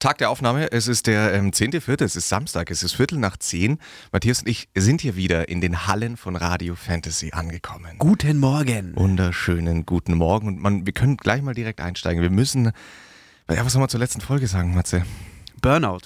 Tag 0.00 0.18
der 0.18 0.30
Aufnahme, 0.30 0.70
es 0.70 0.86
ist 0.86 1.08
der 1.08 1.34
ähm, 1.34 1.50
10.4., 1.50 2.04
es 2.04 2.14
ist 2.14 2.28
Samstag, 2.28 2.70
es 2.70 2.84
ist 2.84 2.92
Viertel 2.92 3.18
nach 3.18 3.36
zehn. 3.36 3.78
Matthias 4.12 4.42
und 4.42 4.48
ich 4.48 4.68
sind 4.76 5.00
hier 5.00 5.16
wieder 5.16 5.48
in 5.48 5.60
den 5.60 5.88
Hallen 5.88 6.16
von 6.16 6.36
Radio 6.36 6.76
Fantasy 6.76 7.32
angekommen. 7.32 7.98
Guten 7.98 8.38
Morgen. 8.38 8.94
Wunderschönen 8.94 9.86
guten 9.86 10.14
Morgen 10.14 10.46
und 10.46 10.62
man, 10.62 10.86
wir 10.86 10.92
können 10.92 11.16
gleich 11.16 11.42
mal 11.42 11.52
direkt 11.52 11.80
einsteigen. 11.80 12.22
Wir 12.22 12.30
müssen, 12.30 12.70
ja, 13.50 13.64
was 13.64 13.72
soll 13.72 13.80
man 13.80 13.88
zur 13.88 13.98
letzten 13.98 14.20
Folge 14.20 14.46
sagen, 14.46 14.72
Matze? 14.72 15.04
Burnout. 15.60 16.02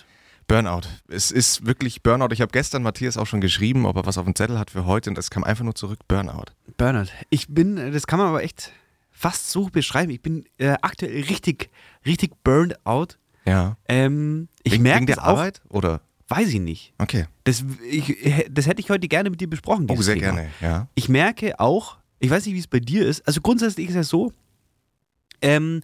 Burnout. 0.48 0.88
Es 1.08 1.30
ist 1.30 1.66
wirklich 1.66 2.02
Burnout. 2.02 2.32
Ich 2.32 2.40
habe 2.40 2.50
gestern 2.50 2.82
Matthias 2.82 3.18
auch 3.18 3.26
schon 3.26 3.42
geschrieben, 3.42 3.84
ob 3.84 3.96
er 3.96 4.06
was 4.06 4.16
auf 4.16 4.24
dem 4.24 4.34
Zettel 4.34 4.58
hat 4.58 4.70
für 4.70 4.86
heute 4.86 5.10
und 5.10 5.18
es 5.18 5.28
kam 5.28 5.44
einfach 5.44 5.64
nur 5.64 5.74
zurück, 5.74 5.98
Burnout. 6.08 6.46
Burnout. 6.78 7.10
Ich 7.28 7.48
bin, 7.48 7.92
das 7.92 8.06
kann 8.06 8.18
man 8.18 8.28
aber 8.28 8.42
echt 8.42 8.72
fast 9.10 9.50
so 9.50 9.66
beschreiben. 9.66 10.10
Ich 10.12 10.22
bin 10.22 10.46
äh, 10.56 10.76
aktuell 10.80 11.24
richtig, 11.24 11.68
richtig 12.06 12.32
burned 12.42 12.86
out. 12.86 13.18
Ja. 13.44 13.76
Ähm, 13.88 14.48
ich 14.62 14.74
wegen, 14.74 14.82
merke 14.84 14.98
wegen 15.00 15.06
der 15.06 15.16
das 15.16 15.24
auch, 15.24 15.28
Arbeit 15.38 15.60
oder? 15.68 16.00
weiß 16.28 16.48
ich 16.48 16.60
nicht. 16.60 16.94
Okay. 16.98 17.26
Das, 17.44 17.64
ich, 17.90 18.16
das 18.50 18.66
hätte 18.66 18.80
ich 18.80 18.88
heute 18.88 19.06
gerne 19.08 19.28
mit 19.30 19.40
dir 19.40 19.50
besprochen. 19.50 19.86
Oh, 19.90 20.00
sehr 20.00 20.14
Thema. 20.14 20.32
gerne, 20.32 20.50
ja. 20.60 20.88
Ich 20.94 21.08
merke 21.08 21.60
auch, 21.60 21.98
ich 22.20 22.30
weiß 22.30 22.46
nicht, 22.46 22.54
wie 22.54 22.60
es 22.60 22.66
bei 22.66 22.80
dir 22.80 23.06
ist, 23.06 23.26
also 23.26 23.40
grundsätzlich 23.40 23.90
ist 23.90 23.96
es 23.96 24.08
so, 24.08 24.32
ähm, 25.42 25.82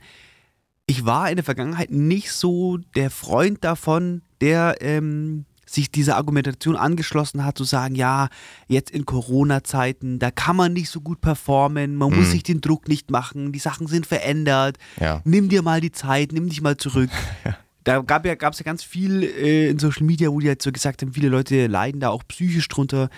ich 0.87 1.05
war 1.05 1.29
in 1.29 1.37
der 1.37 1.45
Vergangenheit 1.45 1.91
nicht 1.91 2.33
so 2.33 2.79
der 2.97 3.11
Freund 3.11 3.63
davon, 3.63 4.23
der 4.41 4.77
ähm, 4.81 5.45
sich 5.69 5.91
dieser 5.91 6.17
Argumentation 6.17 6.77
angeschlossen 6.77 7.45
hat, 7.45 7.59
zu 7.59 7.65
sagen, 7.65 7.95
ja, 7.95 8.29
jetzt 8.69 8.91
in 8.91 9.05
Corona-Zeiten, 9.07 10.19
da 10.19 10.31
kann 10.31 10.57
man 10.57 10.73
nicht 10.73 10.89
so 10.91 11.01
gut 11.01 11.21
performen, 11.21 11.95
man 11.97 12.15
muss 12.15 12.29
Mhm. 12.29 12.31
sich 12.33 12.43
den 12.43 12.61
Druck 12.61 12.89
nicht 12.89 13.11
machen, 13.11 13.53
die 13.53 13.59
Sachen 13.59 13.87
sind 13.87 14.07
verändert, 14.07 14.79
Ja. 15.01 15.21
nimm 15.25 15.49
dir 15.49 15.63
mal 15.63 15.81
die 15.81 15.93
Zeit, 15.93 16.33
nimm 16.33 16.49
dich 16.49 16.61
mal 16.61 16.77
zurück. 16.77 17.11
Da 17.85 18.03
gab 18.03 18.27
ja, 18.27 18.35
es 18.35 18.59
ja 18.59 18.65
ganz 18.65 18.83
viel 18.83 19.23
äh, 19.23 19.71
in 19.71 19.79
Social 19.79 20.05
Media, 20.05 20.29
wo 20.31 20.41
die 20.41 20.49
halt 20.49 20.61
so 20.61 20.71
gesagt 20.71 21.01
haben, 21.01 21.13
viele 21.15 21.31
Leute 21.31 21.69
leiden 21.69 22.01
da 22.01 22.11
auch 22.11 22.23
psychisch 22.29 22.69
drunter. 22.69 23.09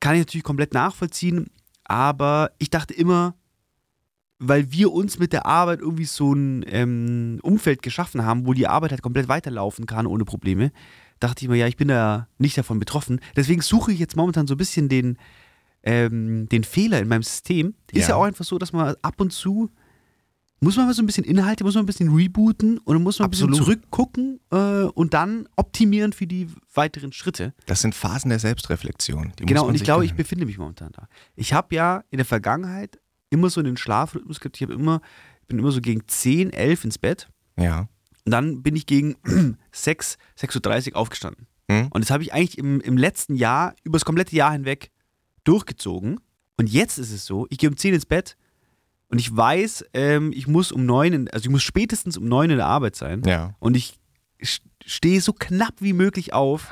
Kann 0.00 0.14
ich 0.14 0.20
natürlich 0.20 0.44
komplett 0.44 0.72
nachvollziehen, 0.72 1.48
aber 1.84 2.50
ich 2.56 2.70
dachte 2.70 2.94
immer, 2.94 3.34
weil 4.38 4.70
wir 4.72 4.92
uns 4.92 5.18
mit 5.18 5.34
der 5.34 5.44
Arbeit 5.44 5.80
irgendwie 5.80 6.04
so 6.06 6.32
ein 6.32 6.64
ähm, 6.68 7.40
Umfeld 7.42 7.82
geschaffen 7.82 8.24
haben, 8.24 8.46
wo 8.46 8.54
die 8.54 8.66
Arbeit 8.66 8.92
halt 8.92 9.02
komplett 9.02 9.28
weiterlaufen 9.28 9.84
kann 9.86 10.06
ohne 10.06 10.24
Probleme, 10.24 10.72
dachte 11.20 11.44
ich 11.44 11.48
mir, 11.48 11.56
ja, 11.56 11.66
ich 11.66 11.76
bin 11.76 11.88
da 11.88 12.28
nicht 12.38 12.56
davon 12.58 12.78
betroffen. 12.78 13.20
Deswegen 13.36 13.62
suche 13.62 13.92
ich 13.92 13.98
jetzt 13.98 14.16
momentan 14.16 14.46
so 14.46 14.54
ein 14.54 14.58
bisschen 14.58 14.88
den, 14.88 15.18
ähm, 15.82 16.48
den 16.48 16.64
Fehler 16.64 17.00
in 17.00 17.08
meinem 17.08 17.22
System. 17.22 17.74
Ist 17.92 18.02
Ja. 18.02 18.08
ja 18.10 18.14
auch 18.16 18.24
einfach 18.24 18.44
so, 18.44 18.58
dass 18.58 18.72
man 18.72 18.94
ab 19.02 19.20
und 19.20 19.32
zu 19.32 19.70
muss 20.58 20.76
man 20.76 20.86
mal 20.86 20.94
so 20.94 21.02
ein 21.02 21.06
bisschen 21.06 21.24
Inhalte, 21.24 21.64
muss 21.64 21.74
man 21.74 21.82
ein 21.82 21.86
bisschen 21.86 22.14
rebooten 22.14 22.78
und 22.78 22.94
dann 22.94 23.02
muss 23.02 23.18
man 23.18 23.26
ein 23.26 23.30
bisschen 23.30 23.48
Absolut. 23.50 23.66
zurückgucken 23.66 24.40
äh, 24.50 24.84
und 24.84 25.12
dann 25.12 25.46
optimieren 25.54 26.14
für 26.14 26.26
die 26.26 26.48
weiteren 26.72 27.12
Schritte. 27.12 27.52
Das 27.66 27.82
sind 27.82 27.94
Phasen 27.94 28.30
der 28.30 28.38
Selbstreflexion. 28.38 29.34
Die 29.38 29.44
Genau, 29.44 29.66
und 29.66 29.74
ich 29.74 29.84
glaube, 29.84 30.06
ich 30.06 30.14
befinde 30.14 30.46
mich 30.46 30.56
momentan 30.56 30.92
da. 30.92 31.08
Ich 31.34 31.52
habe 31.52 31.74
ja 31.74 32.04
in 32.10 32.16
der 32.16 32.24
Vergangenheit 32.24 32.98
immer 33.28 33.50
so 33.50 33.60
einen 33.60 33.76
Schlafrhythmus 33.76 34.40
gehabt. 34.40 34.56
Ich 34.56 34.62
habe 34.62 34.72
immer, 34.72 35.02
ich 35.42 35.46
bin 35.48 35.58
immer 35.58 35.70
so 35.72 35.82
gegen 35.82 36.08
10, 36.08 36.50
11 36.54 36.84
ins 36.84 36.98
Bett. 36.98 37.28
Ja. 37.58 37.88
Und 38.26 38.32
dann 38.32 38.62
bin 38.62 38.76
ich 38.76 38.84
gegen 38.86 39.16
6, 39.72 40.18
6.30 40.38 40.90
Uhr 40.92 40.96
aufgestanden. 40.96 41.46
Hm? 41.70 41.88
Und 41.90 42.02
das 42.04 42.10
habe 42.10 42.22
ich 42.22 42.32
eigentlich 42.34 42.58
im, 42.58 42.80
im 42.80 42.96
letzten 42.98 43.34
Jahr, 43.36 43.74
über 43.84 43.96
das 43.98 44.04
komplette 44.04 44.36
Jahr 44.36 44.52
hinweg, 44.52 44.90
durchgezogen. 45.44 46.20
Und 46.58 46.68
jetzt 46.70 46.98
ist 46.98 47.10
es 47.12 47.24
so, 47.26 47.46
ich 47.50 47.58
gehe 47.58 47.68
um 47.70 47.76
10 47.76 47.94
ins 47.94 48.06
Bett 48.06 48.36
und 49.08 49.18
ich 49.20 49.34
weiß, 49.34 49.84
ähm, 49.94 50.32
ich 50.34 50.46
muss 50.48 50.72
um 50.72 50.84
9, 50.86 51.12
in, 51.12 51.30
also 51.30 51.44
ich 51.44 51.50
muss 51.50 51.62
spätestens 51.62 52.16
um 52.16 52.26
9 52.26 52.50
in 52.50 52.56
der 52.56 52.66
Arbeit 52.66 52.96
sein. 52.96 53.22
Ja. 53.24 53.54
Und 53.58 53.76
ich 53.76 53.98
st- 54.40 54.62
stehe 54.84 55.20
so 55.20 55.32
knapp 55.32 55.74
wie 55.80 55.92
möglich 55.92 56.32
auf 56.32 56.68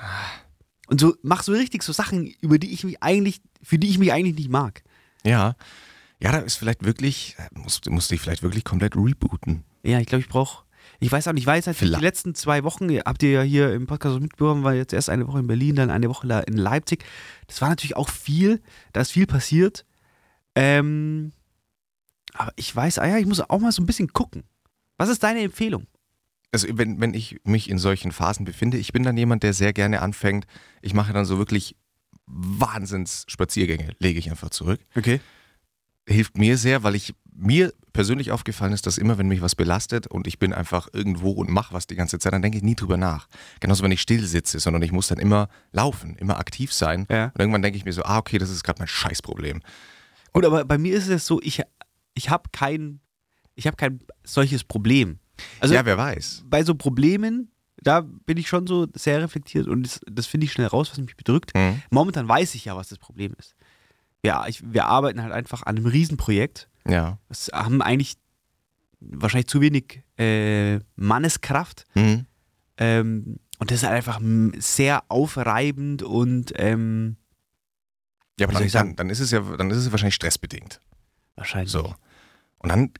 und 0.88 1.00
so 1.00 1.14
mache 1.22 1.44
so 1.44 1.52
richtig 1.52 1.82
so 1.82 1.92
Sachen, 1.92 2.26
über 2.40 2.58
die 2.58 2.72
ich 2.72 2.82
mich 2.84 3.02
eigentlich, 3.02 3.40
für 3.62 3.78
die 3.78 3.88
ich 3.90 3.98
mich 3.98 4.12
eigentlich 4.12 4.36
nicht 4.36 4.50
mag. 4.50 4.82
Ja. 5.24 5.54
Ja, 6.20 6.32
da 6.32 6.38
ist 6.38 6.56
vielleicht 6.56 6.84
wirklich, 6.84 7.36
musst, 7.52 7.88
musst 7.90 8.10
dich 8.10 8.20
vielleicht 8.20 8.42
wirklich 8.42 8.64
komplett 8.64 8.96
rebooten. 8.96 9.64
Ja, 9.82 10.00
ich 10.00 10.06
glaube, 10.06 10.22
ich 10.22 10.28
brauche. 10.28 10.64
Ich 11.00 11.10
weiß 11.10 11.28
auch 11.28 11.32
nicht, 11.32 11.42
ich 11.42 11.46
weiß 11.46 11.66
halt, 11.66 11.76
Vielleicht. 11.76 12.00
die 12.00 12.04
letzten 12.04 12.34
zwei 12.34 12.64
Wochen, 12.64 12.88
habt 12.90 13.22
ihr 13.22 13.30
ja 13.30 13.42
hier 13.42 13.72
im 13.72 13.86
Podcast 13.86 14.20
mitbekommen, 14.20 14.64
war 14.64 14.74
jetzt 14.74 14.92
erst 14.92 15.10
eine 15.10 15.26
Woche 15.26 15.40
in 15.40 15.46
Berlin, 15.46 15.76
dann 15.76 15.90
eine 15.90 16.08
Woche 16.08 16.26
in 16.46 16.56
Leipzig. 16.56 17.04
Das 17.46 17.60
war 17.60 17.68
natürlich 17.68 17.96
auch 17.96 18.08
viel, 18.08 18.62
da 18.92 19.00
ist 19.00 19.12
viel 19.12 19.26
passiert. 19.26 19.84
Ähm, 20.54 21.32
aber 22.32 22.52
ich 22.56 22.74
weiß, 22.74 22.98
ah 22.98 23.06
ja, 23.06 23.18
ich 23.18 23.26
muss 23.26 23.40
auch 23.40 23.60
mal 23.60 23.72
so 23.72 23.82
ein 23.82 23.86
bisschen 23.86 24.12
gucken. 24.12 24.44
Was 24.96 25.08
ist 25.08 25.22
deine 25.22 25.40
Empfehlung? 25.40 25.86
Also 26.52 26.68
wenn, 26.70 27.00
wenn 27.00 27.14
ich 27.14 27.40
mich 27.44 27.68
in 27.68 27.78
solchen 27.78 28.12
Phasen 28.12 28.44
befinde, 28.44 28.78
ich 28.78 28.92
bin 28.92 29.02
dann 29.02 29.16
jemand, 29.16 29.42
der 29.42 29.52
sehr 29.52 29.72
gerne 29.72 30.00
anfängt, 30.02 30.46
ich 30.82 30.94
mache 30.94 31.12
dann 31.12 31.24
so 31.24 31.38
wirklich 31.38 31.76
Wahnsinns-Spaziergänge, 32.26 33.96
lege 33.98 34.18
ich 34.18 34.30
einfach 34.30 34.50
zurück. 34.50 34.80
Okay. 34.94 35.20
Hilft 36.08 36.38
mir 36.38 36.56
sehr, 36.58 36.82
weil 36.82 36.94
ich 36.94 37.14
mir 37.34 37.72
persönlich 37.92 38.32
aufgefallen 38.32 38.72
ist, 38.72 38.86
dass 38.86 38.98
immer, 38.98 39.18
wenn 39.18 39.28
mich 39.28 39.40
was 39.40 39.54
belastet 39.54 40.06
und 40.06 40.26
ich 40.26 40.38
bin 40.38 40.52
einfach 40.52 40.88
irgendwo 40.92 41.30
und 41.30 41.50
mache 41.50 41.74
was 41.74 41.86
die 41.86 41.94
ganze 41.94 42.18
Zeit, 42.18 42.32
dann 42.32 42.42
denke 42.42 42.58
ich 42.58 42.64
nie 42.64 42.74
drüber 42.74 42.96
nach. 42.96 43.28
Genauso, 43.60 43.82
wenn 43.82 43.92
ich 43.92 44.00
still 44.00 44.24
sitze, 44.26 44.58
sondern 44.60 44.82
ich 44.82 44.92
muss 44.92 45.08
dann 45.08 45.18
immer 45.18 45.48
laufen, 45.72 46.16
immer 46.16 46.38
aktiv 46.38 46.72
sein. 46.72 47.06
Ja. 47.10 47.26
Und 47.26 47.40
irgendwann 47.40 47.62
denke 47.62 47.78
ich 47.78 47.84
mir 47.84 47.92
so, 47.92 48.02
ah, 48.02 48.18
okay, 48.18 48.38
das 48.38 48.50
ist 48.50 48.64
gerade 48.64 48.80
mein 48.80 48.88
Scheißproblem. 48.88 49.62
Gut, 50.32 50.44
aber 50.44 50.64
bei 50.64 50.78
mir 50.78 50.96
ist 50.96 51.08
es 51.08 51.26
so, 51.26 51.40
ich, 51.42 51.62
ich 52.14 52.30
habe 52.30 52.50
kein, 52.52 53.00
ich 53.54 53.66
habe 53.66 53.76
kein 53.76 54.00
solches 54.24 54.64
Problem. 54.64 55.18
Also 55.60 55.74
ja, 55.74 55.84
wer 55.84 55.96
weiß. 55.96 56.44
bei 56.46 56.64
so 56.64 56.74
Problemen, 56.74 57.50
da 57.76 58.00
bin 58.00 58.38
ich 58.38 58.48
schon 58.48 58.66
so 58.66 58.86
sehr 58.94 59.20
reflektiert 59.20 59.68
und 59.68 59.84
das, 59.84 60.00
das 60.06 60.26
finde 60.26 60.46
ich 60.46 60.52
schnell 60.52 60.66
raus, 60.66 60.90
was 60.90 60.98
mich 60.98 61.16
bedrückt. 61.16 61.52
Hm? 61.56 61.82
Momentan 61.90 62.28
weiß 62.28 62.54
ich 62.54 62.64
ja, 62.64 62.76
was 62.76 62.88
das 62.88 62.98
Problem 62.98 63.34
ist. 63.38 63.53
Ja, 64.24 64.46
ich, 64.46 64.62
wir 64.64 64.86
arbeiten 64.86 65.22
halt 65.22 65.32
einfach 65.32 65.62
an 65.64 65.76
einem 65.76 65.86
Riesenprojekt. 65.86 66.68
Ja. 66.88 67.18
Es 67.28 67.50
haben 67.52 67.82
eigentlich 67.82 68.16
wahrscheinlich 69.00 69.48
zu 69.48 69.60
wenig 69.60 70.02
äh, 70.18 70.78
Manneskraft. 70.96 71.84
Hm? 71.92 72.26
Ähm, 72.78 73.38
und 73.58 73.70
das 73.70 73.78
ist 73.78 73.84
halt 73.84 73.94
einfach 73.94 74.20
sehr 74.58 75.04
aufreibend 75.08 76.02
und 76.02 76.52
ähm, 76.56 77.16
Ja, 78.40 78.48
aber 78.48 78.58
dann, 78.58 78.68
dann, 78.68 78.96
dann 78.96 79.10
ist 79.10 79.20
es 79.20 79.30
ja, 79.30 79.40
dann 79.40 79.70
ist 79.70 79.76
es 79.76 79.90
wahrscheinlich 79.90 80.14
stressbedingt. 80.14 80.80
wahrscheinlich. 81.36 81.70
So. 81.70 81.94
Und 82.58 82.70
dann 82.70 82.92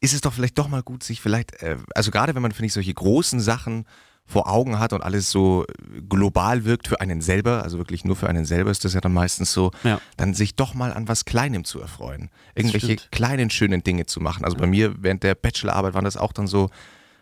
ist 0.00 0.14
es 0.14 0.20
doch 0.20 0.32
vielleicht 0.32 0.58
doch 0.58 0.68
mal 0.68 0.82
gut, 0.82 1.02
sich 1.02 1.20
vielleicht, 1.20 1.60
äh, 1.62 1.76
also 1.94 2.10
gerade 2.10 2.34
wenn 2.34 2.42
man, 2.42 2.52
finde 2.52 2.66
ich, 2.66 2.72
solche 2.72 2.94
großen 2.94 3.40
Sachen 3.40 3.84
vor 4.30 4.46
Augen 4.46 4.78
hat 4.78 4.92
und 4.92 5.02
alles 5.02 5.30
so 5.30 5.64
global 6.08 6.66
wirkt 6.66 6.86
für 6.86 7.00
einen 7.00 7.22
selber, 7.22 7.62
also 7.64 7.78
wirklich 7.78 8.04
nur 8.04 8.14
für 8.14 8.28
einen 8.28 8.44
selber 8.44 8.70
ist 8.70 8.84
das 8.84 8.92
ja 8.92 9.00
dann 9.00 9.14
meistens 9.14 9.52
so, 9.54 9.70
Ja. 9.84 10.00
dann 10.18 10.34
sich 10.34 10.54
doch 10.54 10.74
mal 10.74 10.92
an 10.92 11.08
was 11.08 11.24
Kleinem 11.24 11.64
zu 11.64 11.80
erfreuen. 11.80 12.28
Irgendwelche 12.54 12.96
kleinen, 13.10 13.48
schönen 13.48 13.82
Dinge 13.82 14.04
zu 14.04 14.20
machen. 14.20 14.44
Also 14.44 14.58
bei 14.58 14.66
mir 14.66 15.02
während 15.02 15.22
der 15.22 15.34
Bachelorarbeit 15.34 15.94
waren 15.94 16.04
das 16.04 16.18
auch 16.18 16.34
dann 16.34 16.46
so, 16.46 16.68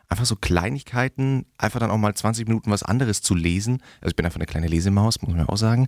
einfach 0.09 0.25
so 0.27 0.35
Kleinigkeiten, 0.35 1.47
einfach 1.59 1.79
dann 1.79 1.91
auch 1.93 1.97
mal 1.97 2.13
20 2.13 2.49
Minuten 2.49 2.71
was 2.73 2.83
anderes 2.83 3.23
zu 3.23 3.37
lesen. 3.37 3.83
Also 4.01 4.11
ich 4.11 4.17
bin 4.17 4.27
einfach 4.27 4.39
eine 4.41 4.47
kleine 4.47 4.67
Lesemaus, 4.67 5.23
muss 5.23 5.33
man 5.35 5.49
auch 5.49 5.57
sagen. 5.57 5.87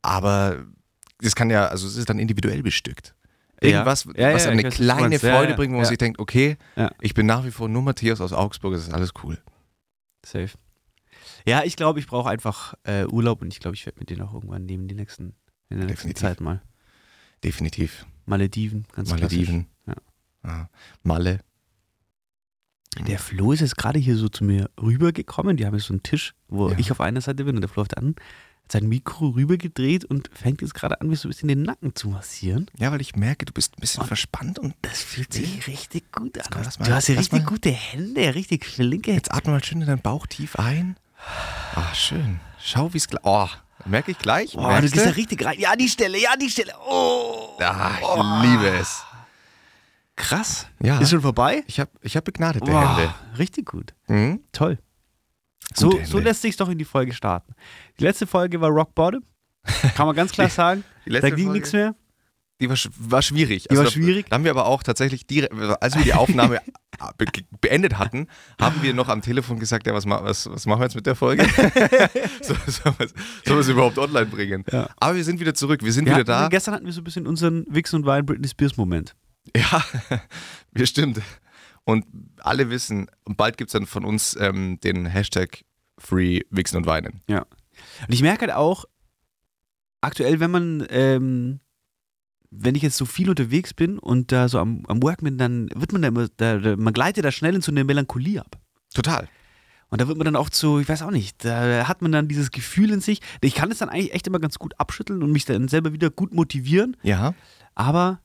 Aber 0.00 0.56
das 1.20 1.34
kann 1.36 1.50
ja, 1.50 1.66
also 1.66 1.86
es 1.86 1.96
ist 1.96 2.08
dann 2.08 2.18
individuell 2.18 2.62
bestückt. 2.62 3.14
Irgendwas, 3.60 4.04
Ja, 4.16 4.32
was 4.34 4.44
ja, 4.44 4.52
ich 4.52 4.58
eine 4.58 4.64
weiß, 4.64 4.72
was 4.72 4.74
kleine 4.76 5.18
Freude 5.18 5.54
bringt, 5.54 5.72
wo 5.72 5.78
man 5.78 5.86
sich 5.86 5.98
denkt, 5.98 6.18
okay, 6.18 6.56
ich 7.00 7.14
bin 7.14 7.26
nach 7.26 7.44
wie 7.44 7.50
vor 7.50 7.68
nur 7.68 7.82
Matthias 7.82 8.20
aus 8.20 8.32
Augsburg, 8.32 8.74
es 8.74 8.86
ist 8.88 8.94
alles 8.94 9.12
cool. 9.22 9.38
Safe. 10.26 10.50
Ja, 11.46 11.62
ich 11.64 11.76
glaube, 11.76 11.98
ich 12.00 12.06
brauche 12.06 12.28
einfach 12.28 12.74
äh, 12.84 13.06
Urlaub 13.06 13.40
und 13.42 13.52
ich 13.52 13.60
glaube, 13.60 13.74
ich 13.74 13.86
werde 13.86 13.98
mit 14.00 14.10
denen 14.10 14.22
auch 14.22 14.34
irgendwann 14.34 14.66
nehmen, 14.66 14.88
die 14.88 14.94
nächsten, 14.94 15.34
in 15.70 15.78
der 15.78 15.86
nächsten 15.86 16.08
Definitiv. 16.08 16.20
Zeit 16.20 16.40
mal. 16.40 16.62
Definitiv. 17.44 18.06
Malediven, 18.26 18.86
ganz 18.92 19.10
Malediven. 19.10 19.66
Ja. 19.86 19.94
Ah, 20.42 20.68
Malle. 21.02 21.40
Der 23.06 23.18
Flo 23.18 23.52
ist 23.52 23.60
jetzt 23.60 23.76
gerade 23.76 23.98
hier 23.98 24.16
so 24.16 24.28
zu 24.28 24.42
mir 24.42 24.70
rübergekommen. 24.80 25.56
Die 25.58 25.66
haben 25.66 25.74
jetzt 25.74 25.86
so 25.86 25.92
einen 25.94 26.02
Tisch, 26.02 26.34
wo 26.48 26.70
Ja. 26.70 26.78
ich 26.78 26.90
auf 26.90 27.00
einer 27.00 27.20
Seite 27.20 27.44
bin 27.44 27.54
und 27.54 27.60
der 27.60 27.68
Flo 27.68 27.82
auf 27.82 27.88
der 27.88 27.98
anderen. 27.98 28.16
Hat 28.66 28.72
sein 28.72 28.88
Mikro 28.88 29.28
rübergedreht 29.28 30.04
und 30.04 30.28
fängt 30.34 30.60
jetzt 30.60 30.74
gerade 30.74 31.00
an, 31.00 31.06
mir 31.06 31.14
so 31.14 31.28
ein 31.28 31.30
bisschen 31.30 31.46
den 31.48 31.62
Nacken 31.62 31.94
zu 31.94 32.08
massieren. 32.08 32.66
Ja, 32.76 32.90
weil 32.90 33.00
ich 33.00 33.14
merke, 33.14 33.44
du 33.44 33.52
bist 33.52 33.74
ein 33.76 33.80
bisschen 33.80 34.04
verspannt 34.04 34.58
und 34.58 34.74
Das 34.82 35.02
fühlt 35.02 35.32
sich 35.32 35.68
richtig 35.68 36.10
gut 36.10 36.36
an. 36.36 36.46
komm, 36.50 36.62
mal- 36.62 36.72
du 36.88 36.92
hast 36.92 37.06
ja 37.06 37.14
richtig 37.14 37.42
mal- 37.44 37.48
gute 37.48 37.70
Hände, 37.70 38.34
richtig 38.34 38.66
flinke. 38.66 39.12
jetzt 39.12 39.32
atme 39.32 39.52
mal 39.52 39.62
schön 39.62 39.80
in 39.82 39.86
deinen 39.86 40.02
Bauch 40.02 40.26
tief 40.26 40.56
ein. 40.56 40.96
Ah, 41.76 41.94
schön. 41.94 42.40
Schau, 42.60 42.92
wie 42.92 42.98
es 42.98 43.06
gleich. 43.06 43.22
Oh, 43.22 43.46
merke 43.84 44.10
ich 44.10 44.18
gleich. 44.18 44.54
Boah, 44.54 44.80
du 44.80 44.90
gehst 44.90 45.06
da 45.06 45.10
richtig 45.10 45.44
rein. 45.44 45.60
Ja, 45.60 45.76
die 45.76 45.88
Stelle, 45.88 46.20
ja, 46.20 46.34
die 46.36 46.50
Stelle. 46.50 46.72
Oh. 46.88 47.50
Ah, 47.60 47.92
ich 48.42 48.50
liebe 48.50 48.66
es. 48.68 49.04
Krass. 50.16 50.66
Ja. 50.80 50.98
Ist 50.98 51.10
schon 51.10 51.20
vorbei? 51.20 51.62
Ich 51.68 51.78
habe 51.78 51.90
ich 52.00 52.16
hab 52.16 52.24
begnadete 52.24 52.64
Boah, 52.66 52.96
Hände. 52.98 53.14
richtig 53.38 53.66
gut. 53.66 53.94
Mhm. 54.08 54.40
Toll. 54.50 54.78
So, 55.74 56.00
so 56.04 56.18
lässt 56.18 56.42
sich 56.42 56.56
doch 56.56 56.68
in 56.68 56.78
die 56.78 56.84
Folge 56.84 57.12
starten. 57.12 57.54
Die 57.98 58.04
letzte 58.04 58.26
Folge 58.26 58.60
war 58.60 58.70
Rock 58.70 58.94
Bottom. 58.94 59.22
Kann 59.94 60.06
man 60.06 60.14
ganz 60.16 60.32
klar 60.32 60.48
sagen. 60.50 60.84
Da 61.06 61.30
ging 61.30 61.52
nichts 61.52 61.72
mehr. 61.72 61.94
Die 62.58 62.70
war, 62.70 62.76
war 62.98 63.20
schwierig. 63.20 63.66
Die 63.70 63.76
war 63.76 63.84
da- 63.84 63.90
schwierig? 63.90 64.26
Da 64.30 64.36
haben 64.36 64.44
wir 64.44 64.50
aber 64.50 64.64
auch 64.64 64.82
tatsächlich, 64.82 65.26
direkt, 65.26 65.52
als 65.82 65.94
wir 65.94 66.04
die 66.04 66.14
Aufnahme 66.14 66.60
be 67.18 67.26
beendet 67.60 67.98
hatten, 67.98 68.28
haben 68.58 68.80
wir 68.82 68.94
noch 68.94 69.10
am 69.10 69.20
Telefon 69.20 69.58
gesagt, 69.58 69.86
ja, 69.86 69.92
was, 69.92 70.06
was, 70.06 70.48
was 70.50 70.64
machen 70.64 70.80
wir 70.80 70.84
jetzt 70.86 70.94
mit 70.94 71.04
der 71.04 71.16
Folge? 71.16 71.44
so, 72.40 72.54
sollen 72.66 72.94
wir 72.98 73.06
es- 73.06 73.14
sollen 73.44 73.58
wir 73.58 73.58
es 73.58 73.68
überhaupt 73.68 73.98
online 73.98 74.24
bringen? 74.26 74.64
Ja. 74.72 74.88
Aber 74.96 75.16
wir 75.16 75.24
sind 75.24 75.38
wieder 75.38 75.52
zurück, 75.54 75.82
wir 75.84 75.92
sind 75.92 76.06
Wir 76.06 76.14
wieder 76.14 76.24
da. 76.24 76.48
Gestern 76.48 76.72
hatten 76.74 76.86
wir 76.86 76.92
so 76.94 77.02
ein 77.02 77.04
bisschen 77.04 77.26
unseren 77.26 77.66
Wix 77.68 77.92
und 77.92 78.06
Wein 78.06 78.24
Britney 78.24 78.48
Spears 78.48 78.78
Moment. 78.78 79.14
Ja, 79.54 79.84
wir 80.72 80.86
stimmt. 80.86 81.20
Und 81.86 82.04
alle 82.40 82.68
wissen, 82.68 83.06
und 83.24 83.36
bald 83.36 83.56
gibt 83.56 83.68
es 83.68 83.72
dann 83.72 83.86
von 83.86 84.04
uns 84.04 84.36
ähm, 84.40 84.78
den 84.80 85.06
Hashtag 85.06 85.64
Free 85.98 86.40
Wichsen 86.50 86.76
und 86.78 86.86
Weinen. 86.86 87.22
Ja. 87.28 87.42
Und 88.06 88.12
ich 88.12 88.22
merke 88.22 88.42
halt 88.42 88.52
auch, 88.52 88.84
aktuell, 90.00 90.40
wenn 90.40 90.50
man, 90.50 90.84
ähm, 90.90 91.60
wenn 92.50 92.74
ich 92.74 92.82
jetzt 92.82 92.96
so 92.96 93.04
viel 93.06 93.30
unterwegs 93.30 93.72
bin 93.72 93.98
und 94.00 94.32
da 94.32 94.48
so 94.48 94.58
am, 94.58 94.84
am 94.86 95.00
Work 95.02 95.22
bin, 95.22 95.38
dann 95.38 95.68
wird 95.74 95.92
man 95.92 96.02
da 96.02 96.08
immer, 96.08 96.28
da, 96.36 96.58
da, 96.58 96.76
man 96.76 96.92
gleitet 96.92 97.24
da 97.24 97.30
schnell 97.30 97.54
in 97.54 97.62
so 97.62 97.70
eine 97.70 97.84
Melancholie 97.84 98.40
ab. 98.40 98.58
Total. 98.92 99.28
Und 99.88 100.00
da 100.00 100.08
wird 100.08 100.18
man 100.18 100.24
dann 100.24 100.36
oft 100.36 100.54
so, 100.56 100.80
ich 100.80 100.88
weiß 100.88 101.02
auch 101.02 101.12
nicht, 101.12 101.44
da 101.44 101.86
hat 101.86 102.02
man 102.02 102.10
dann 102.10 102.26
dieses 102.26 102.50
Gefühl 102.50 102.90
in 102.90 103.00
sich. 103.00 103.20
Ich 103.40 103.54
kann 103.54 103.70
es 103.70 103.78
dann 103.78 103.88
eigentlich 103.88 104.12
echt 104.12 104.26
immer 104.26 104.40
ganz 104.40 104.58
gut 104.58 104.74
abschütteln 104.80 105.22
und 105.22 105.30
mich 105.30 105.44
dann 105.44 105.68
selber 105.68 105.92
wieder 105.92 106.10
gut 106.10 106.34
motivieren, 106.34 106.96
Ja. 107.04 107.34
aber 107.76 108.18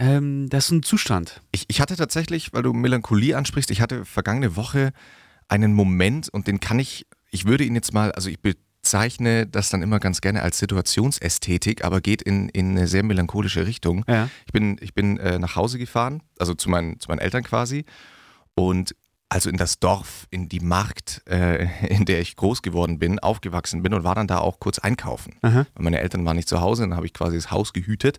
ähm, 0.00 0.48
das 0.48 0.66
ist 0.66 0.70
ein 0.70 0.82
Zustand. 0.82 1.42
Ich, 1.52 1.66
ich 1.68 1.80
hatte 1.80 1.94
tatsächlich, 1.94 2.52
weil 2.52 2.62
du 2.62 2.72
Melancholie 2.72 3.36
ansprichst, 3.36 3.70
ich 3.70 3.82
hatte 3.82 4.04
vergangene 4.04 4.56
Woche 4.56 4.92
einen 5.48 5.74
Moment 5.74 6.28
und 6.30 6.46
den 6.46 6.58
kann 6.58 6.78
ich, 6.78 7.06
ich 7.30 7.44
würde 7.44 7.64
ihn 7.64 7.74
jetzt 7.74 7.92
mal, 7.92 8.10
also 8.12 8.30
ich 8.30 8.40
bezeichne 8.40 9.46
das 9.46 9.68
dann 9.68 9.82
immer 9.82 10.00
ganz 10.00 10.22
gerne 10.22 10.42
als 10.42 10.58
Situationsästhetik, 10.58 11.84
aber 11.84 12.00
geht 12.00 12.22
in, 12.22 12.48
in 12.48 12.70
eine 12.70 12.86
sehr 12.86 13.02
melancholische 13.02 13.66
Richtung. 13.66 14.04
Ja. 14.08 14.30
Ich 14.46 14.52
bin, 14.52 14.78
ich 14.80 14.94
bin 14.94 15.18
äh, 15.18 15.38
nach 15.38 15.54
Hause 15.54 15.78
gefahren, 15.78 16.22
also 16.38 16.54
zu 16.54 16.70
meinen, 16.70 16.98
zu 16.98 17.08
meinen 17.08 17.18
Eltern 17.18 17.42
quasi 17.42 17.84
und 18.54 18.94
also 19.28 19.50
in 19.50 19.58
das 19.58 19.80
Dorf, 19.80 20.26
in 20.30 20.48
die 20.48 20.60
Markt, 20.60 21.22
äh, 21.28 21.68
in 21.88 22.06
der 22.06 22.20
ich 22.20 22.36
groß 22.36 22.62
geworden 22.62 22.98
bin, 22.98 23.18
aufgewachsen 23.18 23.82
bin 23.82 23.92
und 23.92 24.02
war 24.02 24.14
dann 24.14 24.26
da 24.26 24.38
auch 24.38 24.60
kurz 24.60 24.78
einkaufen. 24.78 25.34
Aha. 25.42 25.66
Weil 25.74 25.84
meine 25.84 26.00
Eltern 26.00 26.24
waren 26.24 26.36
nicht 26.36 26.48
zu 26.48 26.62
Hause, 26.62 26.84
dann 26.84 26.96
habe 26.96 27.04
ich 27.04 27.12
quasi 27.12 27.36
das 27.36 27.50
Haus 27.50 27.74
gehütet. 27.74 28.18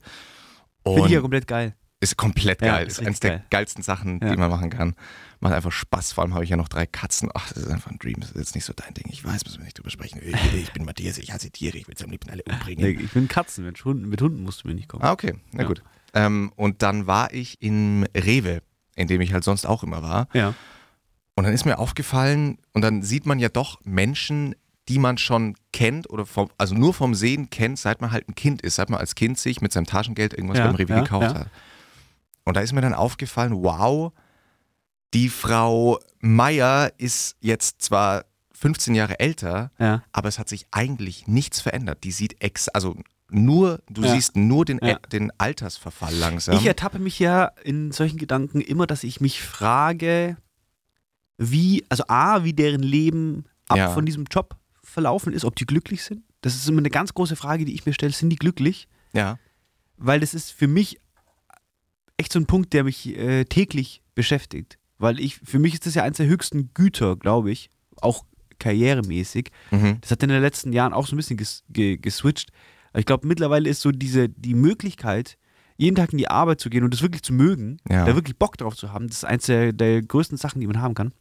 Finde 0.85 1.05
ich 1.07 1.13
ja 1.13 1.21
komplett 1.21 1.47
geil. 1.47 1.75
ist 1.99 2.17
komplett 2.17 2.61
Ja, 2.61 2.77
geil. 2.77 2.87
ist 2.87 2.99
ist 2.99 3.05
eines 3.05 3.19
der 3.19 3.29
geil. 3.31 3.45
geilsten 3.51 3.83
Sachen, 3.83 4.19
Ja. 4.21 4.31
die 4.31 4.37
man 4.37 4.49
machen 4.49 4.69
kann. 4.71 4.95
Macht 5.39 5.53
einfach 5.53 5.71
Spaß. 5.71 6.13
Vor 6.13 6.23
allem 6.23 6.33
habe 6.33 6.43
ich 6.43 6.49
ja 6.49 6.57
noch 6.57 6.67
drei 6.67 6.85
Katzen. 6.87 7.29
Ach, 7.33 7.47
das 7.53 7.63
ist 7.63 7.69
einfach 7.69 7.91
ein 7.91 7.99
Dream. 7.99 8.15
Das 8.19 8.31
ist 8.31 8.37
jetzt 8.37 8.55
nicht 8.55 8.65
so 8.65 8.73
dein 8.73 8.93
Ding. 8.95 9.05
Ich 9.09 9.23
weiß, 9.23 9.43
müssen 9.45 9.59
wir 9.59 9.65
nicht 9.65 9.77
drüber 9.77 9.89
sprechen. 9.91 10.19
Ich, 10.23 10.53
ich 10.55 10.73
bin 10.73 10.83
Matthias, 10.85 11.17
ich 11.19 11.31
hasse 11.31 11.51
Tiere, 11.51 11.77
ich 11.77 11.87
will 11.87 11.95
es 11.95 12.03
am 12.03 12.09
liebsten 12.11 12.31
alle 12.31 12.43
umbringen. 12.43 12.83
Nee, 12.97 13.03
ich 13.03 13.11
bin 13.11 13.27
Katzen, 13.27 13.65
mit 13.65 13.83
Hunden, 13.85 14.07
mit 14.09 14.21
Hunden 14.21 14.41
musst 14.43 14.63
du 14.63 14.67
mir 14.67 14.73
nicht 14.75 14.87
kommen. 14.89 15.03
Ah, 15.03 15.11
okay. 15.11 15.35
Na 15.51 15.61
Ja. 15.61 15.67
gut. 15.67 15.83
Ähm, 16.13 16.51
und 16.55 16.81
dann 16.81 17.05
war 17.07 17.33
ich 17.33 17.61
im 17.61 18.05
Rewe, 18.15 18.61
in 18.95 19.07
dem 19.07 19.21
ich 19.21 19.31
halt 19.33 19.43
sonst 19.43 19.65
auch 19.65 19.83
immer 19.83 20.01
war. 20.03 20.27
Ja. 20.33 20.53
Und 21.35 21.45
dann 21.45 21.53
ist 21.53 21.65
mir 21.65 21.77
aufgefallen, 21.79 22.57
und 22.73 22.81
dann 22.81 23.03
sieht 23.03 23.25
man 23.25 23.39
ja 23.39 23.49
doch 23.49 23.79
Menschen, 23.83 24.53
die 24.89 24.99
man 24.99 25.17
schon 25.17 25.55
kennt 25.71 26.09
oder 26.09 26.25
vom, 26.25 26.49
also 26.57 26.73
nur 26.75 26.93
vom 26.93 27.13
Sehen 27.15 27.49
kennt, 27.49 27.77
seit 27.79 28.01
man 28.01 28.11
halt 28.11 28.27
ein 28.27 28.35
Kind 28.35 28.61
ist, 28.61 28.75
seit 28.75 28.89
man 28.89 28.99
als 28.99 29.15
Kind 29.15 29.37
sich 29.37 29.61
mit 29.61 29.71
seinem 29.71 29.85
Taschengeld 29.85 30.33
irgendwas 30.33 30.57
Ja, 30.57 30.65
beim 30.67 30.75
Rewe 30.75 30.93
ja, 30.93 31.01
gekauft 31.01 31.33
ja. 31.35 31.39
hat. 31.41 31.47
Und 32.43 32.55
da 32.57 32.61
ist 32.61 32.73
mir 32.73 32.81
dann 32.81 32.93
aufgefallen, 32.95 33.53
wow, 33.63 34.11
die 35.13 35.29
Frau 35.29 35.99
Meier 36.19 36.91
ist 36.97 37.35
jetzt 37.39 37.81
zwar 37.83 38.25
15 38.53 38.95
Jahre 38.95 39.19
älter, 39.19 39.71
aber 40.11 40.29
es 40.29 40.39
hat 40.39 40.49
sich 40.49 40.65
eigentlich 40.71 41.27
nichts 41.27 41.61
verändert. 41.61 42.03
Die 42.03 42.11
sieht 42.11 42.41
ex, 42.43 42.67
also 42.69 42.95
nur, 43.29 43.81
du 43.89 44.03
Ja. 44.03 44.11
siehst 44.13 44.35
nur 44.35 44.65
den, 44.65 44.79
Ja. 44.83 44.99
den 45.11 45.31
Altersverfall 45.37 46.13
langsam. 46.15 46.55
Ich 46.57 46.65
ertappe 46.65 46.99
mich 46.99 47.17
ja 47.19 47.45
in 47.63 47.91
solchen 47.91 48.17
Gedanken 48.17 48.61
immer, 48.61 48.87
dass 48.87 49.03
ich 49.03 49.21
mich 49.21 49.41
frage, 49.41 50.37
wie, 51.37 51.85
also 51.89 52.03
A, 52.07 52.43
wie 52.43 52.53
deren 52.53 52.83
Leben 52.83 53.45
ab 53.67 53.77
Ja. 53.77 53.89
von 53.89 54.05
diesem 54.05 54.25
Job 54.25 54.57
verlaufen 54.91 55.33
ist, 55.33 55.45
ob 55.45 55.55
die 55.55 55.65
glücklich 55.65 56.03
sind. 56.03 56.23
Das 56.41 56.55
ist 56.55 56.67
immer 56.67 56.79
eine 56.79 56.89
ganz 56.89 57.13
große 57.13 57.35
Frage, 57.35 57.65
die 57.65 57.73
ich 57.73 57.85
mir 57.85 57.93
stelle. 57.93 58.13
Sind 58.13 58.29
die 58.29 58.35
glücklich? 58.35 58.87
ja. 59.13 59.37
Weil 60.03 60.19
das 60.19 60.33
ist 60.33 60.51
für 60.51 60.67
mich 60.67 60.99
echt 62.17 62.33
so 62.33 62.39
ein 62.39 62.47
Punkt, 62.47 62.73
der 62.73 62.83
mich 62.83 63.07
äh, 63.15 63.45
täglich 63.45 64.01
beschäftigt. 64.15 64.79
Weil 64.97 65.19
ich, 65.19 65.37
für 65.37 65.59
mich 65.59 65.73
ist 65.75 65.85
das 65.85 65.93
ja 65.93 66.01
eines 66.03 66.17
der 66.17 66.25
höchsten 66.25 66.73
Güter, 66.73 67.15
glaube 67.17 67.51
ich, 67.51 67.69
auch 68.01 68.25
karrieremäßig. 68.57 69.51
Mhm. 69.69 69.97
Das 70.01 70.09
hat 70.11 70.23
in 70.23 70.29
den 70.29 70.41
letzten 70.41 70.73
Jahren 70.73 70.93
auch 70.93 71.05
so 71.07 71.15
ein 71.15 71.17
bisschen 71.17 71.37
ges 71.37 71.63
ge 71.69 71.97
geswitcht. 71.97 72.51
Aber 72.91 72.99
ich 72.99 73.05
glaube, 73.05 73.27
mittlerweile 73.27 73.69
ist 73.69 73.81
so 73.81 73.91
diese, 73.91 74.27
die 74.29 74.55
Möglichkeit, 74.55 75.37
jeden 75.77 75.95
Tag 75.95 76.11
in 76.13 76.17
die 76.17 76.29
Arbeit 76.29 76.59
zu 76.61 76.69
gehen 76.71 76.83
und 76.83 76.93
das 76.93 77.01
wirklich 77.03 77.21
zu 77.23 77.33
mögen, 77.33 77.77
Ja. 77.89 78.05
da 78.05 78.15
wirklich 78.15 78.37
Bock 78.37 78.57
drauf 78.57 78.75
zu 78.75 78.91
haben, 78.91 79.07
das 79.07 79.17
ist 79.17 79.25
eines 79.25 79.45
der, 79.45 79.71
der 79.73 80.01
größten 80.01 80.37
Sachen, 80.37 80.61
die 80.61 80.67
man 80.67 80.81
haben 80.81 80.93
kann. 80.95 81.13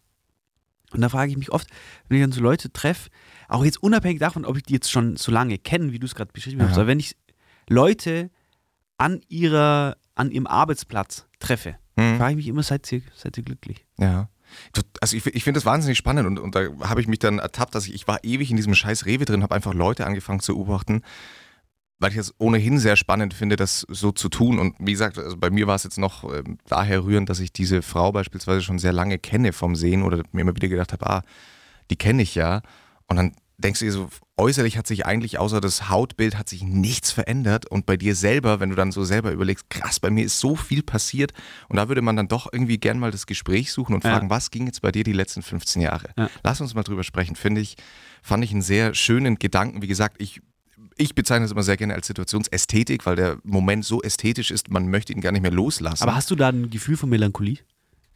Und 0.93 1.01
da 1.01 1.09
frage 1.09 1.31
ich 1.31 1.39
mich 1.39 1.51
oft, 1.53 1.69
wenn 2.09 2.19
ich 2.19 2.23
dann 2.25 2.33
so 2.33 2.41
Leute 2.41 2.73
treffe, 2.73 3.11
auch 3.49 3.65
jetzt 3.65 3.83
unabhängig 3.83 4.19
davon, 4.21 4.45
ob 4.45 4.57
ich 4.57 4.63
die 4.65 4.75
jetzt 4.75 4.91
schon 4.91 5.17
so 5.17 5.31
lange 5.33 5.59
kenne, 5.59 5.93
wie 5.93 5.99
du 5.99 6.07
es 6.07 6.15
gerade 6.15 6.33
beschrieben 6.33 6.63
hast, 6.63 6.77
aber 6.77 6.87
wenn 6.87 7.01
ich 7.01 7.17
Leute 7.69 8.31
an 8.99 9.21
ihrer, 9.29 9.97
an 10.15 10.31
ihrem 10.31 10.47
Arbeitsplatz 10.47 11.27
treffe, 11.39 11.77
Mhm. 11.97 12.17
frage 12.17 12.31
ich 12.33 12.37
mich 12.37 12.49
immer, 12.49 12.63
seid 12.63 12.91
ihr, 12.93 13.03
seid 13.15 13.37
ihr 13.37 13.43
glücklich? 13.43 13.85
Ja. 13.99 14.29
Also 15.01 15.17
ich, 15.17 15.27
ich 15.27 15.45
finde 15.45 15.59
das 15.59 15.65
wahnsinnig 15.67 15.99
spannend 15.99 16.27
und, 16.27 16.39
und 16.39 16.55
da 16.55 16.67
habe 16.89 17.01
ich 17.01 17.07
mich 17.09 17.19
dann 17.19 17.39
ertappt, 17.39 17.75
dass 17.75 17.87
ich, 17.87 17.95
ich 17.95 18.09
war 18.09 18.25
ewig 18.25 18.51
in 18.51 18.57
diesem 18.57 18.75
scheiß 18.75 19.07
Rewe 19.07 19.25
drin, 19.25 19.43
habe 19.43 19.55
einfach 19.55 19.75
Leute 19.75 20.07
angefangen 20.07 20.41
zu 20.41 20.55
beobachten, 20.55 21.03
weil 22.01 22.11
ich 22.11 22.17
es 22.17 22.35
ohnehin 22.39 22.79
sehr 22.79 22.97
spannend 22.97 23.35
finde, 23.35 23.57
das 23.57 23.87
so 23.89 24.11
zu 24.11 24.29
tun. 24.29 24.59
Und 24.59 24.75
wie 24.81 24.93
gesagt, 24.93 25.19
also 25.19 25.37
bei 25.37 25.51
mir 25.51 25.67
war 25.67 25.77
es 25.77 25.85
jetzt 25.85 25.99
noch 25.99 26.25
ähm, 26.25 26.59
daher 26.67 27.05
rührend, 27.05 27.29
dass 27.29 27.39
ich 27.41 27.53
diese 27.53 27.83
Frau 27.83 28.11
beispielsweise 28.11 28.63
schon 28.63 28.79
sehr 28.79 28.93
lange 28.93 29.19
kenne 29.19 29.53
vom 29.53 29.77
Sehen 29.77 30.03
oder 30.03 30.23
mir 30.33 30.41
immer 30.41 30.57
wieder 30.57 30.69
gedacht 30.69 30.93
habe, 30.93 31.07
ah, 31.09 31.23
die 31.91 31.97
kenne 31.97 32.23
ich 32.23 32.35
ja. 32.35 32.63
Und 33.07 33.17
dann 33.17 33.33
denkst 33.59 33.81
du 33.81 33.85
dir 33.85 33.93
so, 33.93 34.09
äußerlich 34.39 34.79
hat 34.79 34.87
sich 34.87 35.05
eigentlich 35.05 35.39
außer 35.39 35.61
das 35.61 35.91
Hautbild 35.91 36.39
hat 36.39 36.49
sich 36.49 36.63
nichts 36.63 37.11
verändert. 37.13 37.67
Und 37.71 37.85
bei 37.85 37.99
dir 37.99 38.15
selber, 38.15 38.59
wenn 38.61 38.71
du 38.71 38.77
dann 38.77 38.91
so 38.93 39.05
selber 39.05 39.33
überlegst, 39.33 39.69
krass, 39.69 40.01
bei 40.01 40.09
mir 40.09 40.25
ist 40.25 40.41
so 40.41 40.57
viel 40.57 40.83
passiert. 40.83 41.33
Und 41.69 41.77
da 41.77 41.89
würde 41.89 42.01
man 42.01 42.17
dann 42.17 42.29
doch 42.29 42.49
irgendwie 42.51 42.79
gern 42.79 42.99
mal 42.99 43.11
das 43.11 43.27
Gespräch 43.27 43.71
suchen 43.73 43.95
und 43.95 44.03
Ja. 44.05 44.13
fragen, 44.13 44.31
was 44.31 44.51
ging 44.51 44.65
jetzt 44.65 44.81
bei 44.81 44.91
dir 44.91 45.05
die 45.05 45.13
letzten 45.13 45.43
15 45.43 45.83
Jahre? 45.83 46.09
Ja. 46.17 46.31
Lass 46.43 46.63
uns 46.63 46.75
mal 46.75 46.83
drüber 46.85 47.05
sprechen. 47.05 47.37
Finde 47.37 47.61
ich, 47.61 47.77
fand 48.23 48.43
ich 48.43 48.53
einen 48.53 48.63
sehr 48.63 48.95
schönen 48.95 49.39
Gedanken. 49.39 49.83
Wie 49.83 49.89
gesagt, 49.89 50.17
ich, 50.23 50.41
ich 50.97 51.15
bezeichne 51.15 51.45
es 51.47 51.53
immer 51.53 51.63
sehr 51.63 51.77
gerne 51.77 51.95
als 51.95 52.07
Situationsästhetik, 52.07 53.07
weil 53.07 53.17
der 53.17 53.39
Moment 53.45 53.85
so 53.85 54.03
ästhetisch 54.03 54.51
ist, 54.51 54.71
man 54.71 54.89
möchte 54.89 55.13
ihn 55.13 55.21
gar 55.21 55.33
nicht 55.33 55.43
mehr 55.43 55.51
loslassen. 55.51 56.03
Aber 56.03 56.15
hast 56.15 56.31
du 56.31 56.37
da 56.37 56.49
ein 56.49 56.71
Gefühl 56.71 56.97
von 56.97 57.09
Melancholie? 57.09 57.59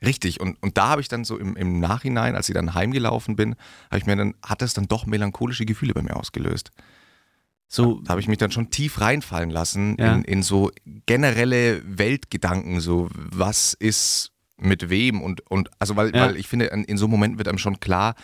Richtig, 0.05 0.41
und, 0.41 0.63
und 0.63 0.77
da 0.77 0.89
habe 0.89 1.01
ich 1.01 1.09
dann 1.09 1.25
so 1.25 1.39
im, 1.39 1.57
im 1.57 1.81
Nachhinein, 1.81 2.35
als 2.37 2.49
ich 2.49 2.55
dann 2.55 2.75
heimgelaufen 2.75 3.37
bin, 3.37 3.57
habe 3.91 3.99
ich 3.99 4.07
mir 4.07 4.17
dann, 4.17 4.35
hat 4.45 4.61
das 4.61 4.75
dann 4.75 4.87
doch 4.87 5.07
melancholische 5.07 5.65
Gefühle 5.65 5.95
bei 5.95 6.03
mir 6.03 6.17
ausgelöst. 6.17 6.73
So, 7.69 8.01
Da 8.03 8.11
habe 8.11 8.21
ich 8.21 8.29
mich 8.29 8.39
dann 8.39 8.51
schon 8.51 8.71
tief 8.71 9.01
reinfallen 9.01 9.51
lassen 9.51 9.97
Ja. 9.99 10.15
in, 10.15 10.25
in 10.25 10.43
so 10.43 10.71
generelle 11.07 11.83
Weltgedanken, 11.87 12.81
so 12.81 13.09
was 13.15 13.73
ist 13.75 14.33
mit 14.59 14.91
wem 14.91 15.23
und, 15.23 15.41
und 15.51 15.71
also 15.79 15.97
weil, 15.97 16.15
Ja. 16.15 16.23
weil 16.27 16.37
ich 16.37 16.49
finde, 16.49 16.67
in, 16.67 16.85
in 16.85 16.99
so 16.99 17.09
Momenten 17.09 17.39
wird 17.39 17.49
einem 17.49 17.59
schon 17.59 17.81
klar, 17.81 18.15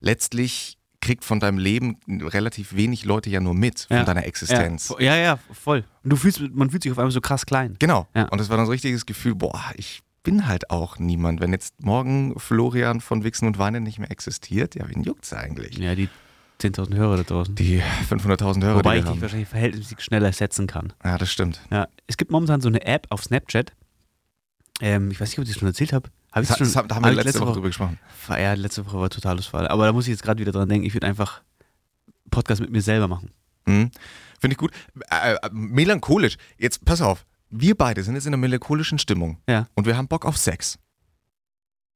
letztlich 0.00 0.78
kriegt 1.04 1.24
von 1.24 1.38
deinem 1.38 1.58
Leben 1.58 1.98
relativ 2.08 2.74
wenig 2.74 3.04
Leute 3.04 3.30
ja 3.30 3.38
nur 3.40 3.54
mit, 3.54 3.80
von 3.88 3.98
Ja. 3.98 4.04
deiner 4.04 4.24
Existenz. 4.24 4.92
Ja, 4.98 5.16
ja, 5.16 5.38
voll. 5.52 5.84
Und 6.02 6.10
du 6.10 6.16
fühlst, 6.16 6.40
man 6.40 6.70
fühlt 6.70 6.82
sich 6.82 6.90
auf 6.92 6.98
einmal 6.98 7.12
so 7.12 7.20
krass 7.20 7.46
klein. 7.46 7.76
Genau. 7.78 8.08
Ja. 8.14 8.24
Und 8.28 8.40
das 8.40 8.48
war 8.48 8.56
dann 8.56 8.66
so 8.66 8.70
ein 8.70 8.74
richtiges 8.74 9.06
Gefühl, 9.06 9.34
boah, 9.34 9.60
ich 9.76 10.00
bin 10.22 10.46
halt 10.46 10.70
auch 10.70 10.98
niemand. 10.98 11.40
Wenn 11.40 11.52
jetzt 11.52 11.80
morgen 11.82 12.38
Florian 12.40 13.00
von 13.00 13.22
Wichsen 13.24 13.46
und 13.46 13.58
Weinen 13.58 13.82
nicht 13.82 13.98
mehr 13.98 14.10
existiert, 14.10 14.74
ja, 14.74 14.88
wen 14.88 15.02
juckt's 15.02 15.32
eigentlich? 15.34 15.76
Ja, 15.78 15.94
die 15.94 16.08
10.000 16.62 16.94
Hörer 16.94 17.18
da 17.18 17.22
draußen. 17.24 17.54
Die 17.56 17.82
500.000 18.08 18.64
Hörer, 18.64 18.76
Wobei 18.78 18.94
die 19.00 19.04
ich 19.06 19.12
dich 19.12 19.20
wahrscheinlich 19.22 19.48
verhältnismäßig 19.48 20.00
schneller 20.00 20.32
setzen 20.32 20.66
kann. 20.66 20.92
Ja, 21.04 21.18
das 21.18 21.30
stimmt. 21.30 21.60
Ja, 21.70 21.88
es 22.06 22.16
gibt 22.16 22.30
momentan 22.30 22.60
so 22.62 22.68
eine 22.68 22.84
App 22.86 23.06
auf 23.10 23.22
Snapchat. 23.24 23.72
Ähm, 24.80 25.10
ich 25.10 25.20
weiß 25.20 25.28
nicht, 25.28 25.38
ob 25.38 25.44
ich 25.44 25.50
das 25.50 25.58
schon 25.58 25.68
erzählt 25.68 25.92
habe. 25.92 26.08
Habe 26.34 26.42
ich 26.42 26.48
Das, 26.48 26.58
das 26.58 26.72
das, 26.72 26.72
schon? 26.72 26.88
da 26.88 26.96
haben 26.96 27.04
wir 27.04 27.12
hab 27.12 27.18
ich 27.18 27.24
letzte, 27.24 27.40
Woche 27.40 27.52
drüber 27.52 27.68
gesprochen. 27.68 27.98
Woche. 28.26 28.42
Ja, 28.42 28.54
letzte 28.54 28.84
Woche 28.84 28.98
war 28.98 29.08
totales 29.08 29.46
Fall. 29.46 29.68
Aber 29.68 29.86
da 29.86 29.92
muss 29.92 30.06
ich 30.06 30.10
jetzt 30.10 30.24
gerade 30.24 30.40
wieder 30.40 30.50
dran 30.50 30.68
denken, 30.68 30.84
ich 30.84 30.92
würde 30.92 31.06
einfach 31.06 31.42
Podcast 32.30 32.60
mit 32.60 32.70
mir 32.70 32.82
selber 32.82 33.06
machen. 33.06 33.30
Mhm. 33.66 33.92
Finde 34.40 34.54
ich 34.54 34.58
gut. 34.58 34.72
Äh, 35.10 35.34
äh, 35.34 35.38
melancholisch. 35.52 36.36
Jetzt, 36.58 36.84
pass 36.84 37.00
auf. 37.00 37.24
Wir 37.50 37.76
beide 37.76 38.02
sind 38.02 38.16
jetzt 38.16 38.26
in 38.26 38.34
einer 38.34 38.40
melancholischen 38.40 38.98
Stimmung. 38.98 39.38
Ja. 39.48 39.68
Und 39.74 39.86
wir 39.86 39.96
haben 39.96 40.08
Bock 40.08 40.24
auf 40.24 40.36
Sex. 40.36 40.76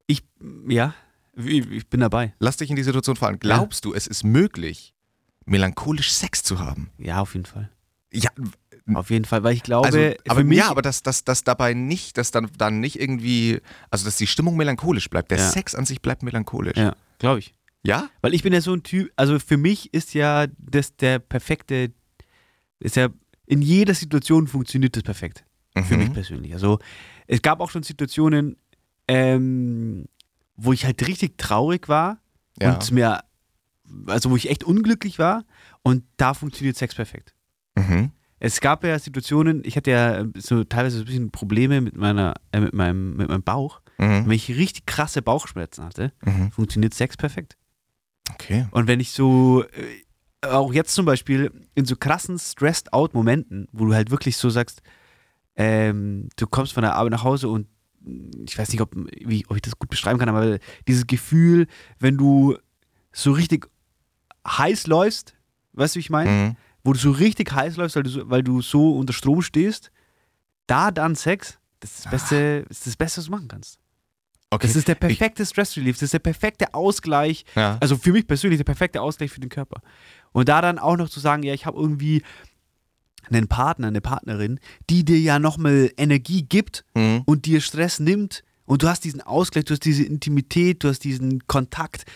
Ich, 0.07 0.23
ja, 0.69 0.95
ich, 1.35 1.69
ich 1.69 1.89
bin 1.89 1.99
dabei. 1.99 2.33
Lass 2.39 2.59
dich 2.59 2.71
in 2.71 2.77
die 2.77 2.85
Situation 2.85 3.17
fallen. 3.17 3.41
Glaubst 3.41 3.85
du, 3.85 3.93
es 3.93 4.07
ist 4.07 4.23
möglich, 4.23 4.95
melancholisch 5.47 6.13
Sex 6.13 6.45
zu 6.45 6.61
haben? 6.61 6.91
Ja, 6.97 7.21
auf 7.21 7.35
jeden 7.35 7.47
Fall. 7.47 7.71
Ja, 8.13 8.31
Auf 8.95 9.11
jeden 9.11 9.25
Fall, 9.25 9.43
weil 9.43 9.55
ich 9.55 9.63
glaube, 9.63 9.87
also, 9.87 9.99
aber, 10.29 10.41
für 10.41 10.45
mich, 10.45 10.59
ja, 10.59 10.71
aber 10.71 10.83
dass, 10.83 11.03
dass, 11.03 11.25
dass 11.25 11.45
dabei 11.45 11.75
nicht, 11.75 12.17
dass 12.19 12.31
dann, 12.31 12.49
dann 12.57 12.81
nicht 12.81 12.99
irgendwie, 13.01 13.61
also 13.91 14.05
dass 14.05 14.17
die 14.17 14.27
Stimmung 14.27 14.57
melancholisch 14.57 15.11
bleibt. 15.11 15.31
Der 15.31 15.39
Ja. 15.39 15.49
Sex 15.51 15.75
an 15.75 15.85
sich 15.85 16.01
bleibt 16.03 16.23
melancholisch. 16.23 16.77
ja, 16.77 16.95
glaube 17.19 17.41
ich. 17.41 17.55
Ja? 17.85 18.09
Weil 18.23 18.35
ich 18.35 18.43
bin 18.43 18.53
ja 18.53 18.61
so 18.61 18.73
ein 18.75 18.83
Typ, 18.83 19.11
also 19.17 19.39
für 19.39 19.57
mich 19.57 19.93
ist 19.95 20.15
ja 20.15 20.47
das 20.59 20.97
der 20.97 21.19
perfekte, 21.19 21.93
ist 22.81 22.97
ja 22.97 23.09
in 23.47 23.63
jeder 23.63 23.95
Situation 23.95 24.47
funktioniert 24.47 24.97
das 24.97 25.03
perfekt. 25.05 25.45
Für 25.85 25.95
Mhm. 25.95 26.01
mich 26.05 26.13
persönlich. 26.13 26.53
Also 26.55 26.79
es 27.29 27.41
gab 27.41 27.61
auch 27.61 27.71
schon 27.71 27.83
Situationen, 27.85 28.57
ähm, 29.07 30.07
wo 30.57 30.73
ich 30.73 30.85
halt 30.85 31.07
richtig 31.07 31.39
traurig 31.39 31.89
war 31.89 32.19
Ja. 32.61 32.75
und 32.75 32.91
mir, 32.91 33.21
also 34.07 34.31
wo 34.31 34.37
ich 34.37 34.51
echt 34.51 34.65
unglücklich 34.65 35.19
war 35.19 35.45
und 35.83 36.05
da 36.17 36.35
funktioniert 36.35 36.77
Sex 36.77 36.95
perfekt. 36.95 37.33
Mhm. 37.77 38.11
Es 38.41 38.61
gab 38.61 38.85
ja 38.85 38.99
Situationen, 38.99 39.63
ich 39.65 39.77
hatte 39.77 39.91
ja 39.91 40.25
so 40.37 40.63
teilweise 40.65 40.99
so 40.99 41.03
ein 41.03 41.07
bisschen 41.07 41.31
Probleme 41.31 41.81
mit 41.81 41.97
meiner, 41.97 42.35
äh, 42.53 42.61
mit 42.61 42.73
meinem, 42.73 43.17
mit 43.17 43.29
meinem 43.29 43.43
Bauch. 43.43 43.81
Mhm. 43.99 44.25
Wenn 44.27 44.31
ich 44.33 44.49
richtig 44.51 44.87
krasse 44.87 45.23
Bauchschmerzen 45.23 45.85
hatte, 45.85 46.13
Mhm. 46.25 46.53
funktioniert 46.53 46.95
Sex 46.95 47.17
perfekt. 47.17 47.57
Okay. 48.35 48.67
Und 48.71 48.87
wenn 48.87 49.01
ich 49.01 49.11
so, 49.11 49.65
äh, 49.65 50.47
auch 50.47 50.73
jetzt 50.73 50.95
zum 50.95 51.05
Beispiel, 51.05 51.51
in 51.75 51.85
so 51.85 51.97
krassen 51.97 52.39
Stressed-out-Momenten, 52.39 53.67
wo 53.73 53.87
du 53.87 53.95
halt 53.95 54.11
wirklich 54.11 54.37
so 54.37 54.51
sagst, 54.51 54.83
ähm, 55.57 56.29
du 56.37 56.47
kommst 56.47 56.73
von 56.73 56.83
der 56.83 56.95
Arbeit 56.95 57.11
nach 57.13 57.25
Hause 57.25 57.49
und 57.49 57.67
mh, 58.03 58.45
ich 58.49 58.57
weiß 58.57 58.69
nicht, 58.71 58.81
ob, 58.81 58.95
wie, 58.95 59.45
ob 59.49 59.57
ich 59.57 59.63
das 59.63 59.79
gut 59.79 59.91
beschreiben 59.91 60.19
kann, 60.21 60.29
aber 60.29 60.59
dieses 60.87 61.07
Gefühl, 61.09 61.67
wenn 61.99 62.17
du 62.17 62.57
so 63.11 63.33
richtig 63.33 63.69
heiß 64.47 64.87
läufst, 64.87 65.35
weißt 65.73 65.95
du, 65.95 65.99
wie 65.99 66.01
ich 66.03 66.11
meine? 66.11 66.31
Mhm. 66.31 66.57
Wo 66.89 66.95
du 66.95 66.99
so 66.99 67.11
richtig 67.11 67.53
heiß 67.53 67.77
läufst, 67.77 67.97
weil 67.97 68.03
du 68.03 68.09
so, 68.11 68.31
weil 68.31 68.43
du 68.43 68.63
so 68.63 68.97
unter 68.97 69.13
Strom 69.13 69.43
stehst, 69.43 69.91
da 70.67 70.91
dann 70.91 71.15
Sex, 71.17 71.59
das 71.81 71.91
ist 71.91 72.05
das 72.07 72.11
Beste, 72.11 72.65
das 72.67 72.79
ist 72.79 72.87
das 72.87 72.97
Beste, 72.97 73.19
was 73.19 73.25
du 73.27 73.31
machen 73.31 73.49
kannst. 73.49 73.79
Okay. 74.49 74.67
Das 74.67 74.75
ist 74.75 74.89
der 74.89 74.95
perfekte 74.95 75.45
Stress 75.45 75.77
Relief, 75.77 75.97
das 75.97 76.05
ist 76.05 76.15
der 76.15 76.19
perfekte 76.21 76.73
Ausgleich 76.73 77.45
ja. 77.55 77.77
also 77.81 77.99
für 77.99 78.13
mich 78.13 78.27
persönlich 78.27 78.57
der 78.57 78.65
perfekte 78.65 79.03
Ausgleich 79.03 79.31
für 79.31 79.41
den 79.41 79.51
Körper. 79.51 79.83
Und 80.33 80.49
da 80.49 80.63
dann 80.63 80.79
auch 80.79 80.97
noch 80.97 81.11
zu 81.11 81.21
sagen, 81.21 81.43
ja, 81.43 81.53
ich 81.53 81.67
habe 81.67 81.79
irgendwie 81.79 82.23
einen 83.29 83.49
Partner, 83.49 83.89
eine 83.89 84.01
Partnerin, 84.01 84.59
die 84.89 85.05
dir 85.05 85.19
ja 85.19 85.39
nochmal 85.39 85.91
Energie 85.99 86.41
gibt 86.43 86.87
Mhm. 86.95 87.21
und 87.27 87.45
dir 87.45 87.61
Stress 87.61 88.01
nimmt 88.01 88.45
und 88.65 88.83
du 88.83 88.89
hast 88.89 89.05
diesen 89.05 89.21
Ausgleich, 89.21 89.67
du 89.67 89.75
hast 89.75 89.85
diese 89.85 90.05
Intimität, 90.05 90.83
du 90.83 90.89
hast 90.89 91.05
diesen 91.05 91.47
Kontakt. 91.47 92.07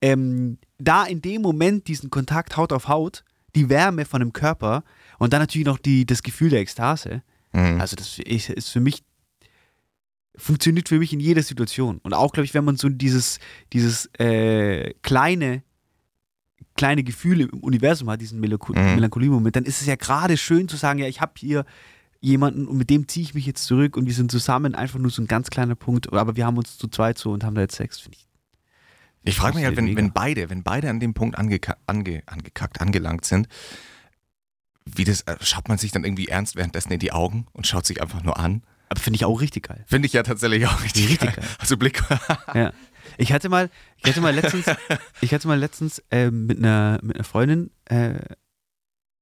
Ähm, 0.00 0.58
da 0.78 1.04
in 1.04 1.20
dem 1.20 1.42
Moment 1.42 1.88
diesen 1.88 2.10
Kontakt 2.10 2.56
Haut 2.56 2.72
auf 2.72 2.86
Haut, 2.86 3.24
die 3.54 3.68
Wärme 3.68 4.04
von 4.04 4.20
dem 4.20 4.32
Körper 4.32 4.84
und 5.18 5.32
dann 5.32 5.40
natürlich 5.40 5.66
noch 5.66 5.78
die, 5.78 6.06
das 6.06 6.22
Gefühl 6.22 6.50
der 6.50 6.60
Ekstase. 6.60 7.22
Mhm. 7.52 7.80
Also 7.80 7.96
das 7.96 8.18
ist 8.18 8.68
für 8.68 8.80
mich, 8.80 9.02
funktioniert 10.36 10.88
für 10.88 10.98
mich 10.98 11.12
in 11.12 11.20
jeder 11.20 11.42
Situation. 11.42 11.98
Und 12.02 12.14
auch, 12.14 12.32
glaube 12.32 12.44
ich, 12.44 12.54
wenn 12.54 12.64
man 12.64 12.76
so 12.76 12.88
dieses, 12.88 13.38
dieses 13.72 14.06
äh, 14.18 14.94
kleine, 15.02 15.62
kleine 16.76 17.02
Gefühl 17.02 17.42
im 17.42 17.60
Universum 17.60 18.08
hat, 18.10 18.20
diesen 18.20 18.40
Melancho 18.40 18.72
Mhm. 18.72 18.94
Melancholie-Moment, 18.96 19.56
dann 19.56 19.64
ist 19.64 19.80
es 19.80 19.86
ja 19.86 19.96
gerade 19.96 20.36
schön 20.36 20.68
zu 20.68 20.76
sagen, 20.76 20.98
ja, 21.00 21.08
ich 21.08 21.20
habe 21.20 21.32
hier 21.36 21.64
jemanden 22.20 22.66
und 22.66 22.76
mit 22.76 22.90
dem 22.90 23.08
ziehe 23.08 23.24
ich 23.24 23.34
mich 23.34 23.46
jetzt 23.46 23.64
zurück 23.64 23.96
und 23.96 24.06
wir 24.06 24.14
sind 24.14 24.30
zusammen, 24.30 24.74
einfach 24.74 24.98
nur 24.98 25.10
so 25.10 25.22
ein 25.22 25.26
ganz 25.26 25.48
kleiner 25.48 25.74
Punkt, 25.74 26.12
aber 26.12 26.36
wir 26.36 26.46
haben 26.46 26.58
uns 26.58 26.76
zu 26.76 26.86
zweit 26.88 27.18
so 27.18 27.32
und 27.32 27.44
haben 27.44 27.54
da 27.54 27.62
jetzt 27.62 27.76
Sex, 27.76 27.98
finde 27.98 28.18
ich. 28.18 28.29
Ich 29.22 29.36
frage 29.36 29.56
mich 29.56 29.64
halt, 29.64 29.76
wenn, 29.76 29.96
wenn 29.96 30.12
beide, 30.12 30.48
wenn 30.50 30.62
beide 30.62 30.88
an 30.88 30.98
dem 30.98 31.14
Punkt 31.14 31.36
angeka 31.38 31.76
ange 31.86 32.22
angekackt, 32.26 32.80
angelangt 32.80 33.24
sind, 33.24 33.48
wie 34.86 35.04
das, 35.04 35.22
äh, 35.22 35.36
schaut 35.40 35.68
man 35.68 35.78
sich 35.78 35.92
dann 35.92 36.04
irgendwie 36.04 36.28
ernst 36.28 36.56
währenddessen 36.56 36.92
in 36.92 36.98
die 36.98 37.12
Augen 37.12 37.46
und 37.52 37.66
schaut 37.66 37.86
sich 37.86 38.00
einfach 38.00 38.22
nur 38.22 38.38
an? 38.38 38.62
Aber 38.88 39.00
finde 39.00 39.16
ich 39.16 39.24
auch 39.24 39.40
richtig 39.40 39.68
geil. 39.68 39.84
Finde 39.86 40.06
ich 40.06 40.12
ja 40.12 40.22
tatsächlich 40.22 40.66
auch 40.66 40.82
richtig, 40.82 41.08
Richtig 41.08 41.34
geil. 41.34 41.36
geil. 41.36 41.48
Also 41.58 41.76
Blick. 41.76 42.02
Ja. 42.54 42.72
Ich 43.16 43.32
hatte 43.32 43.48
mal, 43.48 43.70
ich 43.98 44.10
hatte 44.10 44.20
mal 44.20 44.34
letztens, 44.34 44.66
ich 45.20 45.34
hatte 45.34 45.48
mal 45.48 45.58
letztens 45.58 46.02
ähm, 46.10 46.46
mit 46.46 46.58
einer 46.58 46.98
mit 47.02 47.16
einer 47.16 47.24
Freundin 47.24 47.70
äh, 47.86 48.20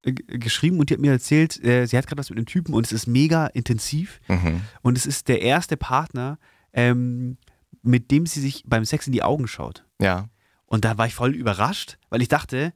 geschrieben 0.02 0.78
und 0.78 0.90
die 0.90 0.94
hat 0.94 1.00
mir 1.00 1.12
erzählt, 1.12 1.62
äh, 1.64 1.86
sie 1.86 1.96
hat 1.96 2.06
gerade 2.06 2.18
was 2.18 2.30
mit 2.30 2.38
einem 2.38 2.46
Typen 2.46 2.74
und 2.74 2.86
es 2.86 2.92
ist 2.92 3.06
mega 3.06 3.46
intensiv 3.46 4.20
mhm. 4.28 4.62
und 4.82 4.96
es 4.96 5.06
ist 5.06 5.28
der 5.28 5.42
erste 5.42 5.76
Partner, 5.76 6.38
ähm, 6.72 7.38
mit 7.82 8.10
dem 8.10 8.26
sie 8.26 8.40
sich 8.40 8.64
beim 8.66 8.84
Sex 8.84 9.06
in 9.06 9.12
die 9.12 9.22
Augen 9.22 9.48
schaut. 9.48 9.84
Ja. 10.00 10.28
Und 10.66 10.84
da 10.84 10.98
war 10.98 11.06
ich 11.06 11.14
voll 11.14 11.34
überrascht, 11.34 11.98
weil 12.10 12.22
ich 12.22 12.28
dachte, 12.28 12.72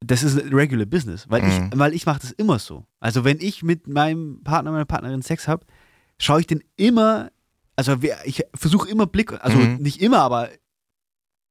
das 0.00 0.22
ist 0.22 0.36
regular 0.52 0.86
business, 0.86 1.28
weil 1.28 1.42
Mhm. 1.42 1.70
ich, 1.72 1.78
weil 1.78 1.94
ich 1.94 2.06
mache 2.06 2.20
das 2.20 2.32
immer 2.32 2.58
so. 2.58 2.86
Also 3.00 3.24
wenn 3.24 3.38
ich 3.40 3.62
mit 3.62 3.86
meinem 3.86 4.42
Partner, 4.42 4.72
meiner 4.72 4.84
Partnerin 4.86 5.22
Sex 5.22 5.46
habe, 5.46 5.66
schaue 6.18 6.40
ich 6.40 6.46
den 6.46 6.62
immer, 6.76 7.30
also 7.76 7.96
ich 8.24 8.42
versuche 8.54 8.88
immer 8.90 9.06
Blick, 9.06 9.32
also 9.44 9.58
Mhm. 9.58 9.76
nicht 9.76 10.00
immer, 10.00 10.20
aber 10.20 10.48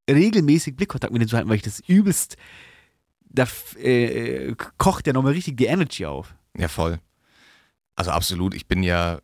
regelmäßig 0.09 0.75
Blickkontakt 0.75 1.13
mit 1.13 1.21
denen 1.21 1.29
zu 1.29 1.37
halten, 1.37 1.49
weil 1.49 1.57
ich 1.57 1.61
das 1.61 1.79
übelst, 1.81 2.35
da 3.21 3.47
äh, 3.77 4.55
kocht 4.77 5.05
ja 5.07 5.13
nochmal 5.13 5.33
richtig 5.33 5.57
die 5.57 5.65
Energy 5.65 6.05
auf. 6.05 6.33
Ja, 6.57 6.67
voll. 6.67 6.99
Also 7.95 8.11
absolut. 8.11 8.55
Ich 8.55 8.67
bin 8.67 8.81
ja, 8.81 9.19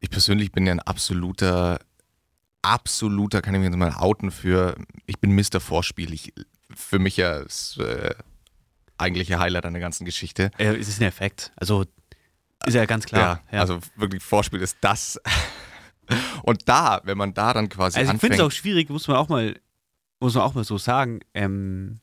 ich 0.00 0.08
persönlich 0.08 0.50
bin 0.52 0.64
ja 0.66 0.72
ein 0.72 0.80
absoluter, 0.80 1.80
absoluter, 2.72 3.42
kann 3.42 3.54
ich 3.54 3.60
mich 3.60 3.68
jetzt 3.68 3.78
mal 3.78 3.92
outen 3.94 4.30
für, 4.30 4.76
ich 5.06 5.18
bin 5.18 5.34
Mr. 5.34 5.60
Vorspiel. 5.60 6.12
Ich, 6.12 6.32
für 6.74 6.98
mich 6.98 7.16
ja 7.16 7.42
das 7.42 7.78
äh, 7.78 8.14
eigentliche 8.98 9.38
Highlight 9.38 9.66
an 9.66 9.72
der 9.72 9.80
ganzen 9.80 10.04
Geschichte. 10.04 10.50
Äh, 10.58 10.76
es 10.76 10.88
ist 10.88 11.00
ein 11.00 11.06
Effekt, 11.06 11.52
also 11.56 11.84
ist 12.66 12.74
ja 12.74 12.84
ganz 12.86 13.06
klar. 13.06 13.42
ja, 13.52 13.60
also 13.60 13.78
wirklich 13.96 14.22
Vorspiel 14.22 14.60
ist 14.60 14.78
das. 14.80 15.20
Und 16.42 16.68
da, 16.68 17.00
wenn 17.04 17.18
man 17.18 17.34
da 17.34 17.52
dann 17.52 17.68
quasi 17.68 17.98
Also 17.98 18.12
ich 18.12 18.20
finde 18.20 18.36
es 18.36 18.42
auch 18.42 18.50
schwierig, 18.50 18.88
muss 18.88 19.06
man 19.08 19.16
auch 19.16 19.28
mal, 19.28 19.58
muss 20.20 20.34
man 20.34 20.42
auch 20.42 20.54
mal 20.54 20.64
so 20.64 20.78
sagen, 20.78 21.20
ähm, 21.34 22.00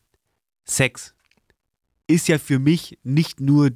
Sex 0.63 1.13
ist 2.07 2.27
ja 2.27 2.38
für 2.38 2.60
mich 2.60 3.00
nicht 3.03 3.39
nur 3.39 3.72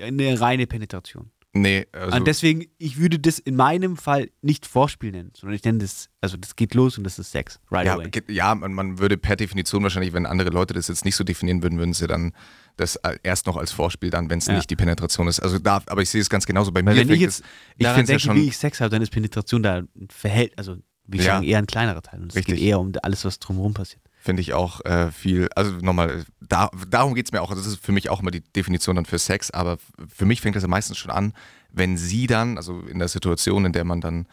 eine 0.00 0.40
reine 0.40 0.66
Penetration. 0.66 1.30
Nee, 1.54 1.86
also, 1.92 2.16
und 2.16 2.26
deswegen, 2.26 2.66
ich 2.78 2.98
würde 2.98 3.18
das 3.18 3.38
in 3.38 3.56
meinem 3.56 3.96
Fall 3.96 4.30
nicht 4.42 4.66
Vorspiel 4.66 5.10
nennen, 5.12 5.32
sondern 5.34 5.56
ich 5.56 5.64
nenne 5.64 5.78
das, 5.78 6.10
also 6.20 6.36
das 6.36 6.56
geht 6.56 6.74
los 6.74 6.98
und 6.98 7.04
das 7.04 7.18
ist 7.18 7.30
Sex, 7.30 7.58
right 7.70 7.86
ja, 7.86 7.94
away. 7.94 8.10
ja 8.28 8.54
man, 8.54 8.74
man 8.74 8.98
würde 8.98 9.16
per 9.16 9.36
Definition 9.36 9.82
wahrscheinlich, 9.82 10.12
wenn 10.12 10.26
andere 10.26 10.50
Leute 10.50 10.74
das 10.74 10.88
jetzt 10.88 11.04
nicht 11.04 11.16
so 11.16 11.24
definieren 11.24 11.62
würden, 11.62 11.78
würden 11.78 11.94
sie 11.94 12.06
dann 12.06 12.32
das 12.76 12.96
äh, 12.96 13.16
erst 13.22 13.46
noch 13.46 13.56
als 13.56 13.72
Vorspiel 13.72 14.10
dann, 14.10 14.28
wenn 14.30 14.38
es 14.38 14.46
Ja. 14.46 14.54
nicht 14.54 14.68
die 14.68 14.76
Penetration 14.76 15.28
ist. 15.28 15.40
Also 15.40 15.58
da, 15.58 15.80
aber 15.86 16.02
ich 16.02 16.10
sehe 16.10 16.20
es 16.20 16.28
ganz 16.28 16.44
genauso. 16.44 16.72
Bei 16.72 16.84
Weil 16.84 16.94
mir 16.94 17.00
wenn 17.00 17.10
ich 17.14 17.20
jetzt 17.20 17.42
ich 17.76 17.86
finde 17.86 18.12
ja 18.12 18.18
schon, 18.18 18.36
wie 18.36 18.48
ich 18.48 18.58
Sex 18.58 18.80
habe, 18.80 18.90
dann 18.90 19.00
ist 19.00 19.10
Penetration 19.10 19.62
da 19.62 19.76
ein 19.78 20.08
Verhält, 20.10 20.58
also 20.58 20.76
wie 21.06 21.18
ich 21.18 21.24
Ja. 21.24 21.34
sagen, 21.34 21.46
eher 21.46 21.58
ein 21.58 21.66
kleinerer 21.66 22.02
Teil. 22.02 22.20
Und 22.22 22.34
es 22.34 22.44
geht 22.44 22.58
eher 22.58 22.80
um 22.80 22.92
alles, 23.02 23.24
was 23.24 23.38
drumherum 23.38 23.74
passiert. 23.74 24.02
Finde 24.24 24.40
ich 24.40 24.54
auch 24.54 24.80
äh, 24.86 25.12
viel, 25.12 25.48
also 25.54 25.72
nochmal, 25.82 26.24
da, 26.40 26.70
darum 26.88 27.14
geht 27.14 27.26
es 27.26 27.32
mir 27.32 27.42
auch, 27.42 27.54
das 27.54 27.66
ist 27.66 27.84
für 27.84 27.92
mich 27.92 28.08
auch 28.08 28.20
immer 28.20 28.30
die 28.30 28.40
Definition 28.40 28.96
dann 28.96 29.04
für 29.04 29.18
Sex, 29.18 29.50
aber 29.50 29.76
für 30.08 30.24
mich 30.24 30.40
fängt 30.40 30.56
das 30.56 30.62
ja 30.62 30.68
meistens 30.68 30.96
schon 30.96 31.10
an, 31.10 31.34
wenn 31.70 31.98
sie 31.98 32.26
dann, 32.26 32.56
also 32.56 32.80
in 32.80 32.98
der 32.98 33.08
Situation, 33.08 33.66
in 33.66 33.72
der 33.74 33.84
man 33.84 34.00
dann, 34.00 34.26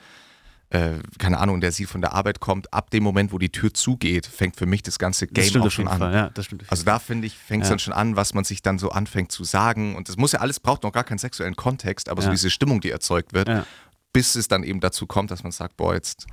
äh, 0.70 0.94
keine 1.18 1.40
Ahnung, 1.40 1.56
in 1.56 1.62
der 1.62 1.74
sie 1.74 1.84
von 1.86 2.00
der 2.00 2.14
Arbeit 2.14 2.40
kommt, 2.40 2.74
ab 2.74 2.90
dem 2.92 3.04
Moment, 3.04 3.34
wo 3.34 3.38
die 3.38 3.50
Tür 3.52 3.74
zugeht, 3.74 4.26
fängt 4.28 4.56
für 4.56 4.66
mich 4.66 4.82
das 4.82 4.98
ganze 4.98 5.28
Das 5.28 5.34
Game 5.34 5.50
stimmt 5.50 5.66
auch 5.66 5.72
schon 5.72 5.90
an. 5.90 6.00
Fall, 6.00 6.14
ja, 6.14 6.30
das 6.30 6.48
Also 6.70 6.86
da 6.86 6.98
finde 6.98 7.28
ich, 7.28 7.38
fängt 7.38 7.64
es 7.64 7.68
Ja. 7.70 7.74
dann 7.74 7.80
schon 7.80 7.94
an, 7.94 8.16
was 8.16 8.34
man 8.34 8.46
sich 8.46 8.62
dann 8.62 8.80
so 8.80 8.92
anfängt 8.92 9.34
zu 9.34 9.44
sagen. 9.44 9.98
Und 9.98 10.08
das 10.08 10.16
muss 10.16 10.32
ja 10.32 10.40
alles, 10.40 10.62
braucht 10.62 10.84
noch 10.84 10.94
gar 10.94 11.04
keinen 11.04 11.18
sexuellen 11.18 11.58
Kontext, 11.58 12.08
aber 12.08 12.22
so 12.22 12.28
Ja. 12.30 12.32
diese 12.32 12.50
Stimmung, 12.50 12.80
die 12.80 12.92
erzeugt 12.92 13.34
wird, 13.34 13.50
bis 14.14 14.36
es 14.36 14.48
dann 14.48 14.64
eben 14.64 14.80
dazu 14.80 15.06
kommt, 15.06 15.32
dass 15.32 15.44
man 15.44 15.52
sagt, 15.52 15.76
boah, 15.76 15.94
jetzt 15.94 16.28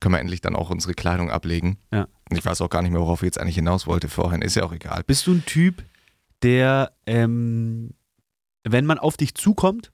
können 0.00 0.14
wir 0.14 0.20
endlich 0.20 0.40
dann 0.40 0.54
auch 0.56 0.70
unsere 0.70 0.94
Kleidung 0.94 1.30
ablegen. 1.30 1.78
Ja. 1.92 2.06
Und 2.30 2.36
ich 2.36 2.44
weiß 2.44 2.60
auch 2.60 2.70
gar 2.70 2.82
nicht 2.82 2.92
mehr, 2.92 3.00
worauf 3.00 3.22
ich 3.22 3.26
jetzt 3.26 3.40
eigentlich 3.40 3.54
hinaus 3.56 3.86
wollte 3.86 4.08
vorhin. 4.08 4.42
Ist 4.42 4.54
ja 4.56 4.64
auch 4.64 4.72
egal. 4.72 5.02
Bist 5.04 5.26
du 5.26 5.32
ein 5.32 5.44
Typ, 5.44 5.82
der, 6.42 6.92
ähm, 7.06 7.90
wenn 8.64 8.86
man 8.86 8.98
auf 8.98 9.16
dich 9.16 9.34
zukommt 9.34 9.92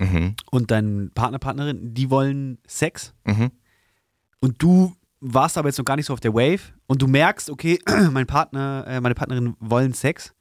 Mhm. 0.00 0.34
und 0.50 0.70
dein 0.72 1.12
Partner, 1.14 1.38
Partnerin, 1.38 1.94
die 1.94 2.10
wollen 2.10 2.58
Sex 2.66 3.14
Mhm. 3.24 3.52
und 4.40 4.60
du 4.60 4.94
warst 5.20 5.56
aber 5.56 5.68
jetzt 5.68 5.78
noch 5.78 5.84
gar 5.84 5.96
nicht 5.96 6.06
so 6.06 6.12
auf 6.12 6.20
der 6.20 6.34
Wave 6.34 6.60
und 6.86 7.00
du 7.00 7.06
merkst, 7.06 7.48
okay, 7.48 7.78
mein 8.10 8.26
Partner, 8.26 8.84
äh, 8.88 9.00
meine 9.00 9.14
Partnerin 9.14 9.54
wollen 9.60 9.94
Sex. 9.94 10.34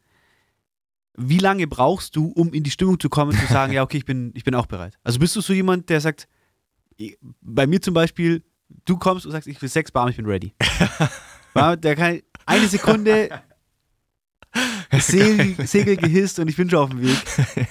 Wie 1.16 1.38
lange 1.38 1.68
brauchst 1.68 2.16
du, 2.16 2.28
um 2.30 2.52
in 2.54 2.64
die 2.64 2.72
Stimmung 2.72 3.00
zu 3.00 3.08
kommen, 3.10 3.38
zu 3.38 3.46
sagen, 3.46 3.72
ja, 3.74 3.84
okay, 3.84 3.98
ich 3.98 4.06
bin, 4.06 4.32
ich 4.34 4.44
bin 4.44 4.56
auch 4.56 4.66
bereit? 4.66 4.98
Also 5.04 5.20
bist 5.20 5.36
du 5.36 5.42
so 5.42 5.54
jemand, 5.54 5.88
der 5.90 6.02
sagt, 6.02 6.28
bei 7.42 7.68
mir 7.68 7.82
zum 7.82 7.94
Beispiel, 7.94 8.44
du 8.86 8.98
kommst 8.98 9.26
und 9.26 9.32
sagst, 9.32 9.48
ich 9.48 9.62
will 9.62 9.70
Sex, 9.70 9.92
bam, 9.92 10.10
ich 10.10 10.16
bin 10.18 10.26
ready. 10.26 10.54
Der 11.56 11.96
kann 11.96 12.20
eine 12.46 12.68
Sekunde 12.68 13.30
Segel, 15.00 15.56
Segel 15.68 15.98
gehisst 15.98 16.40
und 16.40 16.48
ich 16.48 16.56
bin 16.56 16.70
schon 16.70 16.80
auf 16.80 16.90
dem 16.90 17.02
Weg. 17.02 17.18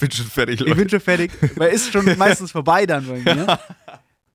Bin 0.00 0.10
schon 0.10 0.26
fertig, 0.26 0.54
Ich 0.60 0.66
Leute. 0.66 0.74
bin 0.74 0.88
schon 0.88 1.00
fertig, 1.00 1.30
weil 1.56 1.70
ist 1.72 1.92
schon 1.92 2.16
meistens 2.18 2.50
vorbei 2.50 2.84
dann 2.84 3.06
bei 3.06 3.20
mir. 3.34 3.58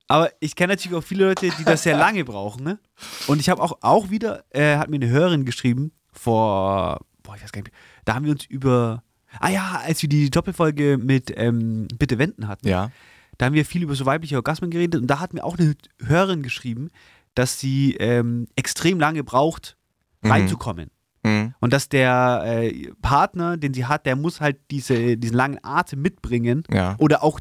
Aber 0.08 0.32
ich 0.40 0.56
kenne 0.56 0.74
natürlich 0.74 0.96
auch 0.98 1.04
viele 1.04 1.26
Leute, 1.28 1.50
die 1.50 1.64
das 1.66 1.84
sehr 1.84 1.98
lange 1.98 2.24
brauchen. 2.24 2.64
Ne? 2.64 2.80
Und 3.28 3.40
ich 3.42 3.50
habe 3.50 3.62
auch, 3.62 3.78
auch 3.82 4.10
wieder, 4.10 4.46
äh, 4.52 4.78
hat 4.78 4.90
mir 4.90 4.96
eine 4.98 5.10
Hörerin 5.10 5.44
geschrieben, 5.44 5.92
vor, 6.14 7.02
boah, 7.24 7.36
ich 7.36 7.44
weiß 7.44 7.52
gar 7.52 7.62
nicht, 7.62 7.74
da 8.06 8.14
haben 8.16 8.26
wir 8.26 8.32
uns 8.32 8.46
über, 8.46 9.04
ah 9.40 9.50
ja, 9.50 9.82
als 9.84 10.02
wir 10.02 10.08
die 10.10 10.30
Doppelfolge 10.30 10.98
mit 10.98 11.34
ähm, 11.36 11.88
Bitte 11.98 12.18
Wenden 12.20 12.48
hatten, 12.48 12.68
Ja. 12.70 12.92
Da 13.38 13.46
haben 13.48 13.54
wir 13.54 13.66
viel 13.66 13.84
über 13.84 13.96
so 13.96 14.06
weibliche 14.06 14.36
Orgasmen 14.36 14.70
geredet 14.70 15.02
und 15.02 15.08
da 15.08 15.20
hat 15.20 15.34
mir 15.34 15.44
auch 15.44 15.58
eine 15.58 15.76
Hörerin 16.04 16.44
geschrieben, 16.44 16.90
dass 17.36 17.60
sie 17.60 17.96
ähm, 17.96 18.48
extrem 18.56 19.00
lange 19.00 19.24
braucht, 19.24 19.78
Mhm. 20.22 20.32
reinzukommen. 20.32 20.90
Mhm. 21.26 21.54
Und 21.60 21.74
dass 21.74 21.90
der 21.90 22.44
äh, 22.46 22.92
Partner, 23.02 23.58
den 23.58 23.74
sie 23.74 23.86
hat, 23.86 24.06
der 24.06 24.16
muss 24.16 24.40
halt 24.40 24.58
diese, 24.72 25.18
diesen 25.18 25.36
langen 25.36 25.60
Atem 25.64 26.02
mitbringen 26.02 26.64
Ja. 26.72 26.96
oder 26.98 27.24
auch 27.24 27.40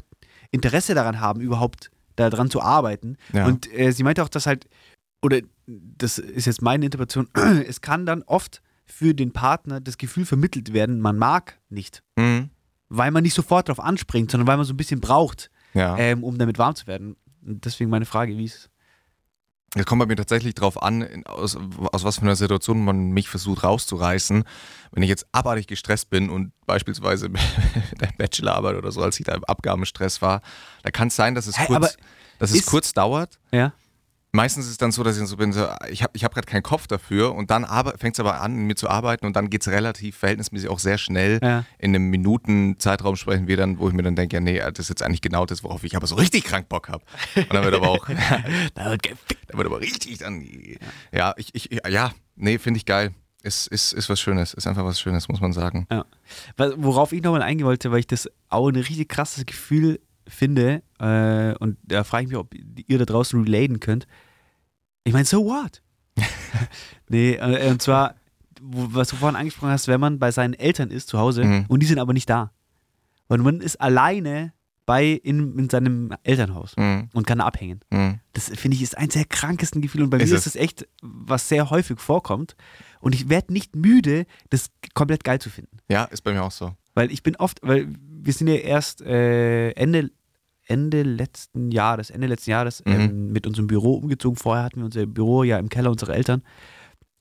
Interesse 0.51 0.93
daran 0.93 1.19
haben, 1.21 1.39
überhaupt 1.41 1.91
daran 2.17 2.49
zu 2.49 2.61
arbeiten. 2.61 3.15
Ja. 3.31 3.45
Und 3.45 3.71
äh, 3.73 3.91
sie 3.91 4.03
meinte 4.03 4.21
auch, 4.23 4.29
dass 4.29 4.45
halt, 4.45 4.67
oder 5.21 5.39
das 5.65 6.17
ist 6.17 6.45
jetzt 6.45 6.61
meine 6.61 6.85
Interpretation, 6.85 7.27
es 7.67 7.81
kann 7.81 8.05
dann 8.05 8.23
oft 8.23 8.61
für 8.85 9.13
den 9.13 9.31
Partner 9.31 9.79
das 9.79 9.97
Gefühl 9.97 10.25
vermittelt 10.25 10.73
werden, 10.73 10.99
man 10.99 11.17
mag 11.17 11.57
nicht. 11.69 12.03
Mhm. 12.17 12.49
Weil 12.89 13.11
man 13.11 13.23
nicht 13.23 13.33
sofort 13.33 13.69
darauf 13.69 13.83
anspringt, 13.83 14.29
sondern 14.29 14.47
weil 14.47 14.57
man 14.57 14.65
so 14.65 14.73
ein 14.73 14.77
bisschen 14.77 14.99
braucht, 14.99 15.49
Ja. 15.73 15.97
ähm, 15.97 16.23
um 16.23 16.37
damit 16.37 16.57
warm 16.57 16.75
zu 16.75 16.87
werden. 16.87 17.15
Und 17.45 17.65
deswegen 17.65 17.89
meine 17.89 18.05
Frage, 18.05 18.37
wie 18.37 18.45
ist 18.45 18.69
Es 19.75 19.85
kommt 19.85 19.99
bei 19.99 20.05
mir 20.05 20.15
tatsächlich 20.15 20.53
drauf 20.53 20.81
an, 20.81 21.01
in- 21.01 21.25
aus, 21.25 21.57
aus 21.91 22.03
was 22.03 22.17
für 22.17 22.21
einer 22.21 22.35
Situation 22.35 22.83
man 22.85 23.09
mich 23.11 23.27
versucht 23.27 23.63
rauszureißen. 23.63 24.43
Wenn 24.91 25.03
ich 25.03 25.09
jetzt 25.09 25.25
abartig 25.31 25.65
gestresst 25.67 26.09
bin 26.09 26.29
und 26.29 26.51
beispielsweise 26.65 27.29
der 27.99 28.11
Bachelorarbeit 28.17 28.75
oder 28.75 28.91
so, 28.91 29.01
als 29.01 29.19
ich 29.19 29.25
da 29.25 29.33
im 29.33 29.43
Abgabenstress 29.45 30.21
war, 30.21 30.41
da 30.83 30.91
kann 30.91 31.07
es 31.07 31.15
sein, 31.15 31.33
dass 31.35 31.47
es, 31.47 31.57
aber 31.57 31.79
kurz, 31.79 31.97
dass 32.39 32.51
es 32.51 32.65
kurz 32.65 32.93
dauert. 32.93 33.39
Ja. 33.51 33.73
Meistens 34.35 34.65
ist 34.65 34.71
es 34.71 34.77
dann 34.79 34.91
so, 34.91 35.03
dass 35.03 35.15
ich 35.15 35.27
so 35.27 35.37
bin, 35.37 35.53
so, 35.53 35.67
ich 35.89 36.01
habe 36.01 36.11
ich 36.15 36.23
hab 36.23 36.33
gerade 36.33 36.47
keinen 36.47 36.63
Kopf 36.63 36.87
dafür 36.87 37.35
und 37.35 37.51
dann 37.51 37.67
fängt 37.99 38.15
es 38.15 38.19
aber 38.19 38.41
an, 38.41 38.55
mit 38.55 38.65
mir 38.65 38.75
zu 38.75 38.89
arbeiten 38.89 39.27
und 39.27 39.35
dann 39.35 39.51
geht 39.51 39.61
es 39.61 39.67
relativ 39.67 40.17
verhältnismäßig 40.17 40.69
auch 40.69 40.79
sehr 40.79 40.97
schnell. 40.97 41.39
Ja. 41.43 41.65
In 41.77 41.91
einem 41.91 42.09
Minuten-Zeitraum 42.09 43.15
sprechen 43.15 43.47
wir 43.47 43.57
dann, 43.57 43.77
wo 43.77 43.87
ich 43.89 43.93
mir 43.93 44.01
dann 44.01 44.15
denke, 44.15 44.37
ja, 44.37 44.39
nee, 44.39 44.57
das 44.57 44.79
ist 44.79 44.89
jetzt 44.89 45.03
eigentlich 45.03 45.21
genau 45.21 45.45
das, 45.45 45.63
worauf 45.63 45.83
ich 45.83 45.95
aber 45.95 46.07
so 46.07 46.15
richtig 46.15 46.45
krank 46.45 46.67
Bock 46.67 46.89
habe. 46.89 47.03
Und 47.35 47.53
dann 47.53 47.63
wird 47.63 47.75
aber 47.75 47.89
auch, 47.89 48.07
Da 48.73 48.89
wird 48.89 49.03
gefickt. 49.03 49.51
da 49.51 49.57
wird 49.57 49.67
aber 49.67 49.79
richtig 49.79 50.17
dann, 50.17 50.43
ja, 51.11 51.35
ich, 51.37 51.53
ich, 51.53 51.69
ja, 51.87 52.11
nee, 52.35 52.57
finde 52.57 52.79
ich 52.79 52.87
geil. 52.87 53.11
Ist, 53.43 53.67
ist, 53.67 53.93
ist 53.93 54.09
was 54.09 54.19
Schönes, 54.19 54.55
ist 54.55 54.65
einfach 54.65 54.85
was 54.85 54.99
Schönes, 54.99 55.27
muss 55.27 55.41
man 55.41 55.53
sagen. 55.53 55.85
Ja. 55.91 56.05
Worauf 56.77 57.11
ich 57.11 57.21
nochmal 57.21 57.43
eingehen 57.43 57.67
wollte, 57.67 57.91
weil 57.91 57.99
ich 57.99 58.07
das 58.07 58.27
auch 58.49 58.69
ein 58.69 58.77
richtig 58.77 59.09
krasses 59.09 59.45
Gefühl 59.45 59.99
finde, 60.27 60.83
äh, 60.99 61.55
und 61.57 61.77
da 61.83 62.03
frage 62.03 62.23
ich 62.25 62.29
mich, 62.29 62.37
ob 62.37 62.53
ihr 62.55 62.97
da 62.97 63.05
draußen 63.05 63.41
relaten 63.43 63.79
könnt. 63.79 64.07
Ich 65.03 65.13
meine, 65.13 65.25
so 65.25 65.45
what? 65.45 65.81
nee, 67.09 67.33
äh, 67.35 67.69
und 67.71 67.81
zwar, 67.81 68.15
was 68.61 69.09
du 69.09 69.15
vorhin 69.15 69.35
angesprochen 69.35 69.69
hast, 69.71 69.87
wenn 69.87 69.99
man 69.99 70.19
bei 70.19 70.31
seinen 70.31 70.53
Eltern 70.53 70.89
ist 70.91 71.09
zu 71.09 71.19
Hause 71.19 71.43
Mhm. 71.43 71.65
und 71.67 71.79
die 71.81 71.85
sind 71.87 71.99
aber 71.99 72.13
nicht 72.13 72.29
da. 72.29 72.51
Und 73.27 73.41
man 73.41 73.61
ist 73.61 73.79
alleine 73.81 74.53
bei 74.85 75.05
in, 75.07 75.57
in 75.57 75.69
seinem 75.69 76.13
Elternhaus 76.23 76.75
Mhm. 76.77 77.09
und 77.13 77.25
kann 77.25 77.39
abhängen. 77.39 77.79
Mhm. 77.89 78.19
Das 78.33 78.49
finde 78.49 78.75
ich 78.75 78.83
ist 78.83 78.97
eins 78.97 79.13
der 79.13 79.25
krankesten 79.25 79.81
Gefühle 79.81 80.03
und 80.03 80.09
bei 80.09 80.17
Ist 80.17 80.29
mir 80.31 80.35
es. 80.35 80.45
ist 80.45 80.55
es 80.55 80.61
echt, 80.61 80.87
was 81.01 81.47
sehr 81.47 81.69
häufig 81.69 81.99
vorkommt. 81.99 82.55
Und 82.99 83.15
ich 83.15 83.29
werde 83.29 83.53
nicht 83.53 83.75
müde, 83.75 84.25
das 84.49 84.69
komplett 84.93 85.23
geil 85.23 85.39
zu 85.39 85.49
finden. 85.49 85.77
Ja, 85.89 86.03
ist 86.05 86.21
bei 86.21 86.33
mir 86.33 86.43
auch 86.43 86.51
so. 86.51 86.75
Weil 86.95 87.11
ich 87.11 87.23
bin 87.23 87.35
oft, 87.37 87.59
weil 87.63 87.87
wir 88.23 88.33
sind 88.33 88.47
ja 88.47 88.55
erst 88.55 89.01
äh, 89.01 89.71
Ende, 89.71 90.11
Ende 90.65 91.03
letzten 91.03 91.71
Jahres, 91.71 92.09
Ende 92.09 92.27
letzten 92.27 92.51
Jahres 92.51 92.83
Mhm. 92.85 92.91
ähm, 92.93 93.31
mit 93.31 93.45
unserem 93.47 93.67
Büro 93.67 93.95
umgezogen. 93.95 94.37
Vorher 94.37 94.63
hatten 94.63 94.77
wir 94.79 94.85
unser 94.85 95.05
Büro 95.05 95.43
ja 95.43 95.57
im 95.59 95.69
Keller 95.69 95.91
unserer 95.91 96.15
Eltern. 96.15 96.41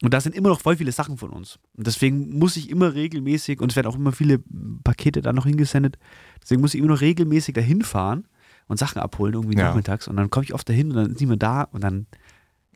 Und 0.02 0.12
da 0.14 0.20
sind 0.20 0.34
immer 0.34 0.48
noch 0.48 0.60
voll 0.60 0.76
viele 0.76 0.90
Sachen 0.92 1.16
von 1.16 1.30
uns. 1.30 1.58
Und 1.76 1.86
deswegen 1.86 2.36
muss 2.38 2.56
ich 2.56 2.70
immer 2.70 2.92
regelmäßig, 2.94 3.60
und 3.60 3.70
es 3.70 3.76
werden 3.76 3.86
auch 3.86 3.94
immer 3.96 4.10
viele 4.12 4.40
Pakete 4.82 5.22
da 5.22 5.32
noch 5.32 5.46
hingesendet, 5.46 5.96
deswegen 6.42 6.60
muss 6.60 6.74
ich 6.74 6.80
immer 6.80 6.88
noch 6.92 7.00
regelmäßig 7.00 7.54
dahin 7.54 7.82
fahren 7.82 8.26
und 8.66 8.78
Sachen 8.78 9.00
abholen, 9.00 9.34
irgendwie 9.34 9.56
Ja. 9.58 9.68
nachmittags. 9.68 10.08
Und 10.08 10.16
dann 10.16 10.28
komme 10.30 10.44
ich 10.44 10.54
oft 10.54 10.68
dahin 10.68 10.90
und 10.90 10.96
dann 10.96 11.10
ist 11.12 11.20
niemand 11.20 11.42
da 11.42 11.62
und 11.62 11.82
dann, 11.84 12.06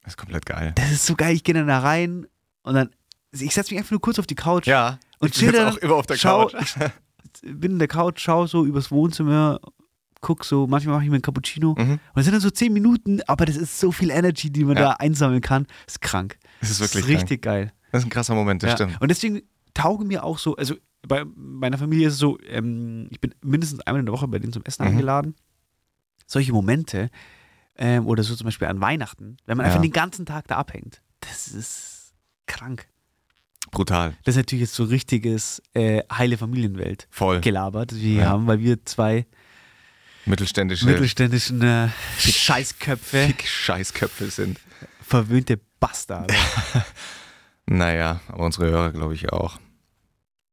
Das 0.04 0.12
ist 0.12 0.16
komplett 0.18 0.46
geil. 0.46 0.72
das 0.76 0.92
ist 0.92 1.06
so 1.06 1.16
geil, 1.16 1.34
ich 1.34 1.42
gehe 1.42 1.54
dann 1.54 1.66
da 1.66 1.80
rein 1.80 2.26
und 2.62 2.74
dann, 2.74 2.90
ich 3.32 3.54
setze 3.54 3.72
mich 3.72 3.78
einfach 3.80 3.90
nur 3.92 4.00
kurz 4.00 4.18
auf 4.20 4.26
die 4.28 4.36
Couch 4.36 4.66
Ja, 4.68 4.98
Und 5.18 5.32
chill 5.32 5.56
auch 5.58 5.76
immer 5.78 5.94
auf 5.96 6.06
der 6.06 6.16
schau- 6.16 6.46
Couch. 6.46 6.76
bin 7.42 7.72
in 7.72 7.78
der 7.78 7.88
Couch, 7.88 8.20
schau 8.20 8.46
so 8.46 8.64
übers 8.64 8.90
Wohnzimmer, 8.90 9.60
guck 10.20 10.44
so, 10.44 10.66
manchmal 10.66 10.94
mache 10.96 11.04
ich 11.04 11.10
mir 11.10 11.16
einen 11.16 11.22
Cappuccino. 11.22 11.74
Mhm. 11.78 11.92
Und 11.92 12.00
das 12.14 12.24
sind 12.24 12.32
dann 12.32 12.40
so 12.40 12.50
zehn 12.50 12.72
Minuten, 12.72 13.20
aber 13.26 13.44
das 13.46 13.56
ist 13.56 13.78
so 13.78 13.92
viel 13.92 14.10
Energy, 14.10 14.50
die 14.50 14.64
man 14.64 14.76
Ja. 14.76 14.82
da 14.82 14.90
einsammeln 14.92 15.40
kann. 15.40 15.66
ist 15.86 16.00
krank. 16.00 16.38
Das 16.60 16.70
ist 16.70 16.80
Das 16.80 16.94
wirklich 16.94 17.14
ist 17.14 17.20
richtig 17.22 17.42
geil. 17.42 17.72
Das 17.92 18.00
ist 18.02 18.06
ein 18.06 18.10
krasser 18.10 18.34
Moment, 18.34 18.62
das 18.62 18.70
Ja. 18.70 18.76
stimmt. 18.76 19.00
Und 19.00 19.08
deswegen 19.08 19.42
taugen 19.74 20.06
mir 20.08 20.24
auch 20.24 20.38
so, 20.38 20.56
also 20.56 20.74
bei 21.06 21.24
meiner 21.36 21.78
Familie 21.78 22.08
ist 22.08 22.14
es 22.14 22.18
so, 22.18 22.38
ähm, 22.48 23.06
ich 23.10 23.20
bin 23.20 23.34
mindestens 23.42 23.80
einmal 23.80 24.00
in 24.00 24.06
der 24.06 24.12
Woche 24.14 24.26
bei 24.26 24.38
denen 24.38 24.52
zum 24.52 24.64
Essen 24.64 24.82
Mhm. 24.84 24.90
eingeladen. 24.92 25.34
Solche 26.26 26.52
Momente, 26.52 27.08
ähm, 27.76 28.06
oder 28.06 28.22
so 28.24 28.34
zum 28.34 28.46
Beispiel 28.46 28.66
an 28.66 28.80
Weihnachten, 28.80 29.36
wenn 29.46 29.56
man 29.56 29.64
Ja. 29.66 29.70
einfach 29.70 29.82
den 29.82 29.92
ganzen 29.92 30.26
Tag 30.26 30.48
da 30.48 30.56
abhängt, 30.56 31.02
das 31.20 31.46
ist 31.48 32.14
krank. 32.46 32.88
Brutal. 33.70 34.14
Das 34.24 34.34
ist 34.34 34.38
natürlich 34.38 34.62
jetzt 34.62 34.74
so 34.74 34.84
richtiges 34.84 35.62
äh, 35.74 36.02
heile 36.12 36.38
Familienwelt 36.38 37.06
Voll. 37.10 37.40
gelabert, 37.40 37.92
das 37.92 37.98
wir 37.98 38.08
hier 38.10 38.22
Ja. 38.22 38.28
haben, 38.30 38.46
weil 38.46 38.60
wir 38.60 38.84
zwei 38.84 39.26
Mittelständische 40.24 40.86
mittelständischen 40.86 41.62
äh, 41.62 41.88
Scheißköpfe, 42.18 43.26
Fick-Scheißköpfe 43.26 44.28
sind. 44.30 44.58
verwöhnte 45.02 45.60
Bastarde. 45.80 46.34
Naja, 47.68 48.20
aber 48.28 48.44
unsere 48.44 48.66
Hörer, 48.70 48.92
glaube 48.92 49.14
ich, 49.14 49.32
auch. 49.32 49.58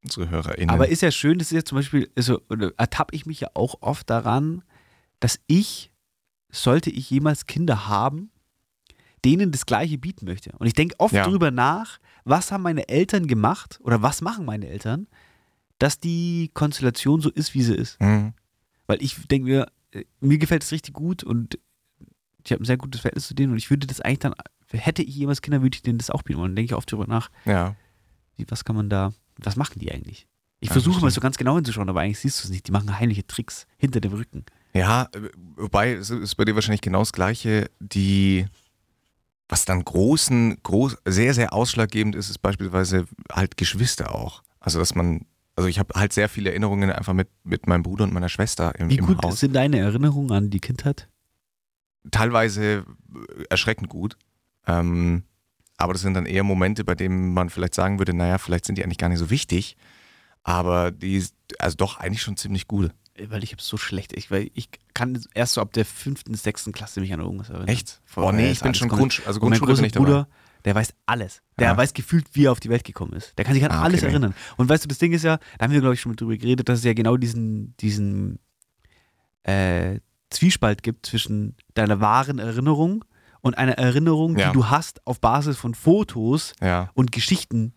Unsere 0.03 0.29
HörerInnen. 0.31 0.71
Aber 0.71 0.87
ist 0.87 1.03
ja 1.03 1.11
schön, 1.11 1.37
das 1.37 1.51
ist 1.51 1.55
ja 1.55 1.63
zum 1.63 1.77
Beispiel, 1.77 2.09
also, 2.15 2.41
ertappe 2.77 3.15
ich 3.15 3.25
mich 3.27 3.39
ja 3.39 3.49
auch 3.53 3.75
oft 3.81 4.09
daran, 4.09 4.63
dass 5.19 5.39
ich, 5.47 5.91
sollte 6.51 6.89
ich 6.89 7.09
jemals 7.11 7.45
Kinder 7.45 7.87
haben, 7.87 8.31
denen 9.25 9.51
das 9.51 9.65
Gleiche 9.65 9.97
bieten 9.97 10.25
möchte. 10.25 10.51
Und 10.57 10.67
ich 10.67 10.73
denke 10.73 10.95
oft 10.99 11.13
Ja. 11.13 11.27
drüber 11.27 11.51
nach, 11.51 11.99
was 12.25 12.51
haben 12.51 12.63
meine 12.63 12.87
Eltern 12.89 13.27
gemacht 13.27 13.79
oder 13.83 14.01
was 14.01 14.21
machen 14.21 14.45
meine 14.45 14.67
Eltern, 14.67 15.07
dass 15.79 15.99
die 15.99 16.51
Konstellation 16.53 17.21
so 17.21 17.29
ist, 17.29 17.53
wie 17.53 17.63
sie 17.63 17.75
ist. 17.75 17.99
Mhm. 18.01 18.33
Weil 18.87 19.01
ich 19.01 19.27
denke 19.27 19.47
mir, 19.47 19.67
äh, 19.91 20.03
mir 20.19 20.37
gefällt 20.37 20.63
es 20.63 20.71
richtig 20.71 20.93
gut 20.93 21.23
und 21.23 21.57
ich 22.45 22.51
habe 22.51 22.61
ein 22.61 22.65
sehr 22.65 22.77
gutes 22.77 23.01
Verhältnis 23.01 23.27
zu 23.27 23.33
denen 23.33 23.51
und 23.53 23.57
ich 23.57 23.69
würde 23.69 23.87
das 23.87 24.01
eigentlich 24.01 24.19
dann, 24.19 24.33
hätte 24.71 25.01
ich 25.03 25.15
jemals 25.15 25.41
Kinder, 25.41 25.61
würde 25.61 25.75
ich 25.75 25.81
denen 25.81 25.97
das 25.97 26.09
auch 26.09 26.23
bieten 26.23 26.39
wollen. 26.39 26.51
Dann 26.51 26.55
denke 26.57 26.73
ich 26.73 26.77
oft 26.77 26.91
drüber 26.91 27.07
nach, 27.07 27.29
Ja. 27.45 27.75
wie, 28.37 28.45
was 28.49 28.65
kann 28.65 28.75
man 28.75 28.89
da, 28.89 29.13
was 29.37 29.55
machen 29.55 29.79
die 29.79 29.91
eigentlich? 29.91 30.27
Ich 30.59 30.69
Ja, 30.69 30.73
versuche 30.73 31.01
mal 31.01 31.11
so 31.11 31.19
ganz 31.21 31.37
genau 31.37 31.55
hinzuschauen, 31.55 31.89
aber 31.89 32.01
eigentlich 32.01 32.19
siehst 32.19 32.41
du 32.41 32.47
es 32.47 32.49
nicht. 32.49 32.67
Die 32.67 32.71
machen 32.71 32.97
heimliche 32.97 33.25
Tricks 33.27 33.67
hinter 33.77 33.99
dem 33.99 34.13
Rücken. 34.13 34.45
Ja, 34.73 35.09
äh, 35.13 35.29
wobei 35.57 35.93
es 35.93 36.09
ist 36.09 36.35
bei 36.35 36.45
dir 36.45 36.55
wahrscheinlich 36.55 36.81
genau 36.81 36.99
das 36.99 37.11
Gleiche. 37.13 37.69
Die, 37.79 38.45
was 39.53 39.65
dann 39.65 39.85
großen, 39.85 40.57
groß, 40.63 40.97
sehr, 41.05 41.35
sehr 41.35 41.53
ausschlaggebend 41.53 42.15
ist, 42.15 42.31
ist 42.31 42.39
beispielsweise 42.39 43.05
halt 43.31 43.55
Geschwister 43.55 44.15
auch. 44.15 44.41
Also, 44.59 44.79
dass 44.79 44.95
man, 44.95 45.27
also 45.55 45.69
ich 45.69 45.77
habe 45.77 45.93
halt 45.93 46.11
sehr 46.11 46.27
viele 46.27 46.49
Erinnerungen 46.49 46.89
einfach 46.91 47.13
mit, 47.13 47.29
mit 47.43 47.67
meinem 47.67 47.83
Bruder 47.83 48.05
und 48.05 48.13
meiner 48.13 48.29
Schwester 48.29 48.73
im, 48.79 48.89
Wie 48.89 48.97
im 48.97 49.05
gut 49.05 49.21
Haus. 49.21 49.39
sind 49.39 49.53
deine 49.55 49.77
Erinnerungen 49.77 50.31
an 50.31 50.49
die 50.49 50.59
Kindheit? 50.59 51.07
Teilweise 52.09 52.63
äh, 52.63 52.83
erschreckend 53.47 53.89
gut. 53.89 54.17
Ähm, 54.65 55.21
aber 55.77 55.93
das 55.93 56.01
sind 56.01 56.15
dann 56.15 56.25
eher 56.25 56.43
Momente, 56.43 56.83
bei 56.83 56.95
denen 56.95 57.35
man 57.35 57.51
vielleicht 57.51 57.75
sagen 57.75 57.99
würde, 57.99 58.15
naja, 58.15 58.39
vielleicht 58.39 58.65
sind 58.65 58.79
die 58.79 58.83
eigentlich 58.83 58.97
gar 58.97 59.09
nicht 59.09 59.19
so 59.19 59.29
wichtig. 59.29 59.77
Aber 60.41 60.89
die, 60.89 61.23
also 61.59 61.77
doch 61.77 61.99
eigentlich 61.99 62.23
schon 62.23 62.37
ziemlich 62.37 62.67
gut. 62.67 62.89
Weil 63.27 63.43
ich 63.43 63.51
habe 63.51 63.61
so 63.61 63.77
schlecht, 63.77 64.13
ich, 64.13 64.31
weil 64.31 64.49
ich 64.55 64.69
kann 64.95 65.21
erst 65.35 65.53
so 65.53 65.61
ab 65.61 65.71
der 65.73 65.85
fünften, 65.85 66.33
sechsten 66.33 66.71
Klasse 66.71 66.99
mich 66.99 67.13
an 67.13 67.19
irgendwas 67.19 67.49
erinnern. 67.49 67.67
Echt? 67.67 68.01
Voll, 68.05 68.23
oh 68.23 68.31
nee, 68.31 68.49
ich 68.51 68.61
bin 68.61 68.73
schon 68.73 68.89
Grundsch 68.89 69.21
also 69.27 69.39
Grundschule 69.39 69.75
bin 69.75 69.85
ich 69.85 69.91
dabei. 69.91 70.05
Bruder, 70.05 70.27
der 70.65 70.73
weiß 70.73 70.93
alles. 71.05 71.41
Der 71.59 71.67
Ja. 71.69 71.77
weiß 71.77 71.93
gefühlt, 71.93 72.25
wie 72.33 72.45
er 72.45 72.51
auf 72.51 72.59
die 72.59 72.69
Welt 72.69 72.83
gekommen 72.83 73.13
ist. 73.13 73.37
Der 73.37 73.45
kann 73.45 73.53
sich 73.53 73.63
an 73.63 73.69
Ah, 73.71 73.75
okay, 73.79 73.85
alles 73.85 74.01
erinnern. 74.03 74.33
Und 74.57 74.67
weißt 74.67 74.83
du, 74.83 74.87
das 74.87 74.97
Ding 74.97 75.13
ist 75.13 75.23
ja, 75.23 75.37
da 75.59 75.65
haben 75.65 75.73
wir, 75.73 75.79
glaube 75.81 75.93
ich, 75.93 76.01
schon 76.01 76.11
mit 76.11 76.21
drüber 76.21 76.35
geredet, 76.35 76.67
dass 76.69 76.79
es 76.79 76.85
ja 76.85 76.93
genau 76.93 77.17
diesen, 77.17 77.77
diesen 77.77 78.39
äh, 79.43 79.99
Zwiespalt 80.29 80.81
gibt 80.81 81.05
zwischen 81.05 81.55
deiner 81.75 81.99
wahren 81.99 82.39
Erinnerung 82.39 83.05
und 83.41 83.57
einer 83.57 83.73
Erinnerung, 83.77 84.37
Ja. 84.37 84.47
die 84.47 84.53
du 84.53 84.67
hast 84.69 85.05
auf 85.05 85.19
Basis 85.21 85.57
von 85.57 85.75
Fotos 85.75 86.53
Ja, 86.61 86.89
und 86.95 87.11
Geschichten, 87.11 87.73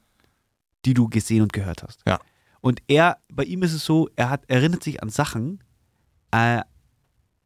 die 0.87 0.95
du 0.95 1.09
gesehen 1.09 1.43
und 1.43 1.53
gehört 1.53 1.83
hast. 1.83 2.01
Ja. 2.07 2.21
Und 2.67 2.81
er, 2.89 3.19
bei 3.33 3.45
ihm 3.45 3.63
ist 3.63 3.73
es 3.73 3.85
so, 3.85 4.09
er 4.17 4.29
hat, 4.29 4.43
erinnert 4.49 4.83
sich 4.83 5.01
an 5.01 5.09
Sachen, 5.09 5.63
äh, 6.33 6.63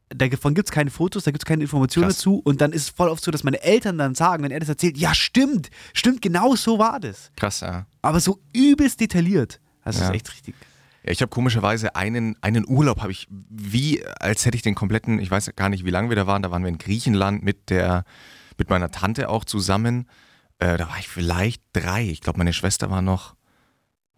davon 0.09 0.55
gibt 0.55 0.67
es 0.67 0.71
keine 0.71 0.89
Fotos, 0.89 1.25
da 1.25 1.31
gibt 1.31 1.43
es 1.43 1.45
keine 1.45 1.61
Informationen 1.61 2.07
Krass. 2.07 2.17
dazu 2.17 2.41
und 2.43 2.59
dann 2.59 2.71
ist 2.73 2.81
es 2.81 2.89
voll 2.89 3.07
oft 3.07 3.23
so, 3.23 3.29
dass 3.29 3.43
meine 3.43 3.61
Eltern 3.61 3.99
dann 3.99 4.15
sagen, 4.15 4.43
wenn 4.43 4.49
er 4.51 4.59
das 4.59 4.69
erzählt, 4.69 4.97
ja 4.97 5.13
stimmt, 5.13 5.69
stimmt, 5.93 6.23
genau 6.23 6.55
so 6.55 6.79
war 6.79 6.99
das. 6.99 7.31
krass, 7.35 7.59
ja. 7.61 7.85
Aber 8.01 8.19
so 8.19 8.39
übelst 8.51 8.99
detailliert. 8.99 9.61
Das 9.85 9.99
Ja. 9.99 10.09
ist 10.09 10.15
echt 10.15 10.31
richtig. 10.33 10.55
Ja, 11.03 11.11
ich 11.11 11.21
habe 11.21 11.29
komischerweise 11.29 11.95
einen, 11.95 12.35
einen 12.41 12.67
Urlaub, 12.67 13.01
habe 13.01 13.11
ich 13.11 13.27
wie, 13.29 14.03
als 14.19 14.45
hätte 14.47 14.55
ich 14.55 14.63
den 14.63 14.73
kompletten, 14.75 15.19
ich 15.19 15.29
weiß 15.29 15.51
gar 15.55 15.69
nicht, 15.69 15.85
wie 15.85 15.91
lange 15.91 16.09
wir 16.09 16.15
da 16.15 16.25
waren, 16.25 16.41
da 16.41 16.49
waren 16.49 16.63
wir 16.63 16.69
in 16.69 16.77
Griechenland 16.79 17.43
mit 17.43 17.69
der, 17.69 18.05
mit 18.57 18.69
meiner 18.71 18.89
Tante 18.89 19.29
auch 19.29 19.45
zusammen. 19.45 20.07
Äh, 20.59 20.77
da 20.77 20.89
war 20.89 20.97
ich 20.99 21.07
vielleicht 21.07 21.61
drei. 21.73 22.03
Ich 22.05 22.21
glaube, 22.21 22.37
meine 22.39 22.53
Schwester 22.53 22.89
war 22.89 23.01
noch, 23.03 23.35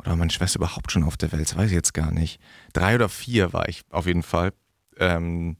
oder 0.03 0.11
war 0.11 0.17
meine 0.17 0.31
Schwester 0.31 0.59
überhaupt 0.59 0.91
schon 0.91 1.03
auf 1.03 1.17
der 1.17 1.31
Welt, 1.31 1.41
das 1.41 1.57
weiß 1.57 1.71
ich 1.71 1.75
jetzt 1.75 1.93
gar 1.93 2.11
nicht. 2.11 2.39
Drei 2.73 2.95
oder 2.95 3.09
vier 3.09 3.53
war 3.53 3.67
ich 3.67 3.81
auf 3.89 4.05
jeden 4.05 4.23
Fall. 4.23 4.53
Ähm, 4.97 5.57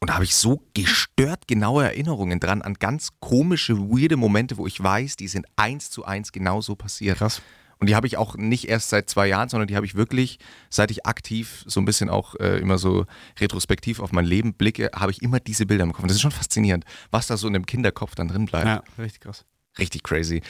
Und 0.00 0.10
da 0.10 0.14
habe 0.14 0.24
ich 0.24 0.34
so 0.34 0.60
gestört 0.74 1.48
genaue 1.48 1.84
Erinnerungen 1.84 2.38
dran 2.40 2.60
an 2.60 2.74
ganz 2.74 3.08
komische, 3.20 3.78
weirde 3.78 4.16
Momente, 4.16 4.58
wo 4.58 4.66
ich 4.66 4.82
weiß, 4.82 5.16
die 5.16 5.28
sind 5.28 5.46
eins 5.56 5.90
zu 5.90 6.04
eins 6.04 6.30
genauso 6.32 6.76
passiert. 6.76 7.16
Krass. 7.18 7.40
Und 7.78 7.88
die 7.88 7.96
habe 7.96 8.06
ich 8.06 8.16
auch 8.16 8.36
nicht 8.36 8.68
erst 8.68 8.90
seit 8.90 9.08
zwei 9.10 9.26
Jahren, 9.26 9.48
sondern 9.48 9.66
die 9.66 9.76
habe 9.76 9.86
ich 9.86 9.94
wirklich, 9.94 10.38
seit 10.70 10.90
ich 10.90 11.06
aktiv 11.06 11.64
so 11.66 11.80
ein 11.80 11.84
bisschen 11.84 12.08
auch 12.10 12.34
äh, 12.36 12.58
immer 12.58 12.78
so 12.78 13.06
retrospektiv 13.40 14.00
auf 14.00 14.12
mein 14.12 14.24
Leben 14.24 14.54
blicke, 14.54 14.90
habe 14.94 15.10
ich 15.10 15.22
immer 15.22 15.40
diese 15.40 15.66
Bilder 15.66 15.84
im 15.84 15.92
Kopf. 15.92 16.02
Und 16.02 16.08
das 16.08 16.16
ist 16.16 16.22
schon 16.22 16.30
faszinierend, 16.30 16.84
was 17.10 17.26
da 17.26 17.36
so 17.36 17.46
in 17.46 17.52
dem 17.52 17.66
Kinderkopf 17.66 18.14
dann 18.14 18.28
drin 18.28 18.46
bleibt. 18.46 18.66
Ja, 18.66 18.82
richtig 18.98 19.20
krass. 19.20 19.44
Richtig 19.78 20.02
crazy. 20.02 20.42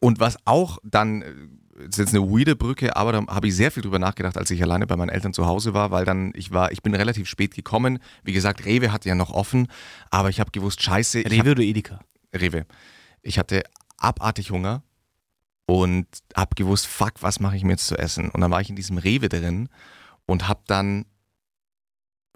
Und 0.00 0.18
was 0.18 0.36
auch 0.46 0.78
dann, 0.82 1.22
äh, 1.22 1.32
ist 1.88 1.98
jetzt 1.98 2.14
eine 2.14 2.22
weirde 2.30 2.56
Brücke, 2.56 2.96
aber 2.96 3.12
da 3.12 3.26
habe 3.26 3.48
ich 3.48 3.56
sehr 3.56 3.70
viel 3.70 3.82
drüber 3.82 3.98
nachgedacht, 3.98 4.36
als 4.36 4.50
ich 4.50 4.62
alleine 4.62 4.86
bei 4.86 4.96
meinen 4.96 5.08
Eltern 5.08 5.32
zu 5.32 5.46
Hause 5.46 5.72
war, 5.74 5.90
weil 5.90 6.04
dann, 6.04 6.32
ich 6.34 6.50
war, 6.52 6.72
ich 6.72 6.82
bin 6.82 6.94
relativ 6.94 7.28
spät 7.28 7.54
gekommen. 7.54 7.98
Wie 8.22 8.32
gesagt, 8.32 8.64
Rewe 8.66 8.92
hatte 8.92 9.08
ja 9.08 9.14
noch 9.14 9.30
offen, 9.30 9.68
aber 10.10 10.28
ich 10.28 10.40
habe 10.40 10.50
gewusst, 10.50 10.82
scheiße. 10.82 11.20
ich 11.20 11.24
hab- 11.26 11.32
Rewe 11.46 11.52
oder 11.52 11.62
Edeka? 11.62 12.00
Rewe. 12.34 12.66
Ich 13.22 13.38
hatte 13.38 13.62
abartig 13.96 14.50
Hunger 14.50 14.82
und 15.66 16.06
hab 16.34 16.56
gewusst, 16.56 16.86
fuck, 16.86 17.14
was 17.20 17.40
mache 17.40 17.56
ich 17.56 17.64
mir 17.64 17.72
jetzt 17.72 17.86
zu 17.86 17.96
essen? 17.96 18.28
Und 18.30 18.40
dann 18.40 18.50
war 18.50 18.60
ich 18.60 18.70
in 18.70 18.76
diesem 18.76 18.98
Rewe 18.98 19.28
drin 19.28 19.68
und 20.26 20.48
hab 20.48 20.66
dann 20.66 21.06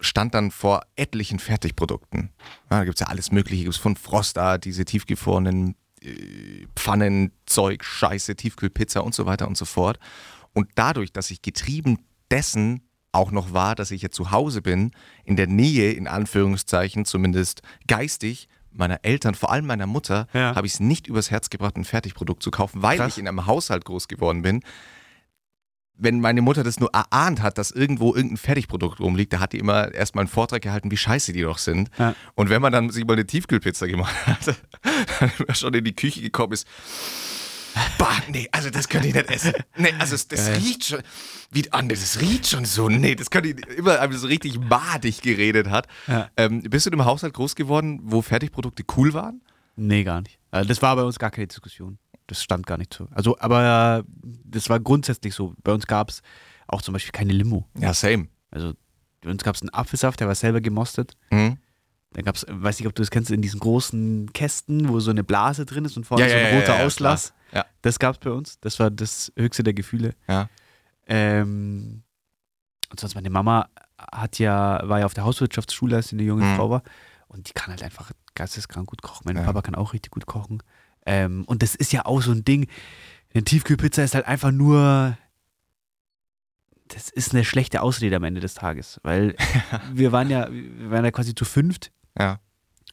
stand 0.01 0.35
dann 0.35 0.51
vor 0.51 0.83
etlichen 0.97 1.39
Fertigprodukten. 1.39 2.31
Ja, 2.71 2.79
da 2.79 2.85
gibt 2.85 2.97
es 2.97 3.01
ja 3.01 3.07
alles 3.07 3.31
Mögliche. 3.31 3.63
Gibt 3.65 3.75
es 3.77 3.81
von 3.81 3.97
Frosta, 3.97 4.59
diese 4.59 4.85
tiefgefrorenen 4.85 5.77
äh, 6.05 6.67
Pfannen, 6.77 7.33
Zeug, 7.47 7.85
Scheiße, 7.85 8.37
Tiefkühlpizza 8.37 9.01
und 9.01 9.15
so 9.15 9.27
weiter 9.27 9.47
und 9.49 9.57
so 9.57 9.65
fort. 9.65 9.99
Und 10.53 10.69
dadurch, 10.75 11.13
dass 11.13 11.31
ich 11.31 11.43
getrieben 11.43 11.99
dessen 12.31 12.83
auch 13.13 13.31
noch 13.31 13.53
war, 13.53 13.75
dass 13.75 13.91
ich 13.91 14.03
jetzt 14.03 14.17
zu 14.17 14.31
Hause 14.33 14.61
bin, 14.63 14.91
in 15.25 15.37
der 15.37 15.47
Nähe, 15.47 15.93
in 15.93 16.09
Anführungszeichen, 16.09 17.05
zumindest 17.05 17.63
geistig, 17.87 18.49
meiner 18.73 19.05
Eltern, 19.05 19.35
vor 19.37 19.53
allem 19.53 19.67
meiner 19.67 19.87
Mutter, 19.87 20.27
Ja. 20.33 20.55
habe 20.57 20.67
ich 20.67 20.75
es 20.75 20.81
nicht 20.81 21.07
übers 21.07 21.31
Herz 21.31 21.49
gebracht, 21.49 21.77
ein 21.77 21.85
Fertigprodukt 21.85 22.43
zu 22.43 22.51
kaufen, 22.51 22.83
weil 22.83 22.99
Krass. 22.99 23.13
ich 23.13 23.19
in 23.19 23.29
einem 23.29 23.47
Haushalt 23.47 23.85
groß 23.85 24.09
geworden 24.09 24.43
bin. 24.43 24.63
Wenn 25.97 26.21
meine 26.21 26.43
Mutter 26.43 26.65
das 26.65 26.81
nur 26.81 26.91
erahnt 26.93 27.41
hat, 27.41 27.57
dass 27.57 27.71
irgendwo 27.71 28.15
irgendein 28.15 28.37
Fertigprodukt 28.37 28.99
rumliegt, 29.01 29.33
da 29.33 29.41
hat 29.41 29.53
die 29.53 29.59
immer 29.59 29.93
erstmal 29.95 30.23
einen 30.23 30.29
Vortrag 30.29 30.63
gehalten, 30.63 30.91
wie 30.91 30.97
scheiße 30.97 31.33
die 31.33 31.43
doch 31.43 31.59
sind. 31.59 31.89
Ja. 31.99 32.15
Und 32.35 32.51
wenn 32.51 32.61
man 32.61 32.73
dann 32.73 32.91
sich 32.91 33.05
mal 33.07 33.13
eine 33.13 33.27
Tiefkühlpizza 33.27 33.87
gemacht 33.87 34.15
hat, 34.27 34.57
dann 35.21 35.55
schon 35.55 35.73
in 35.75 35.85
die 35.85 35.95
Küche 35.95 36.21
gekommen 36.21 36.53
ist, 36.53 36.67
bah, 37.99 38.17
nee, 38.29 38.49
also 38.53 38.71
das 38.71 38.89
könnte 38.89 39.09
ich 39.09 39.15
nicht 39.15 39.31
essen. 39.31 39.53
Nee, 39.77 39.95
also 39.99 40.13
das, 40.13 40.29
das 40.29 40.49
riecht 40.57 40.85
schon, 40.85 41.01
wie, 41.51 41.65
ah, 41.71 41.83
nee, 41.83 41.95
das 41.95 42.21
riecht 42.21 42.49
schon 42.49 42.65
so, 42.65 42.89
nee, 42.89 43.15
das 43.15 43.31
könnte 43.31 43.51
ich 43.51 43.79
immer 43.79 44.01
einfach 44.01 44.19
so 44.19 44.27
richtig 44.27 44.59
madig 44.59 45.23
geredet 45.23 45.71
hat. 45.71 45.87
Ja. 46.07 46.29
Ähm, 46.37 46.63
bist 46.63 46.87
du 46.87 46.91
in 46.91 46.95
einem 46.95 47.07
Haushalt 47.07 47.35
groß 47.35 47.55
geworden, 47.55 48.01
wo 48.03 48.23
Fertigprodukte 48.23 48.85
cool 48.97 49.15
waren? 49.15 49.43
Nee, 49.77 50.05
gar 50.05 50.21
nicht. 50.21 50.39
Also 50.51 50.69
das 50.69 50.83
war 50.83 50.95
bei 50.97 51.03
uns 51.03 51.19
gar 51.19 51.31
keine 51.31 51.49
Diskussion. 51.49 51.99
Das 52.27 52.43
stand 52.43 52.67
gar 52.67 52.79
nicht 52.79 52.95
so. 52.95 53.07
Also, 53.11 53.39
aber 53.39 54.05
das 54.45 54.69
war 54.71 54.81
grundsätzlich 54.81 55.35
so. 55.35 55.55
Bei 55.63 55.73
uns 55.73 55.87
gab 55.87 56.09
es 56.09 56.23
auch 56.67 56.81
zum 56.81 56.93
Beispiel 56.95 57.13
keine 57.13 57.33
Limo. 57.33 57.69
Ja, 57.79 57.93
same. 57.93 58.29
Also 58.51 58.73
bei 59.21 59.31
uns 59.31 59.43
gab 59.45 59.55
es 59.57 59.63
einen 59.63 59.71
Apfelsaft, 59.71 60.21
der 60.21 60.29
war 60.29 60.35
selber 60.35 60.61
gemostet. 60.61 61.17
Hm? 61.31 61.59
Dann 62.13 62.25
gab 62.25 62.37
es, 62.37 62.47
weiß 62.49 62.79
nicht, 62.79 62.87
ob 62.87 62.95
du 62.95 63.03
das 63.03 63.11
kennst, 63.11 63.31
in 63.31 63.43
diesen 63.43 63.61
großen 63.61 64.33
Kästen, 64.33 64.89
wo 64.89 65.01
so 65.01 65.11
eine 65.11 65.25
Blase 65.25 65.67
drin 65.67 65.85
ist 65.85 65.97
und 65.97 66.05
vorne 66.05 66.25
Ja, 66.25 66.31
so 66.31 66.37
ein 66.37 66.53
ja, 66.55 66.61
roter 66.61 66.79
ja, 66.79 66.87
Auslass. 66.87 67.35
Ja. 67.53 67.67
Das 67.83 67.99
gab 67.99 68.15
es 68.15 68.21
bei 68.21 68.31
uns. 68.31 68.59
Das 68.61 68.79
war 68.81 68.91
das 68.91 69.33
höchste 69.37 69.63
der 69.65 69.75
Gefühle. 69.75 70.15
Ja. 70.29 70.49
Ähm, 71.07 72.03
und 72.91 73.01
sonst 73.01 73.15
meine 73.15 73.31
Mama 73.31 73.69
hat 74.13 74.39
ja, 74.39 74.81
war 74.89 75.01
ja 75.01 75.07
auf 75.07 75.15
der 75.15 75.25
Hauswirtschaftsschule, 75.25 75.97
als 75.97 76.09
sie 76.09 76.17
eine 76.17 76.23
junge 76.23 76.45
Mhm. 76.45 76.57
Frau 76.57 76.71
war. 76.71 76.83
Und 77.29 77.49
die 77.49 77.53
kann 77.53 77.71
halt 77.71 77.83
einfach 77.83 78.13
geisteskrank 78.35 78.87
gut 78.89 79.03
kochen. 79.03 79.23
Mein 79.27 79.37
Ja. 79.37 79.43
Papa 79.43 79.63
kann 79.63 79.75
auch 79.75 79.93
richtig 79.93 80.13
gut 80.13 80.27
kochen. 80.27 80.63
Ähm, 81.07 81.45
und 81.47 81.63
das 81.63 81.75
ist 81.75 81.93
ja 81.93 82.07
auch 82.07 82.23
so 82.23 82.33
ein 82.33 82.45
Ding. 82.45 82.69
Eine 83.35 83.45
Tiefkühlpizza 83.45 84.03
ist 84.03 84.15
halt 84.15 84.27
einfach 84.27 84.51
nur. 84.51 85.17
Das 86.89 87.09
ist 87.09 87.33
eine 87.33 87.45
schlechte 87.45 87.81
Ausrede 87.83 88.17
am 88.17 88.25
Ende 88.25 88.41
des 88.41 88.55
Tages. 88.55 89.01
Weil 89.03 89.35
wir 89.93 90.13
waren 90.13 90.31
ja, 90.31 90.49
wir 90.51 90.91
waren 90.91 91.05
ja 91.05 91.11
quasi 91.11 91.35
zu 91.35 91.45
fünft. 91.45 91.91
Ja. 92.19 92.41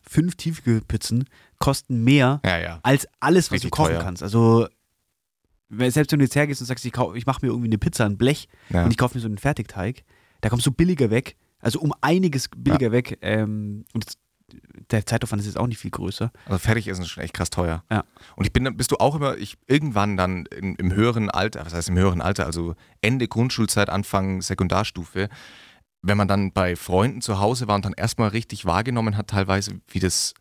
Fünf 0.04 0.36
Tiefkühlpizzen 0.36 1.26
kosten 1.60 2.04
mehr 2.04 2.42
Ja, 2.44 2.58
ja. 2.58 2.80
als 2.84 3.08
alles, 3.20 3.48
was 3.48 3.56
Richtig 3.56 3.72
du 3.72 3.76
kochen 3.78 3.94
teuer. 3.94 4.02
kannst. 4.04 4.24
Also, 4.24 4.68
selbst 5.70 6.12
wenn 6.12 6.20
du 6.20 6.26
jetzt 6.26 6.36
hergehst 6.36 6.60
und 6.60 6.68
sagst, 6.68 6.84
ich, 6.86 6.94
ich 7.16 7.26
mache 7.26 7.46
mir 7.46 7.52
irgendwie 7.52 7.68
eine 7.68 7.78
Pizza, 7.78 8.06
ein 8.06 8.18
Blech 8.18 8.48
ja. 8.70 8.84
und 8.84 8.92
ich 8.92 8.98
kaufe 8.98 9.16
mir 9.16 9.22
so 9.22 9.28
einen 9.28 9.38
Fertigteig, 9.38 10.04
da 10.42 10.50
kommst 10.50 10.66
du 10.66 10.72
billiger 10.72 11.12
weg. 11.12 11.38
Also 11.60 11.80
um 11.80 11.94
einiges 12.02 12.50
billiger 12.50 12.92
weg. 12.92 13.20
Ähm, 13.22 13.86
und 13.94 14.06
das, 14.08 14.18
der 14.92 15.06
Zeitaufwand 15.06 15.42
ist 15.42 15.48
jetzt 15.48 15.58
auch 15.58 15.68
nicht 15.68 15.80
viel 15.80 15.92
größer. 15.92 16.32
Also 16.46 16.60
fertig 16.60 16.88
ist 16.88 17.08
schon 17.08 17.24
echt 17.24 17.34
krass 17.34 17.50
teuer. 17.50 17.84
Ja. 17.90 18.04
Und 18.36 18.46
ich 18.46 18.54
bin, 18.54 18.76
bist 18.76 18.92
du 18.92 18.98
auch 18.98 19.16
immer, 19.16 19.38
ich 19.38 19.58
irgendwann 19.68 20.18
dann 20.18 20.46
im, 20.48 20.76
im 20.76 20.94
höheren 20.94 21.30
Alter, 21.30 21.66
was 21.66 21.74
heißt 21.74 21.90
im 21.90 21.98
höheren 21.98 22.22
Alter, 22.22 22.46
also 22.46 22.76
Ende 23.02 23.28
Grundschulzeit, 23.28 23.90
Anfang 23.90 24.42
Sekundarstufe, 24.42 25.30
wenn 26.02 26.18
man 26.18 26.28
dann 26.28 26.52
bei 26.52 26.76
Freunden 26.76 27.22
zu 27.22 27.40
Hause 27.40 27.68
war 27.68 27.76
und 27.76 27.86
dann 27.86 27.94
erstmal 27.94 28.30
richtig 28.30 28.66
wahrgenommen 28.66 29.18
hat, 29.18 29.28
teilweise, 29.28 29.80
wie 29.88 30.00
das, 30.00 30.34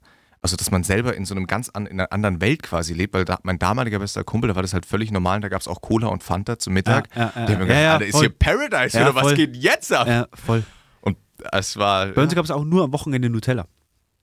also 0.42 0.56
dass 0.56 0.70
man 0.70 0.84
selber 0.84 1.14
in 1.14 1.26
so 1.26 1.34
einem 1.34 1.46
ganz 1.46 1.68
an, 1.68 1.86
in 1.86 2.00
einer 2.00 2.12
anderen 2.12 2.40
Welt 2.40 2.62
quasi 2.62 2.94
lebt, 2.94 3.12
weil 3.14 3.24
da, 3.24 3.38
mein 3.42 3.58
damaliger 3.58 3.98
bester 3.98 4.24
Kumpel, 4.24 4.48
da 4.48 4.54
war 4.54 4.62
das 4.62 4.72
halt 4.72 4.86
völlig 4.86 5.10
normal 5.10 5.36
und 5.36 5.42
da 5.42 5.48
gab 5.48 5.60
es 5.60 5.68
auch 5.68 5.82
Cola 5.82 6.08
und 6.08 6.22
Fanta 6.22 6.58
zum 6.58 6.72
Mittag. 6.72 7.08
Ja, 7.14 7.20
ja, 7.20 7.32
ja. 7.34 7.40
Ja, 7.40 7.46
gedacht, 7.58 7.68
ja, 7.68 7.92
Alter, 7.92 8.06
ist 8.06 8.12
voll. 8.12 8.20
hier 8.22 8.30
Paradise 8.30 9.00
oder 9.00 9.14
was 9.14 9.22
voll. 9.22 9.34
geht 9.34 9.56
jetzt 9.56 9.92
ab? 9.92 10.06
Ja, 10.08 10.26
voll. 10.32 10.64
Und 11.02 11.18
es 11.52 11.76
war 11.76 12.06
Bei 12.06 12.22
uns 12.22 12.34
gab 12.34 12.44
es 12.44 12.50
auch 12.50 12.64
nur 12.64 12.84
am 12.84 12.92
Wochenende 12.92 13.28
Nutella. 13.28 13.66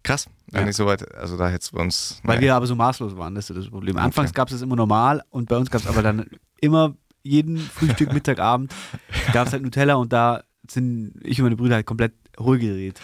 Krass, 0.07 0.27
Ja. 0.51 0.63
nicht 0.65 0.75
so 0.75 0.85
weit, 0.85 1.13
also 1.15 1.37
da 1.37 1.47
hätten 1.49 1.75
wir 1.75 1.81
uns. 1.81 2.19
Weil 2.23 2.35
naja. 2.37 2.41
wir 2.47 2.55
aber 2.55 2.67
so 2.67 2.75
maßlos 2.75 3.15
waren, 3.17 3.35
das 3.35 3.49
ist 3.49 3.57
das 3.57 3.69
Problem. 3.69 3.95
Okay. 3.95 4.05
Anfangs 4.05 4.33
gab 4.33 4.47
es 4.49 4.55
es 4.55 4.61
immer 4.61 4.75
normal 4.75 5.21
und 5.29 5.49
bei 5.49 5.57
uns 5.57 5.69
gab 5.69 5.81
es 5.81 5.87
aber 5.87 6.01
dann 6.01 6.25
immer 6.61 6.95
jeden 7.23 7.57
Frühstück, 7.57 8.13
Mittag, 8.13 8.39
Abend 8.39 8.73
gab 9.33 9.47
es 9.47 9.53
halt 9.53 9.63
Nutella 9.63 9.95
und 9.95 10.11
da 10.13 10.43
sind 10.69 11.13
ich 11.23 11.39
und 11.39 11.45
meine 11.45 11.55
Brüder 11.55 11.75
halt 11.75 11.85
komplett 11.85 12.13
ruhig 12.39 12.61
geredet. 12.61 12.99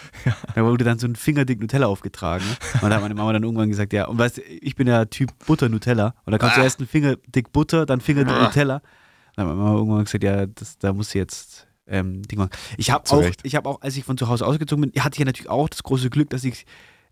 Da 0.54 0.64
wurde 0.64 0.84
dann 0.84 0.98
so 0.98 1.06
ein 1.06 1.16
Fingerdick 1.16 1.60
Nutella 1.60 1.86
aufgetragen. 1.86 2.44
Und 2.82 2.88
da 2.90 2.96
hat 2.96 3.02
meine 3.02 3.14
Mama 3.14 3.32
dann 3.32 3.42
irgendwann 3.42 3.68
gesagt, 3.68 3.92
ja, 3.92 4.06
und 4.06 4.16
weißt 4.18 4.36
du, 4.38 4.42
ich 4.42 4.76
bin 4.76 4.86
ja 4.86 5.04
Typ 5.06 5.30
Butter 5.46 5.68
Nutella. 5.68 6.14
Und 6.24 6.30
da 6.32 6.38
kam 6.38 6.50
Ah. 6.50 6.54
zuerst 6.54 6.80
ein 6.80 6.86
Fingerdick 6.86 7.50
Butter, 7.52 7.84
dann 7.86 8.00
Fingerdick 8.00 8.32
Ah. 8.34 8.44
Nutella. 8.44 8.80
Dann 9.34 9.46
hat 9.48 9.54
meine 9.54 9.64
Mama 9.64 9.76
irgendwann 9.78 10.04
gesagt, 10.04 10.22
ja, 10.22 10.46
das, 10.46 10.78
da 10.78 10.92
muss 10.92 11.10
sie 11.10 11.18
jetzt 11.18 11.66
ähm, 11.88 12.22
Ding 12.22 12.38
machen. 12.38 12.50
Ich 12.76 12.90
habe 12.92 13.10
auch, 13.10 13.24
ich 13.42 13.56
habe 13.56 13.68
auch, 13.68 13.80
als 13.82 13.96
ich 13.96 14.04
von 14.04 14.16
zu 14.16 14.28
Hause 14.28 14.46
ausgezogen 14.46 14.88
bin, 14.90 15.02
hatte 15.02 15.14
ich 15.14 15.18
ja 15.18 15.24
natürlich 15.24 15.50
auch 15.50 15.68
das 15.68 15.82
große 15.82 16.10
Glück, 16.10 16.30
dass 16.30 16.44
ich 16.44 16.64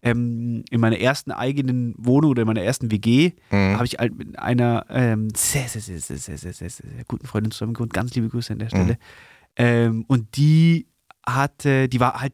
ähm, 0.02 0.64
in 0.70 0.80
meiner 0.80 0.98
ersten 0.98 1.30
eigenen 1.30 1.94
Wohnung 1.96 2.32
oder 2.32 2.42
in 2.42 2.46
meiner 2.48 2.62
ersten 2.62 2.90
WG 2.90 3.32
Mhm. 3.50 3.74
habe 3.74 3.84
ich 3.86 3.94
halt 3.98 4.16
mit 4.16 4.38
einer 4.38 4.84
ähm, 4.90 5.28
sehr, 5.36 5.68
sehr, 5.68 5.80
sehr, 5.80 6.00
sehr, 6.00 6.18
sehr, 6.18 6.38
sehr, 6.38 6.52
sehr, 6.52 6.70
sehr, 6.70 6.84
guten 7.06 7.26
Freundin 7.26 7.52
zusammen 7.52 7.74
gewohnt. 7.74 7.92
Ganz 7.94 8.14
liebe 8.14 8.28
Grüße 8.28 8.52
an 8.52 8.58
der 8.58 8.68
Stelle. 8.68 8.98
Ähm, 9.56 10.04
und 10.08 10.36
die 10.36 10.86
hatte, 11.26 11.88
die 11.88 12.00
war 12.00 12.20
halt 12.20 12.32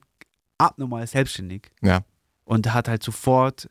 abnormal 0.57 1.07
selbstständig 1.07 1.71
Ja. 1.83 2.01
und 2.45 2.73
hat 2.73 2.89
halt 2.89 3.03
sofort, 3.03 3.69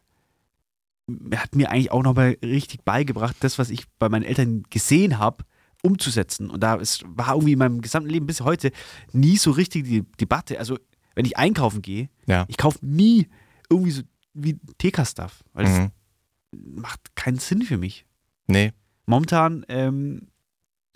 hat 1.33 1.55
mir 1.55 1.71
eigentlich 1.71 1.91
auch 1.91 2.03
nochmal 2.03 2.37
richtig 2.43 2.83
beigebracht, 2.83 3.35
das, 3.39 3.57
was 3.57 3.69
ich 3.69 3.85
bei 3.97 4.09
meinen 4.09 4.23
Eltern 4.25 4.63
gesehen 4.69 5.17
habe, 5.17 5.43
umzusetzen. 5.81 6.49
Und 6.49 6.61
da 6.61 6.75
ist, 6.75 7.03
war 7.07 7.29
irgendwie 7.35 7.53
in 7.53 7.59
meinem 7.59 7.81
gesamten 7.81 8.09
Leben 8.09 8.25
bis 8.27 8.41
heute 8.41 8.71
nie 9.13 9.37
so 9.37 9.51
richtig 9.51 9.85
die 9.85 10.03
Debatte. 10.19 10.59
Also, 10.59 10.77
wenn 11.15 11.25
ich 11.25 11.37
einkaufen 11.37 11.81
gehe, 11.81 12.09
Ja. 12.25 12.45
ich 12.47 12.57
kaufe 12.57 12.79
nie 12.85 13.27
irgendwie 13.69 13.91
so 13.91 14.01
wie 14.33 14.59
TK-Stuff, 14.77 15.43
weil 15.53 15.65
das 15.65 15.79
Mhm. 15.79 16.81
macht 16.81 17.15
keinen 17.15 17.39
Sinn 17.39 17.61
für 17.63 17.77
mich. 17.77 18.05
Nee. 18.47 18.71
Momentan 19.05 19.65
ähm, 19.67 20.27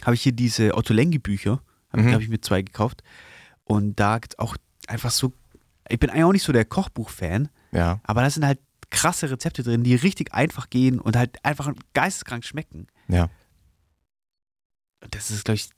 habe 0.03 0.15
ich 0.15 0.21
hier 0.23 0.31
diese 0.31 0.75
Otto 0.75 0.93
Lengi-Bücher, 0.93 1.61
habe 1.89 2.03
Mhm. 2.03 2.13
hab 2.13 2.21
ich 2.21 2.29
mir 2.29 2.41
zwei 2.41 2.61
gekauft. 2.61 3.03
Und 3.63 3.99
da 3.99 4.19
gibt 4.19 4.37
auch 4.39 4.55
einfach 4.87 5.11
so, 5.11 5.33
ich 5.89 5.99
bin 5.99 6.09
eigentlich 6.09 6.23
auch 6.23 6.31
nicht 6.31 6.43
so 6.43 6.53
der 6.53 6.65
Kochbuch-Fan, 6.65 7.49
Ja. 7.71 7.99
aber 8.03 8.21
da 8.21 8.29
sind 8.29 8.45
halt 8.45 8.59
krasse 8.89 9.29
Rezepte 9.29 9.63
drin, 9.63 9.83
die 9.83 9.95
richtig 9.95 10.33
einfach 10.33 10.69
gehen 10.69 10.99
und 10.99 11.15
halt 11.15 11.43
einfach 11.45 11.71
geisteskrank 11.93 12.43
schmecken. 12.43 12.87
Ja. 13.07 13.29
Das 15.09 15.31
ist, 15.31 15.45
glaube 15.45 15.55
ich, 15.55 15.69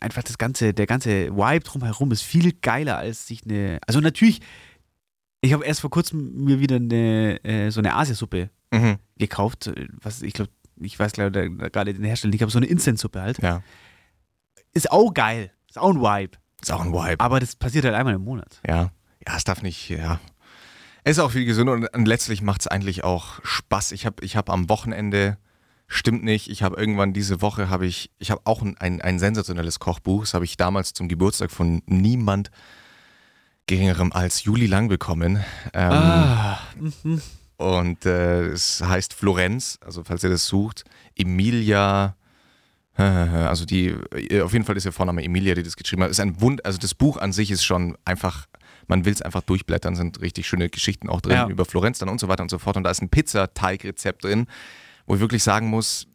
einfach 0.00 0.22
das 0.22 0.38
ganze, 0.38 0.72
der 0.72 0.86
ganze 0.86 1.34
Vibe 1.36 1.64
drumherum 1.64 2.12
ist 2.12 2.22
viel 2.22 2.52
geiler 2.52 2.96
als 2.96 3.26
sich 3.26 3.44
eine, 3.44 3.80
also 3.86 4.00
natürlich, 4.00 4.40
ich 5.40 5.52
habe 5.52 5.64
erst 5.64 5.80
vor 5.80 5.90
kurzem 5.90 6.44
mir 6.44 6.60
wieder 6.60 6.76
eine, 6.76 7.42
äh, 7.44 7.70
so 7.70 7.80
eine 7.80 7.94
Asiasuppe 7.94 8.50
Mhm. 8.72 8.98
gekauft, 9.16 9.70
was 10.02 10.20
ich 10.22 10.34
glaube, 10.34 10.50
ich 10.80 10.98
weiß 10.98 11.12
gerade 11.14 11.94
den 11.94 12.04
Hersteller 12.04 12.32
nicht, 12.32 12.42
aber 12.42 12.50
so 12.52 12.58
eine 12.58 12.66
Instant-Suppe 12.66 13.20
halt. 13.22 13.38
Ja. 13.42 13.62
Ist 14.74 14.90
auch 14.92 15.12
geil, 15.14 15.50
ist 15.68 15.78
auch 15.78 15.90
ein 15.90 16.00
Vibe, 16.00 16.36
Ist 16.60 16.70
auch 16.70 16.80
ein 16.84 16.92
Vibe. 16.92 17.18
aber 17.20 17.40
das 17.40 17.56
passiert 17.56 17.84
halt 17.86 17.94
einmal 17.94 18.14
im 18.14 18.22
Monat. 18.22 18.60
Ja. 18.66 18.90
Ja, 19.26 19.36
es 19.36 19.44
darf 19.44 19.62
nicht, 19.62 19.88
ja. 19.88 20.20
Es 21.04 21.12
ist 21.16 21.18
auch 21.22 21.30
viel 21.30 21.44
gesünder 21.46 21.72
und, 21.72 21.86
und 21.94 22.06
letztlich 22.06 22.42
macht 22.42 22.60
es 22.62 22.66
eigentlich 22.66 23.02
auch 23.04 23.40
Spaß. 23.42 23.92
Ich 23.92 24.04
habe 24.04 24.22
ich 24.24 24.36
hab 24.36 24.50
am 24.50 24.68
Wochenende, 24.68 25.38
stimmt 25.86 26.22
nicht, 26.22 26.50
ich 26.50 26.62
habe 26.62 26.76
irgendwann 26.78 27.12
diese 27.14 27.40
Woche, 27.40 27.70
habe 27.70 27.86
ich, 27.86 28.10
ich 28.18 28.30
habe 28.30 28.42
auch 28.44 28.60
ein, 28.62 28.76
ein, 28.78 29.00
ein 29.00 29.18
sensationelles 29.18 29.78
Kochbuch, 29.80 30.20
das 30.24 30.34
habe 30.34 30.44
ich 30.44 30.56
damals 30.58 30.92
zum 30.92 31.08
Geburtstag 31.08 31.50
von 31.50 31.82
niemand 31.86 32.50
geringerem 33.68 34.12
als 34.12 34.42
Juli 34.42 34.66
Lang 34.66 34.88
bekommen. 34.88 35.44
Ähm, 35.72 35.92
Ah, 35.92 36.58
mhm. 36.80 37.22
Und 37.56 38.06
äh, 38.06 38.46
es 38.48 38.80
heißt 38.82 39.14
Florenz, 39.14 39.78
also 39.84 40.02
falls 40.04 40.22
ihr 40.24 40.30
das 40.30 40.46
sucht, 40.46 40.84
Emilia, 41.16 42.14
also 42.96 43.64
die, 43.64 43.94
auf 44.42 44.52
jeden 44.52 44.64
Fall 44.64 44.76
ist 44.76 44.84
ihr 44.84 44.92
Vorname 44.92 45.22
Emilia, 45.24 45.54
die 45.54 45.62
das 45.62 45.76
geschrieben 45.76 46.02
hat. 46.02 46.10
Ist 46.10 46.20
ein 46.20 46.40
Wund, 46.40 46.64
also 46.64 46.78
das 46.78 46.94
Buch 46.94 47.16
an 47.16 47.32
sich 47.32 47.50
ist 47.50 47.64
schon 47.64 47.96
einfach, 48.04 48.46
man 48.88 49.04
will 49.04 49.12
es 49.12 49.22
einfach 49.22 49.42
durchblättern, 49.42 49.94
sind 49.96 50.20
richtig 50.20 50.46
schöne 50.48 50.68
Geschichten 50.68 51.08
auch 51.08 51.20
drin 51.20 51.32
Ja. 51.36 51.48
über 51.48 51.64
Florenz 51.64 51.98
dann 51.98 52.08
und 52.08 52.18
so 52.20 52.28
weiter 52.28 52.42
und 52.42 52.50
so 52.50 52.58
fort. 52.58 52.76
Und 52.76 52.84
da 52.84 52.90
ist 52.90 53.02
ein 53.02 53.08
Pizzateigrezept 53.08 54.24
drin, 54.24 54.46
wo 55.06 55.14
ich 55.14 55.20
wirklich 55.20 55.42
sagen 55.42 55.68
muss, 55.68 56.06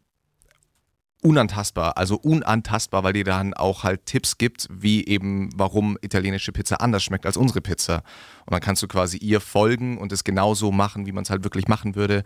unantastbar, 1.24 1.96
also 1.96 2.16
unantastbar, 2.16 3.02
weil 3.02 3.14
die 3.14 3.24
dann 3.24 3.54
auch 3.54 3.82
halt 3.82 4.04
Tipps 4.06 4.36
gibt, 4.38 4.68
wie 4.70 5.04
eben, 5.06 5.48
warum 5.56 5.96
italienische 6.02 6.52
Pizza 6.52 6.80
anders 6.80 7.02
schmeckt 7.02 7.24
als 7.26 7.36
unsere 7.36 7.60
Pizza. 7.62 8.02
Und 8.46 8.52
dann 8.52 8.60
kannst 8.60 8.82
du 8.82 8.88
quasi 8.88 9.16
ihr 9.16 9.40
folgen 9.40 9.96
und 9.98 10.12
es 10.12 10.22
genauso 10.22 10.70
machen, 10.70 11.06
wie 11.06 11.12
man 11.12 11.24
es 11.24 11.30
halt 11.30 11.42
wirklich 11.42 11.66
machen 11.66 11.96
würde. 11.96 12.24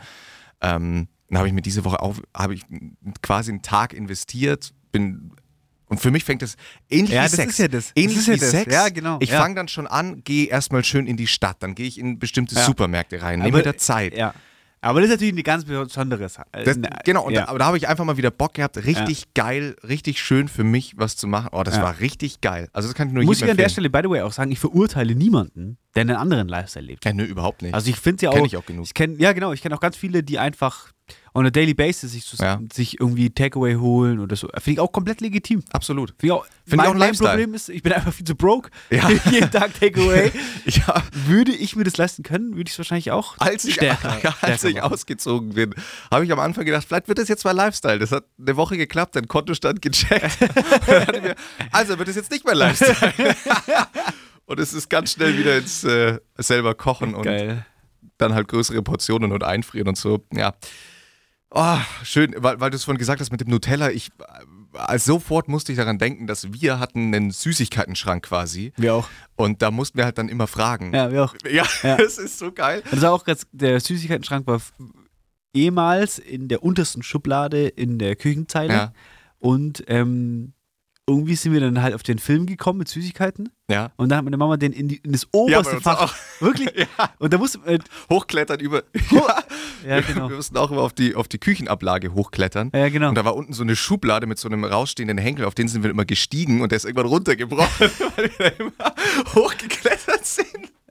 Ähm, 0.60 1.08
dann 1.28 1.38
habe 1.38 1.46
ich 1.48 1.54
mir 1.54 1.62
diese 1.62 1.84
Woche 1.84 2.00
auch, 2.02 2.16
habe 2.36 2.54
ich 2.54 2.62
quasi 3.22 3.52
einen 3.52 3.62
Tag 3.62 3.92
investiert, 3.92 4.72
bin 4.90 5.30
und 5.86 6.00
für 6.00 6.10
mich 6.10 6.24
fängt 6.24 6.42
es 6.42 6.56
ähnlich 6.90 7.12
Ja, 7.12 7.20
wie 7.22 7.26
das 7.26 7.32
Sex. 7.32 7.52
ist 7.52 7.58
ja 7.60 7.68
das. 7.68 7.84
Das 7.86 7.92
Ähnlich 7.96 8.18
ist 8.18 8.26
ja 8.26 8.34
wie 8.34 8.38
das. 8.40 8.50
Sex. 8.50 8.74
Ja, 8.74 8.88
genau. 8.90 9.18
Ich 9.20 9.30
Ja. 9.30 9.40
fange 9.40 9.54
dann 9.54 9.68
schon 9.68 9.86
an, 9.86 10.22
gehe 10.24 10.46
erstmal 10.48 10.84
schön 10.84 11.06
in 11.06 11.16
die 11.16 11.26
Stadt, 11.26 11.62
dann 11.62 11.74
gehe 11.74 11.86
ich 11.86 11.98
in 11.98 12.18
bestimmte 12.18 12.56
Ja. 12.56 12.64
Supermärkte 12.64 13.22
rein, 13.22 13.38
nehme 13.38 13.58
mir 13.58 13.62
da 13.62 13.76
Zeit. 13.76 14.14
Ja. 14.16 14.34
Aber 14.80 15.00
das 15.00 15.08
ist 15.08 15.14
natürlich 15.16 15.34
eine 15.34 15.42
ganz 15.42 15.64
besondere 15.64 16.28
Sache. 16.28 16.46
Das, 16.52 16.76
Äh, 16.76 16.82
genau, 17.04 17.26
und 17.26 17.32
ja. 17.34 17.42
da, 17.42 17.48
aber 17.48 17.58
da 17.58 17.66
habe 17.66 17.76
ich 17.76 17.88
einfach 17.88 18.04
mal 18.04 18.16
wieder 18.16 18.30
Bock 18.30 18.54
gehabt, 18.54 18.76
richtig 18.76 19.34
geil, 19.34 19.74
richtig 19.86 20.20
schön 20.20 20.48
für 20.48 20.64
mich 20.64 20.94
was 20.96 21.16
zu 21.16 21.26
machen. 21.26 21.48
Oh, 21.52 21.62
das 21.62 21.76
Ja. 21.76 21.82
war 21.82 21.98
richtig 22.00 22.40
geil. 22.40 22.68
Also 22.72 22.88
das 22.88 22.94
kann 22.94 23.08
ich 23.08 23.14
nur 23.14 23.24
Muss 23.24 23.42
ich 23.42 23.50
an 23.50 23.56
der. 23.56 23.68
Stelle, 23.68 23.90
by 23.90 24.00
the 24.04 24.10
way, 24.10 24.20
auch 24.22 24.32
sagen, 24.32 24.50
ich 24.52 24.58
verurteile 24.60 25.14
niemanden, 25.14 25.78
der 26.06 26.16
einen 26.16 26.16
anderen 26.16 26.48
Lifestyle 26.48 26.86
lebt. 26.86 27.04
Ja, 27.04 27.12
nö, 27.12 27.24
überhaupt 27.24 27.62
nicht. 27.62 27.74
Also 27.74 27.90
ich 27.90 27.96
finde 27.96 28.24
ja 28.24 28.30
auch, 28.30 28.34
Kenn 28.34 28.44
ich 28.44 28.56
auch 28.56 28.66
genug. 28.66 28.84
Ich 28.86 28.94
kenn, 28.94 29.18
ja, 29.18 29.32
genau, 29.32 29.52
ich 29.52 29.62
kenne 29.62 29.74
auch 29.74 29.80
ganz 29.80 29.96
viele, 29.96 30.22
die 30.22 30.38
einfach 30.38 30.92
on 31.34 31.46
a 31.46 31.50
daily 31.50 31.72
basis 31.72 32.12
sich, 32.12 32.24
so, 32.24 32.42
Ja. 32.42 32.60
sich 32.72 33.00
irgendwie 33.00 33.30
Takeaway 33.30 33.76
holen 33.76 34.18
oder 34.18 34.34
so. 34.34 34.48
Finde 34.58 34.70
ich 34.72 34.80
auch 34.80 34.90
komplett 34.92 35.20
legitim. 35.20 35.62
Absolut. 35.70 36.10
Finde 36.18 36.26
ich 36.26 36.32
auch, 36.32 36.44
Find 36.44 36.52
ich 36.66 36.76
mein, 36.76 36.86
auch 36.86 36.90
ein 36.90 36.98
mein 36.98 37.08
Lifestyle. 37.08 37.30
Problem 37.30 37.54
ist, 37.54 37.68
ich 37.68 37.82
bin 37.82 37.92
einfach 37.92 38.12
viel 38.12 38.26
zu 38.26 38.34
broke. 38.34 38.70
Ja. 38.90 39.08
Jeden 39.30 39.50
Tag 39.50 39.72
Takeaway. 39.78 40.32
Ja, 40.66 41.02
Würde 41.26 41.52
ich 41.52 41.76
mir 41.76 41.84
das 41.84 41.96
leisten 41.96 42.22
können, 42.22 42.50
würde 42.56 42.68
ich 42.68 42.72
es 42.72 42.78
wahrscheinlich 42.78 43.10
auch 43.10 43.38
als 43.38 43.64
ich, 43.64 43.74
stärker, 43.74 44.12
als 44.42 44.60
stärker 44.60 44.68
ich 44.68 44.82
ausgezogen 44.82 45.54
bin, 45.54 45.74
habe 46.10 46.24
ich 46.26 46.32
am 46.32 46.40
Anfang 46.40 46.66
gedacht, 46.66 46.84
vielleicht 46.86 47.08
wird 47.08 47.18
das 47.18 47.28
jetzt 47.28 47.44
mein 47.44 47.56
Lifestyle. 47.56 47.98
Das 47.98 48.12
hat 48.12 48.24
eine 48.38 48.56
Woche 48.56 48.76
geklappt, 48.76 49.16
dein 49.16 49.28
Kontostand 49.28 49.80
gecheckt. 49.80 50.36
Ich 50.42 51.22
mir, 51.22 51.34
also 51.72 51.98
wird 51.98 52.08
das 52.08 52.16
jetzt 52.16 52.30
nicht 52.30 52.44
mein 52.44 52.56
Lifestyle. 52.56 53.34
Und 54.48 54.58
es 54.58 54.72
ist 54.72 54.88
ganz 54.88 55.12
schnell 55.12 55.36
wieder 55.38 55.58
ins 55.58 55.84
äh, 55.84 56.18
selber 56.36 56.74
kochen 56.74 57.14
und 57.14 57.24
Geil. 57.24 57.64
dann 58.16 58.34
halt 58.34 58.48
größere 58.48 58.82
Portionen 58.82 59.30
und 59.32 59.44
einfrieren 59.44 59.88
und 59.88 59.98
so. 59.98 60.24
Ja. 60.32 60.54
Oh, 61.50 61.78
schön, 62.02 62.34
weil, 62.38 62.58
weil 62.60 62.70
du 62.70 62.76
es 62.76 62.84
vorhin 62.84 62.98
gesagt 62.98 63.20
hast 63.20 63.30
mit 63.30 63.40
dem 63.40 63.48
Nutella. 63.48 63.90
Ich, 63.90 64.10
äh, 64.88 64.98
sofort 64.98 65.48
musste 65.48 65.72
ich 65.72 65.78
daran 65.78 65.98
denken, 65.98 66.26
dass 66.26 66.52
wir 66.52 66.78
hatten 66.80 67.14
einen 67.14 67.30
Süßigkeitenschrank 67.30 68.24
quasi. 68.24 68.72
Wir 68.76 68.94
auch. 68.94 69.08
Und 69.36 69.62
da 69.62 69.70
mussten 69.70 69.98
wir 69.98 70.04
halt 70.04 70.18
dann 70.18 70.28
immer 70.28 70.46
fragen. 70.46 70.94
Ja, 70.94 71.12
wir 71.12 71.24
auch. 71.24 71.34
Ja, 71.48 71.64
Ja. 71.82 71.96
das 71.98 72.18
ist 72.18 72.38
so 72.38 72.50
geil. 72.52 72.82
Das 72.90 73.02
war 73.02 73.12
auch 73.12 73.24
ganz, 73.24 73.46
der 73.52 73.80
Süßigkeitenschrank 73.80 74.46
war 74.46 74.60
ehemals 75.54 76.18
in 76.18 76.48
der 76.48 76.62
untersten 76.62 77.02
Schublade 77.02 77.68
in 77.68 77.98
der 77.98 78.16
Küchenzeile. 78.16 78.72
Ja. 78.72 78.92
Und 79.38 79.84
ähm, 79.88 80.52
irgendwie 81.08 81.34
sind 81.34 81.52
wir 81.54 81.60
dann 81.60 81.80
halt 81.82 81.94
auf 81.94 82.02
den 82.02 82.18
Film 82.18 82.44
gekommen 82.46 82.78
mit 82.80 82.88
Süßigkeiten. 82.88 83.48
Ja. 83.70 83.90
Und 83.96 84.10
dann 84.10 84.18
hat 84.18 84.24
meine 84.24 84.36
Mama 84.36 84.56
den 84.58 84.72
in, 84.72 84.88
die, 84.88 84.96
in 84.96 85.12
das 85.12 85.22
Ja, 85.22 85.28
oberste 85.32 85.74
uns 85.76 85.82
Fach. 85.82 86.00
auch. 86.02 86.14
Wirklich? 86.40 86.68
Ja. 86.98 87.10
Und 87.18 87.32
da 87.32 87.38
musste. 87.38 87.58
Äh, 87.66 87.78
Hochklettern 88.10 88.60
über. 88.60 88.82
Ja, 89.10 89.96
ja, 89.96 90.00
genau. 90.02 90.28
Wir 90.28 90.36
mussten 90.36 90.56
auch 90.56 90.70
immer 90.70 90.82
auf 90.82 90.92
die, 90.92 91.14
auf 91.14 91.28
die 91.28 91.38
Küchenablage 91.38 92.12
hochklettern. 92.12 92.70
Ja, 92.74 92.88
genau. 92.88 93.08
Und 93.10 93.14
da 93.14 93.24
war 93.24 93.36
unten 93.36 93.52
so 93.52 93.62
eine 93.62 93.74
Schublade 93.76 94.26
mit 94.26 94.38
so 94.38 94.48
einem 94.48 94.64
rausstehenden 94.64 95.16
Henkel, 95.18 95.44
auf 95.44 95.54
den 95.54 95.68
sind 95.68 95.82
wir 95.84 95.90
immer 95.90 96.04
gestiegen 96.04 96.60
und 96.60 96.72
der 96.72 96.76
ist 96.76 96.84
irgendwann 96.84 97.06
runtergebrochen, 97.06 97.90
weil 98.16 98.30
wir 98.38 98.50
da 98.50 98.56
immer 98.56 98.94
hochgeklettert 99.34 100.24
sind. 100.26 100.48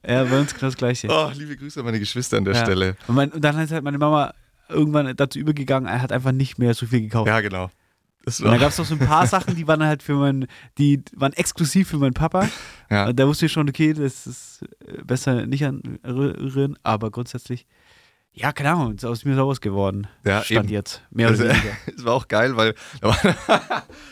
Ja, 0.07 0.23
bei 0.23 0.39
uns 0.39 0.53
genau 0.53 0.67
das 0.67 0.77
Gleiche. 0.77 1.09
Oh, 1.11 1.29
liebe 1.35 1.57
Grüße 1.57 1.79
an 1.79 1.85
meine 1.85 1.99
Geschwister 1.99 2.37
an 2.37 2.45
der 2.45 2.55
Ja. 2.55 2.63
Stelle. 2.63 2.95
Und, 3.07 3.15
mein, 3.15 3.29
und 3.31 3.43
dann 3.43 3.59
ist 3.59 3.71
halt 3.71 3.83
meine 3.83 3.97
Mama 3.97 4.33
irgendwann 4.69 5.13
dazu 5.15 5.37
übergegangen, 5.37 5.89
er 5.89 6.01
hat 6.01 6.11
einfach 6.11 6.31
nicht 6.31 6.57
mehr 6.57 6.73
so 6.73 6.85
viel 6.85 7.01
gekauft. 7.01 7.27
Ja, 7.27 7.41
genau. 7.41 7.69
Das 8.27 8.41
Und 8.41 8.51
da 8.51 8.57
gab 8.57 8.71
es 8.71 8.77
noch 8.77 8.83
so 8.85 8.93
ein 8.95 8.99
paar 8.99 9.25
Sachen, 9.35 9.55
die 9.55 9.65
waren 9.69 9.81
halt 9.81 10.03
für 10.03 10.15
meinen, 10.15 10.47
die 10.77 11.01
waren 11.15 11.31
exklusiv 11.31 11.87
für 11.87 11.95
meinen 11.95 12.13
Papa. 12.13 12.49
ja. 12.89 13.07
Und 13.07 13.17
da 13.17 13.25
wusste 13.25 13.45
ich 13.45 13.53
schon, 13.53 13.69
okay, 13.69 13.93
das 13.93 14.27
ist 14.27 14.65
äh, 14.85 15.01
besser 15.01 15.45
nicht 15.45 15.63
anrühren, 15.65 16.77
aber 16.83 17.09
grundsätzlich, 17.09 17.65
ja, 18.33 18.51
keine 18.51 18.73
Ahnung, 18.73 18.95
ist 18.95 19.05
aus 19.05 19.23
mir 19.23 19.33
sowas 19.33 19.61
geworden. 19.61 20.07
Ja, 20.25 20.43
Stand 20.43 20.65
eben. 20.65 20.73
jetzt. 20.73 21.03
Mehr 21.09 21.29
oder 21.29 21.39
Also, 21.39 21.53
weniger. 21.53 21.77
Es 21.97 22.03
war 22.03 22.15
auch 22.15 22.27
geil, 22.27 22.57
weil 22.57 22.75
da 22.99 23.07
waren, 23.07 23.35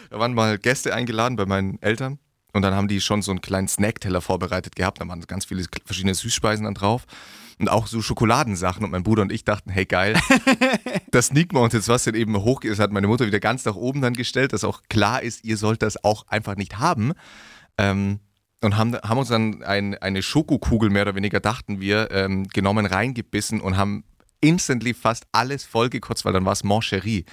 da 0.10 0.18
waren 0.20 0.34
mal 0.34 0.58
Gäste 0.60 0.94
eingeladen 0.96 1.36
bei 1.36 1.46
meinen 1.46 1.82
Eltern 1.82 2.18
und 2.54 2.62
dann 2.62 2.74
haben 2.74 2.88
die 2.88 3.02
schon 3.02 3.22
so 3.22 3.32
einen 3.32 3.42
kleinen 3.42 3.68
Snackteller 3.68 4.22
vorbereitet 4.22 4.78
gehabt. 4.78 5.02
Da 5.02 5.08
waren 5.10 5.20
ganz 5.28 5.44
viele 5.44 5.66
verschiedene 5.84 6.16
Süßspeisen 6.16 6.64
dann 6.64 6.74
drauf 6.74 7.06
und 7.60 7.70
auch 7.70 7.88
so 7.88 8.02
Schokoladensachen. 8.02 8.84
Und 8.84 8.92
mein 8.92 9.04
Bruder 9.04 9.22
und 9.22 9.32
ich 9.32 9.44
dachten, 9.44 9.70
hey 9.70 9.86
geil, 9.86 10.20
das 11.12 11.28
sneaken 11.28 11.58
wir 11.58 11.62
uns 11.62 11.74
jetzt 11.74 11.88
was 11.88 12.04
denn 12.04 12.16
eben 12.16 12.36
hoch. 12.38 12.62
Das 12.62 12.80
hat 12.80 12.92
meine 12.92 13.08
Mutter 13.08 13.26
wieder 13.26 13.40
ganz 13.40 13.66
nach 13.66 13.76
oben 13.76 14.02
dann 14.02 14.14
gestellt, 14.14 14.54
dass 14.54 14.64
auch 14.64 14.82
klar 14.90 15.22
ist, 15.24 15.44
ihr 15.44 15.58
sollt 15.58 15.82
das 15.82 16.04
auch 16.04 16.28
einfach 16.28 16.56
nicht 16.56 16.80
haben. 16.80 17.14
Ähm, 17.78 18.20
und 18.62 18.78
haben, 18.78 18.96
haben 18.96 19.18
uns 19.20 19.30
dann 19.30 19.64
ein, 19.64 19.96
eine 19.98 20.24
Schokokugel, 20.24 20.90
mehr 20.90 21.04
oder 21.04 21.16
weniger 21.16 21.40
dachten 21.40 21.80
wir, 21.80 22.10
ähm, 22.12 22.48
genommen, 22.48 22.86
reingebissen 22.86 23.62
und 23.62 23.78
haben 23.78 24.04
instantly 24.42 24.94
fast 24.94 25.28
alles 25.32 25.66
vollgekotzt, 25.66 26.26
weil 26.26 26.34
dann 26.34 26.46
war 26.46 26.54
es 26.54 26.64
Mancherie. 26.64 27.26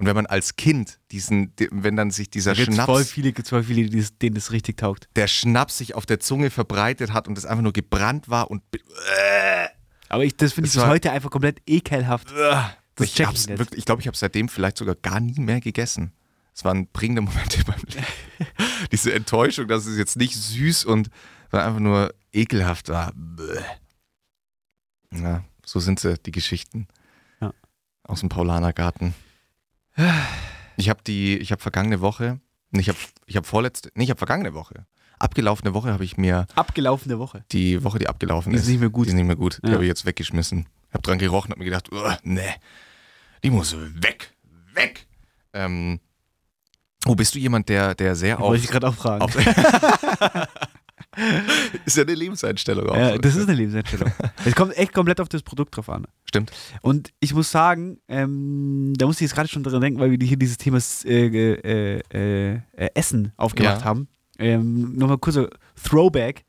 Und 0.00 0.06
wenn 0.06 0.16
man 0.16 0.24
als 0.24 0.56
Kind 0.56 0.98
diesen, 1.10 1.54
die- 1.56 1.68
wenn 1.70 1.94
dann 1.94 2.10
sich 2.10 2.30
dieser 2.30 2.54
Da 2.54 2.64
gibt's 2.64 2.74
voll 2.76 2.96
Schnaps, 2.96 3.10
viele, 3.10 3.32
gibt's 3.32 3.50
voll 3.50 3.62
viele, 3.62 3.86
denen 4.22 4.34
das 4.34 4.50
richtig 4.50 4.78
taugt. 4.78 5.08
der 5.14 5.26
Schnaps 5.26 5.76
sich 5.76 5.94
auf 5.94 6.06
der 6.06 6.18
Zunge 6.20 6.48
verbreitet 6.50 7.12
hat 7.12 7.28
und 7.28 7.36
es 7.36 7.44
einfach 7.44 7.62
nur 7.62 7.74
gebrannt 7.74 8.30
war 8.30 8.50
und 8.50 8.62
Aber 10.08 10.24
ich, 10.24 10.36
das 10.38 10.54
finde 10.54 10.68
ich 10.68 10.74
Das 10.74 10.82
bis 10.84 10.90
heute 10.90 11.12
einfach 11.12 11.30
komplett 11.30 11.60
ekelhaft. 11.66 12.30
Das 12.32 13.06
ich 13.06 13.20
hab's 13.24 13.42
ich 13.46 13.58
wirklich, 13.58 13.78
ich 13.78 13.84
glaube, 13.84 14.00
ich 14.00 14.06
habe 14.08 14.16
seitdem 14.16 14.48
vielleicht 14.48 14.78
sogar 14.78 14.94
gar 14.94 15.20
nie 15.20 15.38
mehr 15.38 15.60
gegessen. 15.60 16.12
Es 16.54 16.64
waren 16.64 16.86
prägende 16.88 17.20
Momente 17.22 17.60
meinem 17.68 17.84
Leben. 17.88 18.06
Diese 18.92 19.12
Enttäuschung, 19.12 19.68
dass 19.68 19.84
es 19.86 19.96
jetzt 19.98 20.16
nicht 20.16 20.34
süß 20.34 20.86
und 20.86 21.10
einfach 21.52 21.78
nur 21.78 22.14
ekelhaft 22.32 22.88
war. 22.88 23.12
Ja, 25.12 25.44
so 25.64 25.80
sind 25.80 26.00
sie, 26.00 26.14
die 26.18 26.32
Geschichten. 26.32 26.88
Ja. 27.40 27.52
Aus 28.04 28.20
dem 28.20 28.28
Paulanergarten. 28.30 29.14
Ich 30.76 30.88
habe 30.88 31.00
die, 31.06 31.36
ich 31.38 31.52
habe 31.52 31.60
vergangene 31.62 32.00
Woche, 32.00 32.40
ich 32.72 32.88
habe 32.88 32.98
ich 33.26 33.36
hab 33.36 33.46
vorletzte, 33.46 33.90
nee, 33.94 34.04
ich 34.04 34.10
habe 34.10 34.18
vergangene 34.18 34.54
Woche. 34.54 34.86
Abgelaufene 35.18 35.74
Woche 35.74 35.92
habe 35.92 36.04
ich 36.04 36.16
mir 36.16 36.46
Abgelaufene 36.54 37.18
Woche. 37.18 37.44
die 37.52 37.84
Woche, 37.84 37.98
die 37.98 38.08
abgelaufen 38.08 38.52
Die 38.52 38.56
ist. 38.56 38.62
ist 38.62 38.68
nicht 38.70 38.80
mehr 38.80 38.88
gut. 38.88 39.06
Die 39.06 39.10
ist 39.10 39.14
nicht 39.16 39.26
mehr 39.26 39.36
gut. 39.36 39.60
Die 39.62 39.68
Ja. 39.68 39.74
habe 39.74 39.84
ich 39.84 39.88
jetzt 39.88 40.06
weggeschmissen. 40.06 40.66
Habe 40.92 41.02
dran 41.02 41.18
gerochen, 41.18 41.50
habe 41.50 41.58
mir 41.58 41.66
gedacht, 41.66 41.92
"Uah, 41.92 42.18
nee, 42.22 42.40
die 43.44 43.50
muss 43.50 43.76
weg, 44.02 44.32
weg. 44.74 45.06
Ähm, 45.52 46.00
oh, 47.06 47.14
bist 47.14 47.34
du 47.34 47.38
jemand, 47.38 47.68
der, 47.68 47.94
der 47.94 48.16
sehr 48.16 48.38
auf, 48.40 48.46
Wollte 48.48 48.64
ich 48.64 48.70
gerade 48.70 48.88
auch 48.88 48.94
fragen. 48.94 49.22
auf 49.22 49.36
ist 51.84 51.96
ja 51.96 52.04
eine 52.04 52.14
Lebenseinstellung 52.14 52.88
auch. 52.88 52.96
ja, 52.96 53.18
das 53.18 53.34
ist 53.36 53.48
eine 53.48 53.56
Lebenseinstellung. 53.56 54.12
Es 54.44 54.54
kommt 54.54 54.76
echt 54.78 54.92
komplett 54.92 55.20
auf 55.20 55.28
das 55.28 55.42
Produkt 55.42 55.76
drauf 55.76 55.88
an. 55.88 56.06
Stimmt. 56.24 56.52
Und 56.82 57.10
ich 57.20 57.34
muss 57.34 57.50
sagen, 57.50 57.98
ähm, 58.08 58.94
da 58.96 59.06
musste 59.06 59.24
ich 59.24 59.30
jetzt 59.30 59.34
gerade 59.34 59.48
schon 59.48 59.62
dran 59.64 59.80
denken, 59.80 59.98
weil 60.00 60.12
wir 60.12 60.26
hier 60.26 60.36
dieses 60.36 60.56
Thema 60.56 60.78
äh, 61.04 61.26
äh, 61.26 62.00
äh, 62.12 62.60
äh, 62.76 62.88
Essen 62.94 63.32
aufgemacht 63.36 63.80
Ja. 63.80 63.84
haben. 63.84 64.08
Ähm, 64.38 64.94
Nochmal 64.96 65.18
kurzer 65.18 65.50
Throwback, 65.82 66.44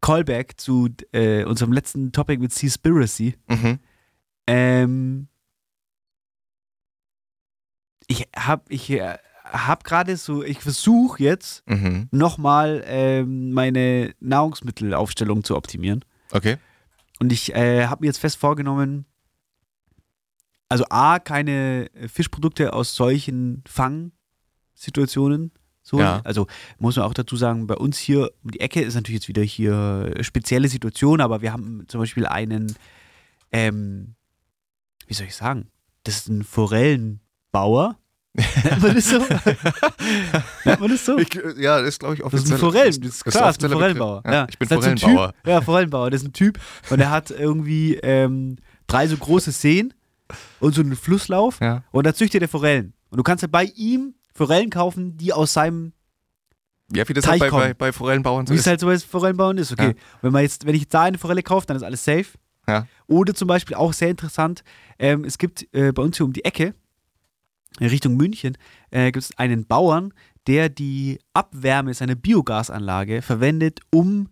Callback 0.00 0.58
zu 0.58 0.88
äh, 1.12 1.44
unserem 1.44 1.72
letzten 1.72 2.10
Topic 2.12 2.40
mit 2.40 2.52
Seaspiracy. 2.52 3.34
Mhm. 3.48 3.78
Ähm, 4.46 5.28
ich 8.06 8.26
habe 8.36 8.62
ich 8.68 8.88
äh, 9.52 9.56
hab 9.56 9.84
gerade 9.84 10.16
so, 10.16 10.42
ich 10.42 10.60
versuche 10.60 11.22
jetzt 11.22 11.62
Mhm. 11.68 12.08
nochmal 12.10 12.82
ähm, 12.86 13.52
meine 13.52 14.14
Nahrungsmittelaufstellung 14.20 15.44
zu 15.44 15.56
optimieren. 15.56 16.04
Okay. 16.32 16.56
Und 17.20 17.32
ich 17.32 17.54
äh, 17.54 17.86
habe 17.86 18.02
mir 18.02 18.06
jetzt 18.08 18.18
fest 18.18 18.36
vorgenommen, 18.36 19.06
also 20.68 20.84
A, 20.90 21.18
keine 21.20 21.88
Fischprodukte 22.12 22.72
aus 22.72 22.94
solchen 22.96 23.62
Fangsituationen. 23.68 25.52
So, 25.82 26.00
Ja. 26.00 26.20
Also 26.24 26.48
muss 26.78 26.96
man 26.96 27.04
auch 27.06 27.14
dazu 27.14 27.36
sagen, 27.36 27.68
bei 27.68 27.76
uns 27.76 27.96
hier 27.98 28.32
um 28.42 28.50
die 28.50 28.58
Ecke 28.60 28.82
ist 28.82 28.94
natürlich 28.94 29.20
jetzt 29.20 29.28
wieder 29.28 29.42
hier 29.42 30.12
spezielle 30.22 30.68
Situation, 30.68 31.20
aber 31.20 31.40
wir 31.42 31.52
haben 31.52 31.84
zum 31.86 32.00
Beispiel 32.00 32.26
einen, 32.26 32.74
ähm, 33.52 34.16
wie 35.06 35.14
soll 35.14 35.28
ich 35.28 35.36
sagen, 35.36 35.70
das 36.02 36.16
ist 36.16 36.28
ein 36.28 36.42
Forellenbauer 36.42 37.96
Nennt 38.64 38.82
man 38.82 38.94
das 38.94 39.08
so? 39.10 39.18
Nennt 40.64 40.80
man 40.80 40.90
das 40.90 41.04
so? 41.04 41.18
Ich, 41.18 41.28
ja, 41.56 41.78
das 41.78 41.88
ist, 41.88 42.00
glaube 42.00 42.14
ich, 42.14 42.20
Das 42.20 42.32
ist 42.32 42.52
offiziell. 42.52 42.56
ein 42.56 42.60
Forellen, 42.60 43.00
das 43.00 43.10
ist 43.16 43.24
klar, 43.24 43.46
das 43.46 43.56
ist 43.56 43.64
ein 43.64 43.70
Forellenbauer. 43.70 44.22
Begriff. 44.22 44.34
Ja, 44.34 44.46
ich 44.48 44.58
bin 44.58 44.68
so 44.68 44.74
Forellenbauer. 44.76 45.32
Typ, 45.32 45.46
ja, 45.46 45.60
Forellenbauer, 45.60 46.10
das 46.10 46.22
ist 46.22 46.28
ein 46.28 46.32
Typ 46.32 46.58
und 46.90 46.98
der 46.98 47.10
hat 47.10 47.30
irgendwie 47.30 47.94
ähm, 48.02 48.56
drei 48.86 49.06
so 49.06 49.16
große 49.16 49.52
Seen 49.52 49.94
und 50.60 50.74
so 50.74 50.80
einen 50.82 50.96
Flusslauf 50.96 51.58
Ja. 51.60 51.82
und 51.92 52.06
da 52.06 52.14
züchtet 52.14 52.42
er 52.42 52.48
Forellen. 52.48 52.92
Und 53.10 53.18
du 53.18 53.22
kannst 53.22 53.42
ja 53.42 53.48
bei 53.50 53.64
ihm 53.76 54.14
Forellen 54.34 54.70
kaufen, 54.70 55.16
die 55.16 55.32
aus 55.32 55.52
seinem, 55.54 55.92
ja, 56.92 57.08
wie 57.08 57.14
das 57.14 57.24
Teich 57.24 57.40
halt 57.40 57.50
bei, 57.52 57.58
bei, 57.68 57.74
bei 57.74 57.92
Forellenbauern 57.92 58.46
so 58.46 58.52
wie 58.52 58.56
ist. 58.56 58.62
es 58.62 58.66
halt 58.66 58.80
so 58.80 58.86
bei 58.86 58.98
Forellenbauern 58.98 59.56
ist. 59.58 59.72
Okay, 59.72 59.88
Ja. 59.88 59.94
Wenn, 60.22 60.32
man 60.32 60.42
jetzt, 60.42 60.66
wenn 60.66 60.74
ich 60.74 60.82
jetzt 60.82 60.94
da 60.94 61.02
eine 61.04 61.16
Forelle 61.18 61.42
kaufe, 61.42 61.66
dann 61.66 61.76
ist 61.76 61.82
alles 61.82 62.04
safe. 62.04 62.26
Ja. 62.68 62.86
Oder 63.06 63.32
zum 63.34 63.46
Beispiel 63.48 63.76
auch 63.76 63.92
sehr 63.92 64.10
interessant, 64.10 64.64
ähm, 64.98 65.24
es 65.24 65.38
gibt 65.38 65.72
äh, 65.72 65.92
bei 65.92 66.02
uns 66.02 66.16
hier 66.16 66.26
um 66.26 66.32
die 66.32 66.44
Ecke, 66.44 66.74
Richtung 67.80 68.16
München, 68.16 68.56
äh, 68.90 69.12
gibt 69.12 69.24
es 69.24 69.36
einen 69.38 69.66
Bauern, 69.66 70.12
der 70.46 70.68
die 70.68 71.18
Abwärme 71.34 71.92
seiner 71.94 72.14
Biogasanlage 72.14 73.20
verwendet, 73.22 73.80
um 73.90 74.28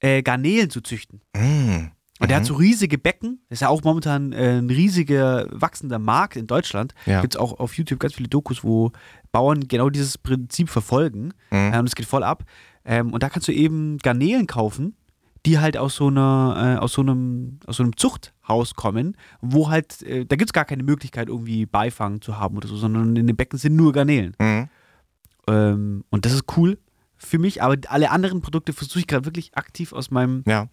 äh, 0.00 0.22
Garnelen 0.22 0.70
zu 0.70 0.80
züchten. 0.80 1.20
Mm. 1.34 1.88
Und 2.18 2.30
der 2.30 2.38
Mhm. 2.38 2.40
hat 2.42 2.46
so 2.46 2.54
riesige 2.54 2.96
Becken. 2.96 3.40
Das 3.48 3.56
ist 3.56 3.60
ja 3.60 3.68
auch 3.68 3.82
momentan 3.84 4.32
äh, 4.32 4.58
ein 4.58 4.70
riesiger 4.70 5.46
wachsender 5.50 5.98
Markt 5.98 6.36
in 6.36 6.46
Deutschland. 6.46 6.94
Ja. 7.04 7.20
Gibt 7.20 7.34
es 7.34 7.40
auch 7.40 7.58
auf 7.58 7.74
YouTube 7.76 7.98
ganz 8.00 8.14
viele 8.14 8.28
Dokus, 8.28 8.64
wo 8.64 8.92
Bauern 9.32 9.68
genau 9.68 9.90
dieses 9.90 10.16
Prinzip 10.16 10.70
verfolgen. 10.70 11.34
Mhm. 11.50 11.72
Äh, 11.74 11.78
und 11.78 11.86
es 11.86 11.94
geht 11.94 12.06
voll 12.06 12.22
ab. 12.22 12.44
Ähm, 12.86 13.12
und 13.12 13.22
da 13.22 13.28
kannst 13.28 13.48
du 13.48 13.52
eben 13.52 13.98
Garnelen 13.98 14.46
kaufen, 14.46 14.94
die 15.46 15.58
halt 15.58 15.76
aus 15.76 15.94
so 15.96 16.08
einer, 16.08 16.76
äh, 16.76 16.82
aus 16.82 16.92
so 16.92 17.00
einem, 17.02 17.60
aus 17.66 17.76
so 17.76 17.82
einem 17.84 17.96
Zuchthaus 17.96 18.74
kommen, 18.74 19.16
wo 19.40 19.70
halt, 19.70 20.02
äh, 20.02 20.26
da 20.26 20.36
gibt 20.36 20.50
es 20.50 20.52
gar 20.52 20.64
keine 20.64 20.82
Möglichkeit, 20.82 21.28
irgendwie 21.28 21.64
Beifang 21.66 22.20
zu 22.20 22.38
haben 22.38 22.56
oder 22.56 22.68
so, 22.68 22.76
sondern 22.76 23.16
in 23.16 23.26
den 23.26 23.36
Becken 23.36 23.58
sind 23.58 23.76
nur 23.76 23.92
Garnelen. 23.92 24.34
Mhm. 24.40 24.68
Ähm, 25.48 26.04
und 26.10 26.24
das 26.26 26.32
ist 26.32 26.44
cool 26.56 26.78
für 27.16 27.38
mich, 27.38 27.62
aber 27.62 27.76
alle 27.88 28.10
anderen 28.10 28.42
Produkte 28.42 28.72
versuche 28.72 28.98
ich 28.98 29.06
gerade 29.06 29.24
wirklich 29.24 29.56
aktiv 29.56 29.92
aus 29.92 30.10
meinem 30.10 30.42
Ja. 30.46 30.66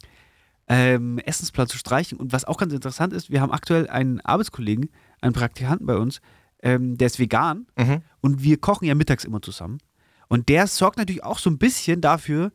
ähm, 0.68 1.20
Essensplan 1.20 1.68
zu 1.68 1.78
streichen. 1.78 2.18
Und 2.18 2.34
was 2.34 2.44
auch 2.46 2.58
ganz 2.58 2.74
interessant 2.74 3.14
ist, 3.14 3.30
wir 3.30 3.42
haben 3.42 3.52
aktuell 3.52 3.88
einen 3.90 4.20
Arbeitskollegen, 4.22 4.90
einen 5.22 5.34
Praktikanten 5.34 5.86
bei 5.86 5.98
uns, 5.98 6.20
ähm, 6.64 6.98
der 6.98 7.08
ist 7.08 7.20
vegan 7.20 7.68
Mhm. 7.78 8.02
und 8.22 8.42
wir 8.44 8.58
kochen 8.58 8.86
ja 8.86 8.96
mittags 8.96 9.24
immer 9.26 9.42
zusammen. 9.42 9.78
Und 10.30 10.50
der 10.50 10.66
sorgt 10.68 10.98
natürlich 10.98 11.24
auch 11.24 11.38
so 11.38 11.50
ein 11.50 11.58
bisschen 11.60 12.02
dafür, 12.02 12.52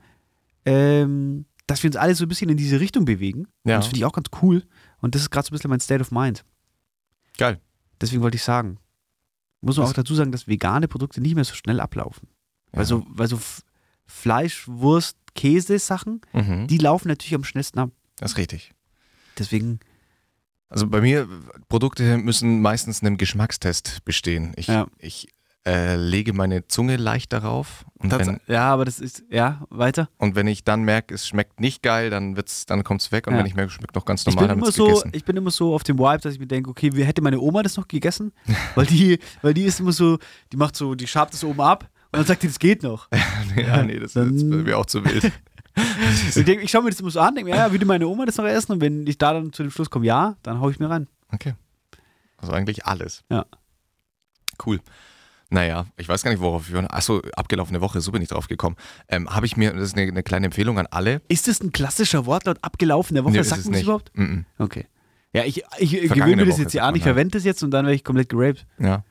ähm, 0.65 1.45
dass 1.69 1.83
wir 1.85 1.89
uns 1.89 1.97
alle 1.97 2.17
so 2.17 2.25
ein 2.25 2.29
bisschen 2.29 2.51
in 2.51 2.57
diese 2.57 2.81
Richtung 2.81 3.05
bewegen. 3.05 3.47
Ja. 3.65 3.77
Und 3.77 3.81
das 3.83 3.87
finde 3.87 3.99
ich 3.99 4.05
auch 4.05 4.13
ganz 4.13 4.29
cool. 4.43 4.65
Und 5.01 5.15
das 5.15 5.23
ist 5.23 5.31
gerade 5.31 5.47
so 5.47 5.51
ein 5.51 5.55
bisschen 5.57 5.71
mein 5.71 5.79
State 5.81 6.01
of 6.01 6.11
Mind. 6.11 6.45
Geil. 7.37 7.61
Deswegen 8.01 8.23
wollte 8.23 8.37
ich 8.37 8.43
sagen, 8.43 8.79
muss 9.61 9.77
man 9.77 9.85
Das- 9.85 9.91
auch 9.91 9.95
dazu 9.97 10.15
sagen, 10.17 10.33
dass 10.33 10.49
vegane 10.49 10.89
Produkte 10.89 11.21
nicht 11.21 11.35
mehr 11.37 11.45
so 11.45 11.55
schnell 11.55 11.79
ablaufen. 11.79 12.29
Ja. 12.73 12.79
Weil 12.81 12.87
so, 12.87 13.07
weil 13.11 13.29
so 13.29 13.39
Fleisch, 14.07 14.67
Wurst, 14.67 15.17
Käse-Sachen, 15.35 16.21
Mhm. 16.33 16.67
die 16.67 16.79
laufen 16.79 17.09
natürlich 17.09 17.35
am 17.35 17.45
schnellsten 17.45 17.79
ab. 17.79 17.91
Das 18.17 18.33
ist 18.33 18.39
richtig. 18.39 18.73
Deswegen, 19.39 19.79
Also 20.71 20.87
bei 20.87 21.01
mir, 21.01 21.29
Produkte 21.69 22.19
müssen 22.19 22.61
meistens 22.61 23.03
einem 23.03 23.17
Geschmackstest 23.17 24.05
bestehen. 24.05 24.53
Ich, 24.57 24.67
Ja. 24.67 24.87
ich 24.99 25.29
äh, 25.69 25.97
lege 25.97 26.33
meine 26.33 26.67
Zunge 26.67 26.97
leicht 26.97 27.33
darauf 27.33 27.85
und 27.99 28.11
das, 28.13 28.27
wenn, 28.27 28.41
ja, 28.47 28.73
aber 28.73 28.85
das 28.85 29.01
ist, 29.01 29.25
ja, 29.29 29.67
weiter. 29.71 30.09
und 30.17 30.35
wenn 30.35 30.47
ich 30.47 30.65
dann 30.65 30.83
merke, 30.83 31.15
es 31.15 31.27
schmeckt 31.29 31.61
nicht 31.61 31.83
geil, 31.83 32.11
dann, 32.11 32.37
wird's, 32.37 32.65
dann 32.65 32.85
kommt 32.85 33.03
es 33.03 33.13
weg 33.13 33.27
und 33.27 33.35
Ja. 33.35 33.41
wenn 33.41 33.47
ich 33.47 33.55
merke, 33.55 33.69
es 33.69 33.75
schmeckt 33.75 33.95
noch 33.95 34.05
ganz 34.05 34.23
Ich 34.23 34.27
normal, 34.29 34.45
bin, 34.45 34.49
dann 34.49 34.59
immer 34.59 34.73
so, 34.73 34.87
gegessen. 34.87 35.11
ich 35.15 35.25
bin 35.25 35.37
immer 35.37 35.51
so 35.51 35.75
auf 35.75 35.83
dem 35.83 35.99
Vibe, 35.99 36.19
dass 36.23 36.33
ich 36.33 36.39
mir 36.41 36.47
denke, 36.47 36.71
okay, 36.71 36.95
wie 36.95 37.05
hätte 37.05 37.21
meine 37.23 37.39
Oma 37.41 37.63
das 37.63 37.77
noch 37.77 37.87
gegessen? 37.89 38.33
Weil 38.77 38.87
die, 38.87 39.19
weil 39.43 39.53
die 39.55 39.65
ist 39.65 39.81
immer 39.81 39.93
so, 39.93 40.19
die 40.53 40.57
macht 40.57 40.75
so, 40.77 40.95
die 40.95 41.07
schabt 41.07 41.35
das 41.35 41.45
oben 41.45 41.61
ab 41.61 41.85
und 42.13 42.17
dann 42.19 42.25
sagt 42.25 42.43
die, 42.43 42.47
das 42.47 42.59
geht 42.59 42.83
noch. 42.83 43.09
ja, 43.57 43.83
nee, 43.83 43.97
das 43.99 44.11
ist 44.11 44.17
Dann- 44.17 44.33
jetzt 44.33 44.49
bei 44.51 44.57
mir 44.57 44.79
auch 44.79 44.87
zu 44.87 45.05
wild. 45.05 45.31
ich 46.35 46.45
denk, 46.45 46.63
ich 46.63 46.71
schaue 46.71 46.83
mir 46.85 46.91
das 46.91 47.01
immer 47.01 47.11
so 47.11 47.21
an, 47.21 47.35
denke 47.35 47.51
mir, 47.51 47.57
ja, 47.57 47.71
würde 47.71 47.85
meine 47.85 48.07
Oma 48.09 48.25
das 48.27 48.37
noch 48.39 48.47
essen? 48.47 48.73
Und 48.73 48.81
wenn 48.81 49.07
ich 49.07 49.19
da 49.19 49.33
dann 49.33 49.53
zu 49.53 49.63
dem 49.63 49.71
Schluss 49.71 49.91
komme, 49.91 50.07
ja, 50.07 50.37
dann 50.43 50.61
hau 50.61 50.71
ich 50.71 50.79
mir 50.79 50.89
rein. 50.91 51.09
Okay. 51.33 51.55
Also 52.39 52.53
eigentlich 52.53 52.87
alles. 52.87 53.23
Ja. 53.31 53.45
Cool. 54.65 54.81
Naja, 55.51 55.87
ich 55.97 56.09
weiß 56.09 56.23
gar 56.23 56.31
nicht, 56.31 56.41
worauf 56.41 56.71
wir. 56.71 56.93
Achso, 56.93 57.23
abgelaufene 57.35 57.81
Woche, 57.81 58.01
so 58.01 58.13
bin 58.13 58.21
ich 58.21 58.29
drauf 58.29 58.49
gekommen. 58.49 58.77
Ähm, 59.09 59.31
Habe 59.31 59.47
ich 59.47 59.57
mir, 59.57 59.73
das 59.73 59.83
ist 59.83 59.97
eine, 59.97 60.11
eine 60.11 60.23
kleine 60.23 60.47
Empfehlung 60.47 60.79
an 60.79 60.87
alle. 60.91 61.23
Ist 61.29 61.49
das 61.49 61.61
ein 61.61 61.73
klassischer 61.73 62.27
Wortlaut 62.27 62.59
abgelaufene 62.63 63.25
Woche? 63.25 63.33
Nee, 63.33 63.43
sagt 63.43 63.61
es 63.61 63.65
man 63.65 63.75
das 63.75 63.83
überhaupt? 63.83 64.11
Mhm. 64.15 64.45
Okay. 64.59 64.87
Ja, 65.33 65.45
ich, 65.45 65.63
ich 65.79 65.93
gewöhne 65.93 66.37
mir 66.37 66.47
das 66.47 66.55
Woche 66.55 66.63
jetzt 66.63 66.75
ja 66.75 66.85
an, 66.85 66.95
ich 66.95 67.03
halt. 67.03 67.15
verwende 67.15 67.39
das 67.39 67.45
jetzt 67.45 67.63
und 67.63 67.71
dann 67.71 67.87
werde 67.87 67.95
ich 67.95 68.05
komplett 68.05 68.29
geraped. 68.29 68.67
Ja. 68.79 69.05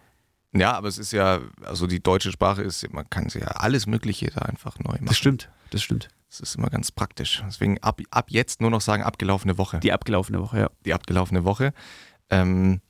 Ja, 0.54 0.74
aber 0.74 0.88
es 0.88 0.98
ist 0.98 1.12
ja, 1.12 1.40
also 1.64 1.88
die 1.88 2.02
deutsche 2.02 2.32
Sprache 2.32 2.64
ist, 2.64 2.92
man 2.92 3.10
kann 3.10 3.28
ja 3.34 3.48
alles 3.48 3.86
Mögliche 3.86 4.28
da 4.28 4.42
einfach 4.42 4.80
neu 4.80 4.94
machen. 4.94 5.06
Das 5.06 5.18
stimmt, 5.18 5.50
das 5.72 5.84
stimmt. 5.84 6.10
Das 6.30 6.40
ist 6.40 6.56
immer 6.56 6.70
ganz 6.70 6.92
praktisch. 6.92 7.44
Deswegen 7.48 7.78
ab, 7.82 8.02
ab 8.12 8.28
jetzt 8.30 8.62
nur 8.62 8.70
noch 8.70 8.82
sagen, 8.82 9.04
abgelaufene 9.04 9.58
Woche. 9.58 9.80
Die 9.80 9.94
abgelaufene 9.94 10.40
Woche, 10.40 10.60
ja. 10.60 10.70
die 10.86 10.94
abgelaufene 10.94 11.46
Woche. 11.46 11.74
Ähm, 12.30 12.82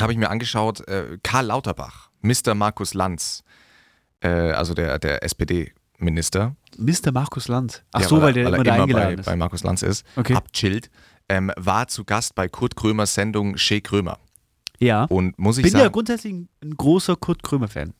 Habe 0.00 0.12
ich 0.12 0.18
mir 0.18 0.30
angeschaut, 0.30 0.86
äh, 0.88 1.18
Karl 1.22 1.46
Lauterbach, 1.46 2.10
Mr. 2.24 2.54
Markus 2.54 2.94
Lanz, 2.94 3.44
äh, 4.20 4.28
also 4.28 4.74
der, 4.74 4.98
der 4.98 5.22
SPD-Minister. 5.22 6.56
Mr. 6.78 7.12
Markus 7.12 7.48
Land. 7.48 7.84
Ach 7.92 8.00
Ja, 8.00 8.08
so, 8.08 8.16
er- 8.16 8.22
weil 8.22 8.32
der 8.32 8.44
er 8.44 8.54
immer 8.54 8.64
da 8.64 8.74
immer 8.74 8.82
eingeladen 8.84 9.14
bei, 9.16 9.20
ist. 9.20 9.26
bei 9.26 9.36
Markus 9.36 9.62
Lanz 9.62 9.82
ist, 9.82 10.04
Okay. 10.16 10.34
abchillt, 10.34 10.90
ähm, 11.28 11.52
war 11.56 11.86
zu 11.88 12.04
Gast 12.04 12.34
bei 12.34 12.48
Kurt 12.48 12.76
Krömers 12.76 13.14
Sendung 13.14 13.56
Shea 13.56 13.80
Krömer. 13.80 14.18
Ja. 14.80 15.04
Und 15.04 15.38
muss 15.38 15.58
ich 15.58 15.64
Bin 15.64 15.72
ja 15.74 15.80
sagen, 15.80 15.92
grundsätzlich 15.92 16.32
ein, 16.32 16.48
ein 16.62 16.76
großer 16.76 17.16
Kurt 17.16 17.42
Krömer-Fan. 17.42 17.94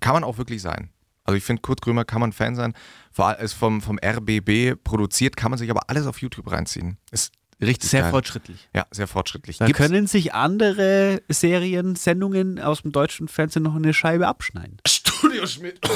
kann 0.00 0.14
man 0.14 0.24
auch 0.24 0.38
wirklich 0.38 0.62
sein. 0.62 0.90
Also 1.24 1.36
ich 1.36 1.44
finde, 1.44 1.62
Kurt 1.62 1.80
Krömer 1.82 2.04
kann 2.04 2.20
man 2.20 2.32
Fan 2.32 2.54
sein. 2.56 2.74
Vor 3.12 3.26
allem 3.28 3.40
ist 3.44 3.52
vom, 3.54 3.80
vom 3.80 3.98
RBB 4.04 4.74
produziert, 4.82 5.36
kann 5.36 5.50
man 5.50 5.58
sich 5.58 5.70
aber 5.70 5.88
alles 5.88 6.06
auf 6.06 6.18
YouTube 6.20 6.50
reinziehen. 6.50 6.98
Ist 7.10 7.32
richtig 7.60 7.90
Sehr 7.90 8.02
geil. 8.02 8.10
fortschrittlich. 8.10 8.68
Ja, 8.74 8.86
sehr 8.90 9.06
fortschrittlich. 9.06 9.58
Da 9.58 9.66
Gibt's- 9.66 9.78
können 9.80 10.06
sich 10.06 10.34
andere 10.34 11.22
Serien, 11.28 11.96
Sendungen 11.96 12.60
aus 12.60 12.82
dem 12.82 12.92
deutschen 12.92 13.28
Fernsehen 13.28 13.62
noch 13.62 13.74
eine 13.76 13.92
Scheibe 13.94 14.26
abschneiden. 14.28 14.78
Studio 14.86 15.46
Schmidt. 15.46 15.80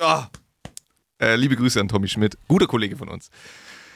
Ah. 0.00 0.28
äh, 1.20 1.34
liebe 1.34 1.56
Grüße 1.56 1.80
an 1.80 1.88
Tommy 1.88 2.06
Schmidt, 2.06 2.38
guter 2.46 2.68
Kollege 2.68 2.96
von 2.96 3.08
uns. 3.08 3.30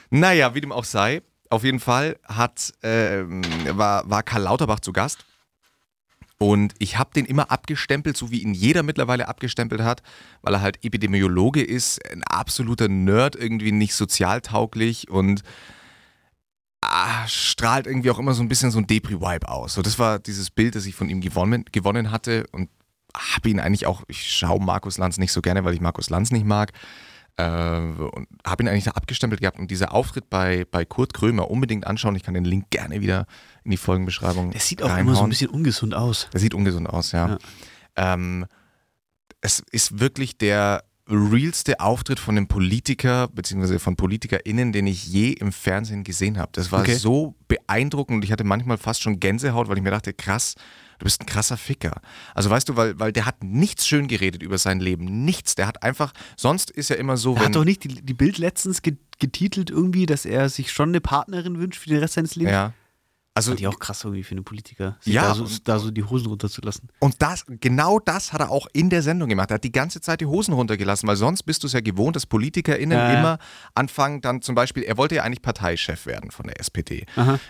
Naja, 0.09 0.53
wie 0.53 0.59
dem 0.59 0.73
auch 0.73 0.83
sei, 0.83 1.21
auf 1.49 1.63
jeden 1.63 1.79
Fall 1.79 2.17
hat, 2.25 2.73
ähm, 2.83 3.41
war, 3.69 4.09
war 4.09 4.21
Karl 4.21 4.41
Lauterbach 4.43 4.81
zu 4.81 4.91
Gast. 4.91 5.23
Und 6.39 6.73
ich 6.79 6.97
habe 6.97 7.11
den 7.15 7.23
immer 7.25 7.51
abgestempelt, 7.51 8.17
so 8.17 8.31
wie 8.31 8.39
ihn 8.41 8.53
jeder 8.53 8.83
mittlerweile 8.83 9.29
abgestempelt 9.29 9.79
hat, 9.81 10.03
weil 10.41 10.55
er 10.55 10.61
halt 10.61 10.83
Epidemiologe 10.83 11.63
ist, 11.63 12.05
ein 12.11 12.23
absoluter 12.25 12.89
Nerd, 12.89 13.37
irgendwie 13.37 13.71
nicht 13.71 13.93
sozialtauglich 13.95 15.09
und 15.09 15.41
ah, 17.03 17.27
strahlt 17.27 17.87
irgendwie 17.87 18.09
auch 18.11 18.19
immer 18.19 18.33
so 18.33 18.41
ein 18.41 18.47
bisschen 18.49 18.71
so 18.71 18.79
ein 18.79 18.87
Depri-Vibe 18.87 19.47
aus. 19.47 19.73
So, 19.73 19.81
das 19.81 19.99
war 19.99 20.19
dieses 20.19 20.49
Bild, 20.49 20.75
das 20.75 20.85
ich 20.85 20.95
von 20.95 21.09
ihm 21.09 21.21
gewonnen, 21.21 21.65
gewonnen 21.71 22.11
hatte 22.11 22.45
und 22.51 22.69
habe 23.15 23.49
ihn 23.49 23.59
eigentlich 23.59 23.85
auch, 23.85 24.03
ich 24.07 24.31
schaue 24.31 24.63
Markus 24.63 24.97
Lanz 24.97 25.17
nicht 25.17 25.31
so 25.31 25.41
gerne, 25.41 25.63
weil 25.63 25.73
ich 25.73 25.81
Markus 25.81 26.09
Lanz 26.09 26.31
nicht 26.31 26.45
mag. 26.45 26.71
Äh, 27.35 27.43
und 27.43 28.27
habe 28.45 28.63
ihn 28.63 28.67
eigentlich 28.67 28.83
da 28.85 28.91
abgestempelt 28.91 29.41
gehabt. 29.41 29.59
Und 29.59 29.69
dieser 29.71 29.93
Auftritt 29.93 30.29
bei, 30.29 30.65
bei 30.69 30.85
Kurt 30.85 31.13
Krömer 31.13 31.49
unbedingt 31.49 31.85
anschauen. 31.87 32.15
Ich 32.15 32.23
kann 32.23 32.35
den 32.35 32.45
Link 32.45 32.69
gerne 32.69 33.01
wieder 33.01 33.25
in 33.63 33.71
die 33.71 33.77
Folgenbeschreibung 33.77 34.51
Der 34.51 34.61
sieht 34.61 34.81
auch 34.81 34.89
reinhauen. 34.89 35.07
immer 35.07 35.15
so 35.15 35.23
ein 35.23 35.29
bisschen 35.29 35.49
ungesund 35.49 35.93
aus. 35.95 36.29
Der 36.31 36.39
sieht 36.39 36.53
ungesund 36.53 36.87
aus, 36.87 37.11
ja. 37.11 37.29
Ja. 37.29 38.13
Ähm, 38.13 38.45
es 39.41 39.63
ist 39.71 39.99
wirklich 39.99 40.37
der 40.37 40.83
realste 41.09 41.79
Auftritt 41.79 42.19
von 42.19 42.37
einem 42.37 42.47
Politiker, 42.47 43.27
beziehungsweise 43.27 43.79
von 43.79 43.95
PolitikerInnen, 43.95 44.71
den 44.71 44.87
ich 44.87 45.05
je 45.05 45.31
im 45.31 45.51
Fernsehen 45.51 46.03
gesehen 46.03 46.37
habe. 46.37 46.49
Das 46.53 46.71
war 46.71 46.81
Okay. 46.81 46.95
so 46.95 47.35
beeindruckend 47.47 48.15
und 48.17 48.23
ich 48.23 48.31
hatte 48.31 48.43
manchmal 48.43 48.77
fast 48.77 49.01
schon 49.01 49.19
Gänsehaut, 49.19 49.67
weil 49.67 49.77
ich 49.77 49.83
mir 49.83 49.91
dachte, 49.91 50.13
krass, 50.13 50.55
du 50.99 51.03
bist 51.03 51.21
ein 51.21 51.25
krasser 51.25 51.57
Ficker. 51.57 51.99
Also 52.33 52.49
weißt 52.49 52.69
du, 52.69 52.77
weil, 52.77 52.97
weil 52.99 53.11
der 53.11 53.25
hat 53.25 53.43
nichts 53.43 53.85
schön 53.85 54.07
geredet 54.07 54.41
über 54.41 54.57
sein 54.57 54.79
Leben. 54.79 55.25
Nichts. 55.25 55.55
Der 55.55 55.67
hat 55.67 55.83
einfach, 55.83 56.13
sonst 56.37 56.71
ist 56.71 56.89
ja 56.89 56.95
immer 56.95 57.17
so, 57.17 57.33
Er 57.33 57.39
wenn. 57.41 57.45
hat 57.47 57.55
doch 57.55 57.65
nicht 57.65 57.83
die, 57.83 58.01
die 58.01 58.13
Bild 58.13 58.37
letztens 58.37 58.81
ge- 58.81 58.95
getitelt 59.19 59.69
irgendwie, 59.69 60.05
dass 60.05 60.25
er 60.25 60.47
sich 60.47 60.71
schon 60.71 60.89
eine 60.89 61.01
Partnerin 61.01 61.59
wünscht 61.59 61.81
für 61.81 61.89
den 61.89 61.99
Rest 61.99 62.13
seines 62.13 62.35
Lebens. 62.35 62.53
ja. 62.53 62.73
Also, 63.35 63.49
Fand 63.49 63.61
ich 63.61 63.67
auch 63.67 63.79
krass 63.79 64.03
irgendwie 64.03 64.21
für 64.21 64.35
einen 64.35 64.43
Politiker, 64.43 64.95
sich 64.99 65.13
Ja, 65.15 65.29
da, 65.29 65.33
so, 65.33 65.47
da 65.63 65.79
so 65.79 65.89
die 65.89 66.03
Hosen 66.03 66.27
runterzulassen. 66.27 66.87
Und 66.99 67.19
das, 67.19 67.45
genau 67.47 67.99
das 67.99 68.31
hat 68.31 68.41
er 68.41 68.51
auch 68.51 68.67
in 68.73 68.91
der 68.91 69.01
Sendung 69.01 69.27
gemacht. 69.27 69.49
Er 69.49 69.55
hat 69.55 69.63
die 69.63 69.71
ganze 69.71 70.01
Zeit 70.01 70.21
die 70.21 70.27
Hosen 70.27 70.53
runtergelassen, 70.53 71.07
weil 71.09 71.15
sonst 71.15 71.41
bist 71.41 71.63
du 71.63 71.67
es 71.67 71.73
ja 71.73 71.79
gewohnt, 71.81 72.15
dass 72.15 72.27
PolitikerInnen 72.27 72.95
Ja, 72.95 73.11
ja. 73.11 73.19
immer 73.19 73.39
anfangen, 73.73 74.21
dann 74.21 74.43
zum 74.43 74.53
Beispiel, 74.53 74.83
er 74.83 74.97
wollte 74.97 75.15
ja 75.15 75.23
eigentlich 75.23 75.41
Parteichef 75.41 76.05
werden 76.05 76.29
von 76.29 76.45
der 76.45 76.59
SPD. 76.59 77.07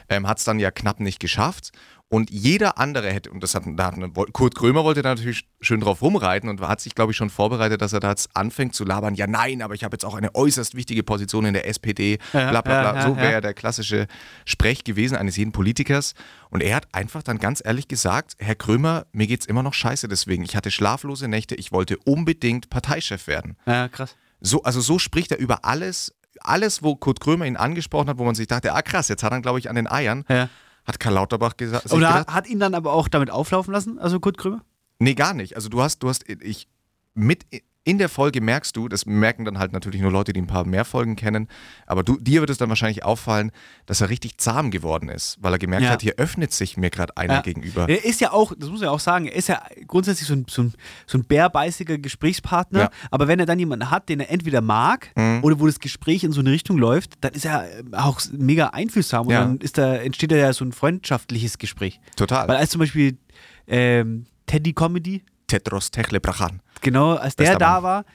Ähm, 0.08 0.26
hat 0.28 0.38
es 0.40 0.46
dann 0.46 0.58
ja 0.60 0.72
knapp 0.72 1.02
nicht 1.02 1.20
geschafft 1.20 1.72
Und 2.10 2.30
jeder 2.30 2.78
andere 2.78 3.12
hätte, 3.12 3.32
und 3.32 3.42
das 3.42 3.56
hat, 3.56 3.64
da 3.66 3.86
hat 3.86 3.96
Kurt 4.34 4.54
Krömer 4.54 4.84
wollte 4.84 5.02
da 5.02 5.10
natürlich 5.10 5.48
schön 5.62 5.80
drauf 5.80 6.04
rumreiten 6.04 6.48
und 6.48 6.62
hat 6.62 6.80
sich, 6.80 6.94
glaube 6.94 7.12
ich, 7.12 7.18
schon 7.18 7.32
vorbereitet, 7.32 7.82
dass 7.82 7.92
er 7.92 8.02
da 8.02 8.12
jetzt 8.12 8.30
anfängt 8.36 8.76
zu 8.76 8.84
labern, 8.84 9.16
ja 9.16 9.26
nein, 9.26 9.64
aber 9.64 9.74
ich 9.74 9.84
habe 9.84 9.96
jetzt 9.96 10.06
auch 10.06 10.14
eine 10.14 10.36
äußerst 10.36 10.76
wichtige 10.76 11.02
Position 11.02 11.46
in 11.46 11.56
der 11.56 11.68
SPD, 11.68 12.20
bla 12.32 12.62
bla 12.62 12.92
bla. 12.92 13.02
so 13.02 13.18
wäre 13.18 13.32
ja 13.32 13.42
der 13.42 13.56
klassische 13.56 14.06
Sprech 14.46 14.84
gewesen 14.84 15.18
eines 15.18 15.38
jeden 15.38 15.54
Politikers. 15.54 16.14
Und 16.52 16.62
er 16.62 16.76
hat 16.76 16.88
einfach 16.92 17.24
dann 17.24 17.40
ganz 17.40 17.64
ehrlich 17.66 17.88
gesagt, 17.88 18.36
Herr 18.38 18.56
Krömer, 18.56 19.08
mir 19.12 19.26
geht 19.26 19.42
es 19.42 19.48
immer 19.48 19.64
noch 19.64 19.74
scheiße 19.74 20.08
deswegen. 20.08 20.44
Ich 20.44 20.56
hatte 20.56 20.70
schlaflose 20.70 21.28
Nächte, 21.28 21.56
ich 21.56 21.72
wollte 21.72 21.98
unbedingt 22.06 22.70
Parteichef 22.70 23.26
werden. 23.26 23.58
Ja, 23.66 23.88
krass. 23.88 24.16
So, 24.40 24.62
also 24.62 24.82
so 24.82 25.00
spricht 25.00 25.32
er 25.32 25.40
über 25.40 25.66
alles, 25.66 26.14
alles, 26.42 26.84
wo 26.84 26.96
Kurt 26.96 27.20
Krömer 27.22 27.46
ihn 27.46 27.58
angesprochen 27.58 28.10
hat, 28.10 28.18
wo 28.18 28.26
man 28.26 28.36
sich 28.36 28.48
dachte, 28.48 28.74
ah 28.74 28.82
krass, 28.82 29.08
jetzt 29.08 29.24
hat 29.24 29.32
er, 29.32 29.42
glaube 29.42 29.60
ich, 29.60 29.70
an 29.70 29.76
den 29.76 29.90
Eiern. 29.90 30.26
Ja. 30.30 30.50
Hat 30.86 31.00
Karl 31.00 31.14
Lauterbach 31.14 31.58
gesagt. 31.58 31.92
Oder 31.92 32.08
gedacht, 32.08 32.28
hat 32.28 32.48
ihn 32.48 32.60
dann 32.60 32.74
aber 32.74 32.94
auch 32.94 33.08
damit 33.08 33.32
auflaufen 33.32 33.74
lassen, 33.74 34.00
also 34.00 34.20
Kurt 34.20 34.38
Krömer? 34.38 34.64
Nee, 35.00 35.16
gar 35.16 35.34
nicht. 35.34 35.56
Also 35.56 35.70
du 35.70 35.82
hast, 35.82 36.04
du 36.04 36.10
hast, 36.10 36.30
ich, 36.30 36.68
mit 37.14 37.46
in 37.86 37.98
der 37.98 38.08
Folge 38.08 38.40
merkst 38.40 38.78
du, 38.78 38.88
das 38.88 39.06
merken 39.06 39.44
dann 39.44 39.60
halt 39.60 39.74
natürlich 39.74 40.00
nur 40.00 40.12
Leute, 40.12 40.32
die 40.32 40.42
ein 40.42 40.48
paar 40.48 40.66
mehr 40.66 40.86
Folgen 40.86 41.18
kennen, 41.18 41.50
aber 41.86 42.02
du, 42.04 42.18
dir 42.18 42.40
wird 42.40 42.50
es 42.50 42.58
dann 42.58 42.70
wahrscheinlich 42.70 43.04
auffallen, 43.04 43.52
dass 43.86 44.00
er 44.00 44.10
richtig 44.10 44.38
zahm 44.38 44.72
geworden 44.72 45.10
ist, 45.10 45.38
weil 45.42 45.52
er 45.54 45.60
gemerkt 45.60 45.84
Ja. 45.84 45.90
hat, 45.90 46.02
hier 46.02 46.14
öffnet 46.16 46.54
sich 46.54 46.78
mir 46.78 46.90
gerade 46.90 47.18
einer 47.18 47.36
Ja. 47.36 47.42
gegenüber. 47.42 47.90
Er 47.90 48.06
ist 48.06 48.22
ja 48.22 48.32
auch, 48.32 48.54
das 48.58 48.70
muss 48.70 48.80
man 48.80 48.88
ja 48.88 48.92
auch 48.92 49.02
sagen, 49.02 49.26
er 49.26 49.36
ist 49.36 49.50
ja 49.50 49.62
grundsätzlich 49.86 50.28
so 50.30 50.34
ein, 50.34 50.46
so 50.50 50.62
ein, 50.64 50.74
so 51.06 51.18
ein 51.18 51.26
bärbeißiger 51.26 51.98
Gesprächspartner, 51.98 52.80
Ja. 52.80 52.90
aber 53.12 53.28
wenn 53.28 53.40
er 53.42 53.46
dann 53.46 53.60
jemanden 53.60 53.92
hat, 53.92 54.08
den 54.08 54.22
er 54.22 54.32
entweder 54.32 54.62
mag 54.62 55.10
Mhm. 55.18 55.40
oder 55.44 55.60
wo 55.60 55.66
das 55.68 55.80
Gespräch 55.82 56.24
in 56.24 56.32
so 56.32 56.40
eine 56.40 56.52
Richtung 56.52 56.78
läuft, 56.78 57.16
dann 57.22 57.34
ist 57.34 57.44
er 57.46 57.66
äh, 57.80 57.84
auch 57.92 58.22
mega 58.32 58.68
einfühlsam 58.68 59.28
und 59.28 59.34
dann 59.34 59.58
ist 59.58 59.78
da, 59.78 59.96
entsteht 59.96 60.32
da 60.32 60.36
ja 60.38 60.54
so 60.54 60.64
ein 60.64 60.72
freundschaftliches 60.72 61.58
Gespräch. 61.58 62.00
Total. 62.16 62.48
Weil 62.48 62.56
als 62.56 62.70
zum 62.70 62.80
Beispiel 62.80 63.18
ähm, 63.68 64.26
Teddy 64.46 64.72
Comedy, 64.74 65.24
Tetros 65.48 65.92
Techlebrachan. 65.92 66.62
Genau, 66.84 67.16
als 67.16 67.36
der 67.36 67.58
da 67.58 67.74
Mann. 67.76 67.84
war, 67.84 68.06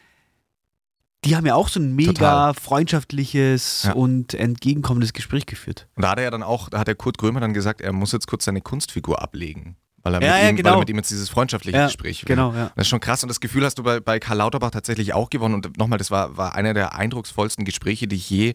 die 1.24 1.34
haben 1.34 1.46
ja 1.46 1.54
auch 1.56 1.68
so 1.68 1.80
ein 1.80 1.94
mega 1.96 2.12
Total. 2.12 2.54
freundschaftliches 2.54 3.84
Ja. 3.84 3.92
und 3.92 4.34
entgegenkommendes 4.34 5.12
Gespräch 5.12 5.46
geführt. 5.46 5.88
Und 5.96 6.02
da 6.04 6.10
hat 6.10 6.18
er 6.18 6.24
ja 6.24 6.30
dann 6.30 6.42
auch, 6.44 6.68
da 6.68 6.78
hat 6.78 6.86
der 6.88 6.94
Kurt 6.94 7.18
Krömer 7.18 7.40
dann 7.40 7.54
gesagt, 7.54 7.80
er 7.80 7.92
muss 7.92 8.12
jetzt 8.12 8.26
kurz 8.28 8.44
seine 8.44 8.60
Kunstfigur 8.60 9.20
ablegen. 9.20 9.76
Weil 10.04 10.14
er, 10.14 10.22
Ja, 10.22 10.32
mit, 10.34 10.42
ja, 10.42 10.48
ihm, 10.50 10.56
genau. 10.56 10.68
weil 10.70 10.76
er 10.76 10.80
mit 10.80 10.90
ihm 10.90 10.96
jetzt 10.96 11.10
dieses 11.10 11.28
freundschaftliche 11.28 11.76
Gespräch 11.86 12.22
will. 12.22 12.28
Genau, 12.36 12.52
ja. 12.54 12.70
Das 12.76 12.82
ist 12.84 12.88
schon 12.88 13.00
krass 13.00 13.22
und 13.24 13.28
das 13.28 13.40
Gefühl 13.40 13.64
hast 13.64 13.78
du 13.78 13.82
bei, 13.82 13.98
bei 13.98 14.20
Karl 14.20 14.38
Lauterbach 14.38 14.70
tatsächlich 14.70 15.12
auch 15.12 15.28
gewonnen. 15.28 15.54
Und 15.56 15.76
nochmal, 15.76 15.98
das 15.98 16.12
war, 16.12 16.36
war 16.36 16.54
einer 16.54 16.72
der 16.72 16.94
eindrucksvollsten 16.94 17.64
Gespräche, 17.64 18.06
die 18.06 18.14
ich 18.16 18.30
je 18.30 18.54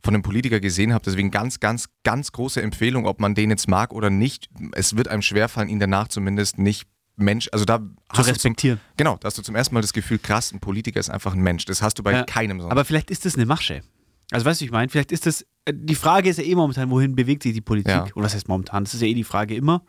von 0.00 0.14
einem 0.14 0.22
Politiker 0.22 0.60
gesehen 0.60 0.94
habe. 0.94 1.02
Deswegen 1.04 1.32
ganz, 1.32 1.58
ganz, 1.58 1.88
ganz 2.04 2.30
große 2.30 2.62
Empfehlung, 2.62 3.06
ob 3.06 3.18
man 3.20 3.34
den 3.34 3.50
jetzt 3.50 3.66
mag 3.68 3.92
oder 3.92 4.08
nicht. 4.08 4.48
Es 4.72 4.96
wird 4.96 5.08
einem 5.08 5.22
schwerfallen, 5.22 5.68
ihn 5.68 5.80
danach 5.80 6.06
zumindest 6.06 6.58
nicht 6.58 6.86
Mensch, 7.18 7.48
also 7.52 7.64
da 7.64 7.78
Zu 7.78 7.84
hast 8.10 8.18
du 8.18 8.22
zum, 8.24 8.32
respektieren. 8.34 8.80
genau, 8.96 9.16
da 9.16 9.26
hast 9.26 9.36
du 9.38 9.42
zum 9.42 9.54
ersten 9.54 9.74
Mal 9.74 9.80
das 9.82 9.92
Gefühl, 9.92 10.18
krass, 10.18 10.52
ein 10.52 10.60
Politiker 10.60 10.98
ist 11.00 11.10
einfach 11.10 11.34
ein 11.34 11.40
Mensch. 11.40 11.64
Das 11.64 11.82
hast 11.82 11.98
du 11.98 12.02
bei 12.02 12.12
Ja. 12.12 12.22
keinem 12.24 12.60
sonst. 12.60 12.70
Aber 12.72 12.84
vielleicht 12.84 13.10
ist 13.10 13.24
das 13.24 13.34
eine 13.34 13.46
Masche. 13.46 13.82
Also 14.30 14.44
weißt 14.46 14.60
du, 14.60 14.64
ich 14.66 14.70
meine? 14.70 14.88
Vielleicht 14.90 15.10
ist 15.12 15.26
das, 15.26 15.42
äh, 15.64 15.72
die 15.74 15.94
Frage 15.94 16.28
ist 16.28 16.36
ja 16.38 16.44
eh 16.44 16.54
momentan, 16.54 16.90
wohin 16.90 17.14
bewegt 17.16 17.42
sich 17.42 17.52
die 17.54 17.60
Politik? 17.60 17.90
Ja. 17.92 18.04
Oder 18.14 18.24
was 18.26 18.34
heißt 18.34 18.48
momentan? 18.48 18.84
Das 18.84 18.94
ist 18.94 19.00
ja 19.00 19.06
eh 19.08 19.14
die 19.14 19.24
Frage 19.24 19.54
immer. 19.54 19.82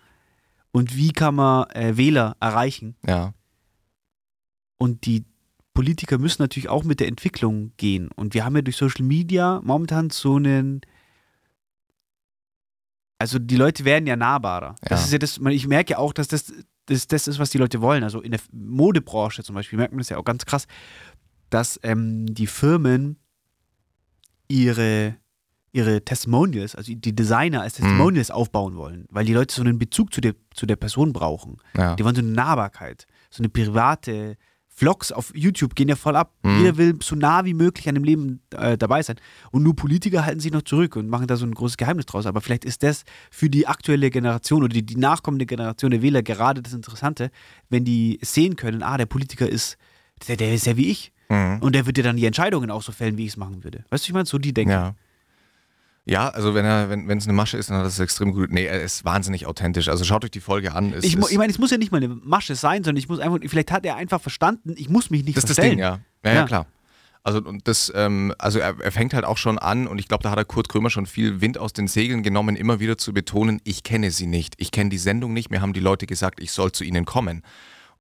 Und 0.71 0.95
wie 0.95 1.11
kann 1.11 1.35
man 1.35 1.69
äh, 1.71 1.97
Wähler 1.97 2.35
erreichen? 2.39 2.95
ja, 3.05 3.33
Und 4.77 5.05
die 5.05 5.25
Politiker 5.73 6.17
müssen 6.17 6.41
natürlich 6.41 6.69
auch 6.69 6.83
mit 6.83 6.99
der 6.99 7.07
Entwicklung 7.07 7.73
gehen. 7.77 8.09
Und 8.15 8.33
wir 8.33 8.45
haben 8.45 8.55
ja 8.55 8.61
durch 8.61 8.77
Social 8.77 9.03
Media 9.05 9.61
momentan 9.63 10.09
so 10.09 10.35
einen. 10.35 10.81
Also 13.17 13.39
die 13.39 13.55
Leute 13.57 13.83
werden 13.85 14.07
ja 14.07 14.15
nahbarer. 14.15 14.75
Das 14.81 15.01
Ja. 15.01 15.05
ist 15.05 15.11
ja 15.11 15.17
das, 15.19 15.37
ich 15.51 15.67
merke 15.67 15.91
ja 15.91 15.97
auch, 15.97 16.13
dass 16.13 16.27
das, 16.29 16.53
das 16.89 17.07
das 17.07 17.27
ist, 17.27 17.39
was 17.39 17.49
die 17.49 17.57
Leute 17.57 17.81
wollen. 17.81 18.03
Also 18.03 18.21
in 18.21 18.31
der 18.31 18.39
Modebranche 18.51 19.43
zum 19.43 19.55
Beispiel 19.55 19.77
merkt 19.77 19.93
man 19.93 19.99
das 19.99 20.09
ja 20.09 20.17
auch 20.17 20.25
ganz 20.25 20.45
krass, 20.45 20.67
dass 21.49 21.79
ähm, 21.83 22.25
die 22.33 22.47
Firmen 22.47 23.17
ihre, 24.47 25.15
ihre 25.71 26.03
Testimonials, 26.03 26.75
also 26.75 26.93
die 26.93 27.15
Designer 27.15 27.61
als 27.61 27.75
Testimonials 27.75 28.31
aufbauen 28.31 28.75
wollen, 28.75 29.05
weil 29.09 29.25
die 29.25 29.33
Leute 29.33 29.53
so 29.53 29.61
einen 29.61 29.79
Bezug 29.79 30.13
zu 30.13 30.21
der, 30.21 30.33
zu 30.53 30.65
der 30.65 30.75
Person 30.75 31.13
brauchen. 31.13 31.57
ja. 31.77 31.95
Die 31.95 32.03
wollen 32.03 32.15
so 32.15 32.21
eine 32.21 32.31
Nahbarkeit, 32.31 33.05
so 33.29 33.41
eine 33.41 33.49
private. 33.49 34.37
Vlogs 34.79 35.11
auf 35.11 35.33
YouTube 35.35 35.75
gehen 35.75 35.89
ja 35.89 35.97
voll 35.97 36.15
ab. 36.15 36.31
Mhm. 36.41 36.57
Jeder 36.57 36.77
will 36.77 36.95
so 37.03 37.13
nah 37.13 37.43
wie 37.43 37.53
möglich 37.53 37.89
an 37.89 37.95
dem 37.95 38.05
Leben 38.05 38.41
äh, 38.55 38.77
dabei 38.77 39.03
sein. 39.03 39.17
Und 39.51 39.63
nur 39.63 39.75
Politiker 39.75 40.25
halten 40.25 40.39
sich 40.39 40.53
noch 40.53 40.61
zurück 40.61 40.95
und 40.95 41.09
machen 41.09 41.27
da 41.27 41.35
so 41.35 41.45
ein 41.45 41.53
großes 41.53 41.75
Geheimnis 41.75 42.05
draus. 42.05 42.25
Aber 42.25 42.39
vielleicht 42.39 42.63
ist 42.63 42.81
das 42.81 43.03
für 43.29 43.49
die 43.49 43.67
aktuelle 43.67 44.09
Generation 44.09 44.63
oder 44.63 44.73
die, 44.73 44.85
die 44.85 44.95
nachkommende 44.95 45.45
Generation 45.45 45.91
der 45.91 46.01
Wähler 46.01 46.23
gerade 46.23 46.61
das 46.61 46.71
Interessante, 46.71 47.29
wenn 47.69 47.83
die 47.83 48.19
sehen 48.21 48.55
können, 48.55 48.81
ah, 48.81 48.97
der 48.97 49.05
Politiker 49.05 49.49
ist, 49.49 49.77
der, 50.29 50.37
der 50.37 50.53
ist 50.53 50.65
ja 50.65 50.77
wie 50.77 50.89
ich. 50.89 51.11
Mhm. 51.27 51.57
Und 51.59 51.75
der 51.75 51.85
wird 51.85 51.97
ja 51.97 52.03
dann 52.05 52.15
die 52.15 52.25
Entscheidungen 52.25 52.71
auch 52.71 52.81
so 52.81 52.93
fällen, 52.93 53.17
wie 53.17 53.25
ich 53.25 53.31
es 53.31 53.37
machen 53.37 53.65
würde. 53.65 53.83
Weißt 53.89 54.05
du, 54.05 54.09
ich 54.09 54.13
meine, 54.13 54.27
so 54.27 54.37
die 54.37 54.53
denken. 54.53 54.71
Ja. 54.71 54.95
Ja, 56.09 56.29
also 56.29 56.53
wenn 56.55 56.65
er, 56.65 56.89
wenn 56.89 57.17
es 57.17 57.25
eine 57.25 57.33
Masche 57.33 57.57
ist, 57.57 57.69
dann 57.69 57.77
hat 57.77 57.83
er 57.85 57.89
es 57.89 57.99
extrem 57.99 58.33
gut. 58.33 58.51
Nee, 58.51 58.65
er 58.65 58.81
ist 58.81 59.05
wahnsinnig 59.05 59.45
authentisch. 59.45 59.89
Also 59.89 60.03
schaut 60.03 60.23
euch 60.25 60.31
die 60.31 60.39
Folge 60.39 60.73
an. 60.73 60.91
Es 60.93 61.03
Ich, 61.03 61.15
ist- 61.15 61.31
ich 61.31 61.37
meine, 61.37 61.51
es 61.51 61.59
muss 61.59 61.71
ja 61.71 61.77
nicht 61.77 61.91
mal 61.91 61.97
eine 62.03 62.07
Masche 62.09 62.55
sein, 62.55 62.83
sondern 62.83 62.97
ich 62.97 63.07
muss 63.07 63.19
einfach, 63.19 63.37
vielleicht 63.47 63.71
hat 63.71 63.85
er 63.85 63.95
einfach 63.95 64.19
verstanden, 64.19 64.73
ich 64.77 64.89
muss 64.89 65.09
mich 65.09 65.23
nicht 65.23 65.37
Das 65.37 65.43
ist 65.43 65.49
das 65.51 65.55
verstellen. 65.57 65.77
Ding, 65.77 65.85
ja. 65.85 65.99
Ja, 66.23 66.31
ja, 66.31 66.39
Ja. 66.41 66.45
klar. 66.45 66.65
Also 67.21 67.39
und 67.43 67.67
das, 67.67 67.91
ähm, 67.95 68.33
also 68.39 68.59
er, 68.59 68.75
er 68.79 68.91
fängt 68.93 69.13
halt 69.13 69.25
auch 69.25 69.37
schon 69.37 69.59
an 69.59 69.87
und 69.87 69.99
ich 69.99 70.07
glaube, 70.07 70.23
da 70.23 70.31
hat 70.31 70.37
er 70.37 70.45
Kurt 70.45 70.69
Krömer 70.69 70.89
schon 70.89 71.05
viel 71.05 71.41
Wind 71.41 71.57
aus 71.57 71.73
den 71.73 71.87
Segeln 71.87 72.23
genommen, 72.23 72.55
immer 72.55 72.79
wieder 72.79 72.97
zu 72.97 73.13
betonen, 73.13 73.59
ich 73.65 73.83
kenne 73.83 74.09
sie 74.09 74.25
nicht, 74.25 74.53
ich 74.57 74.71
kenne 74.71 74.89
die 74.89 74.97
Sendung 74.97 75.33
nicht, 75.33 75.51
mir 75.51 75.61
haben 75.61 75.73
die 75.73 75.81
Leute 75.81 76.07
gesagt, 76.07 76.41
ich 76.41 76.51
soll 76.53 76.71
zu 76.71 76.85
ihnen 76.85 77.03
kommen. 77.05 77.43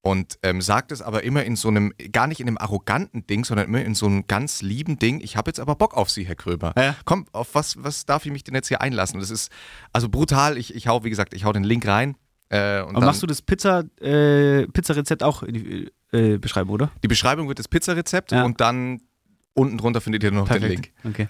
Und 0.01 0.38
ähm, 0.44 0.62
sagt 0.62 0.92
es 0.92 1.03
aber 1.03 1.24
immer 1.24 1.44
in 1.44 1.57
so 1.57 1.68
einem, 1.68 1.92
gar 2.12 2.28
nicht 2.28 2.40
in 2.40 2.46
einem 2.46 2.57
arroganten 2.57 3.26
Ding, 3.26 3.44
sondern 3.44 3.66
immer 3.66 3.82
in 3.84 3.94
so 3.94 4.07
einem 4.07 4.26
ganz 4.26 4.62
lieben 4.62 4.99
Ding, 4.99 5.20
ich 5.20 5.36
habe 5.36 5.49
jetzt 5.51 5.59
aber 5.59 5.74
Bock 5.74 5.94
auf 5.94 6.09
Sie, 6.09 6.24
Herr 6.24 6.36
Krömer. 6.36 6.72
Ja. 6.78 6.94
Komm, 7.05 7.26
auf 7.32 7.55
was, 7.55 7.82
was 7.82 8.07
darf 8.07 8.24
ich 8.24 8.32
mich 8.32 8.44
denn 8.44 8.55
jetzt 8.55 8.68
hier 8.68 8.80
einlassen? 8.80 9.18
Das 9.18 9.30
ist 9.30 9.51
also 9.92 10.09
brutal, 10.09 10.57
ich, 10.57 10.74
ich 10.74 10.86
hau, 10.86 11.03
wie 11.05 11.11
gesagt, 11.11 11.34
ich 11.34 11.44
hau 11.44 11.53
den 11.53 11.64
Link 11.64 11.86
rein. 11.86 12.16
Äh, 12.49 12.82
und 12.82 12.96
Aber 12.96 13.07
machst 13.07 13.22
du 13.22 13.26
das 13.26 13.42
Pizza, 13.42 13.84
äh, 14.01 14.66
Pizzarezept 14.68 15.22
auch 15.22 15.42
in 15.42 15.55
die 15.55 15.92
äh, 16.12 16.38
Beschreibung, 16.38 16.74
oder? 16.74 16.90
die 17.03 17.09
Beschreibung 17.09 17.49
wird 17.49 17.59
das 17.59 17.68
Pizzarezept 17.68 18.32
Ja. 18.32 18.44
und 18.44 18.61
dann 18.61 19.03
unten 19.53 19.76
drunter 19.78 20.01
findet 20.01 20.22
ihr 20.22 20.30
noch 20.30 20.49
den 20.49 20.62
Link. 20.62 20.92
Okay. 21.05 21.28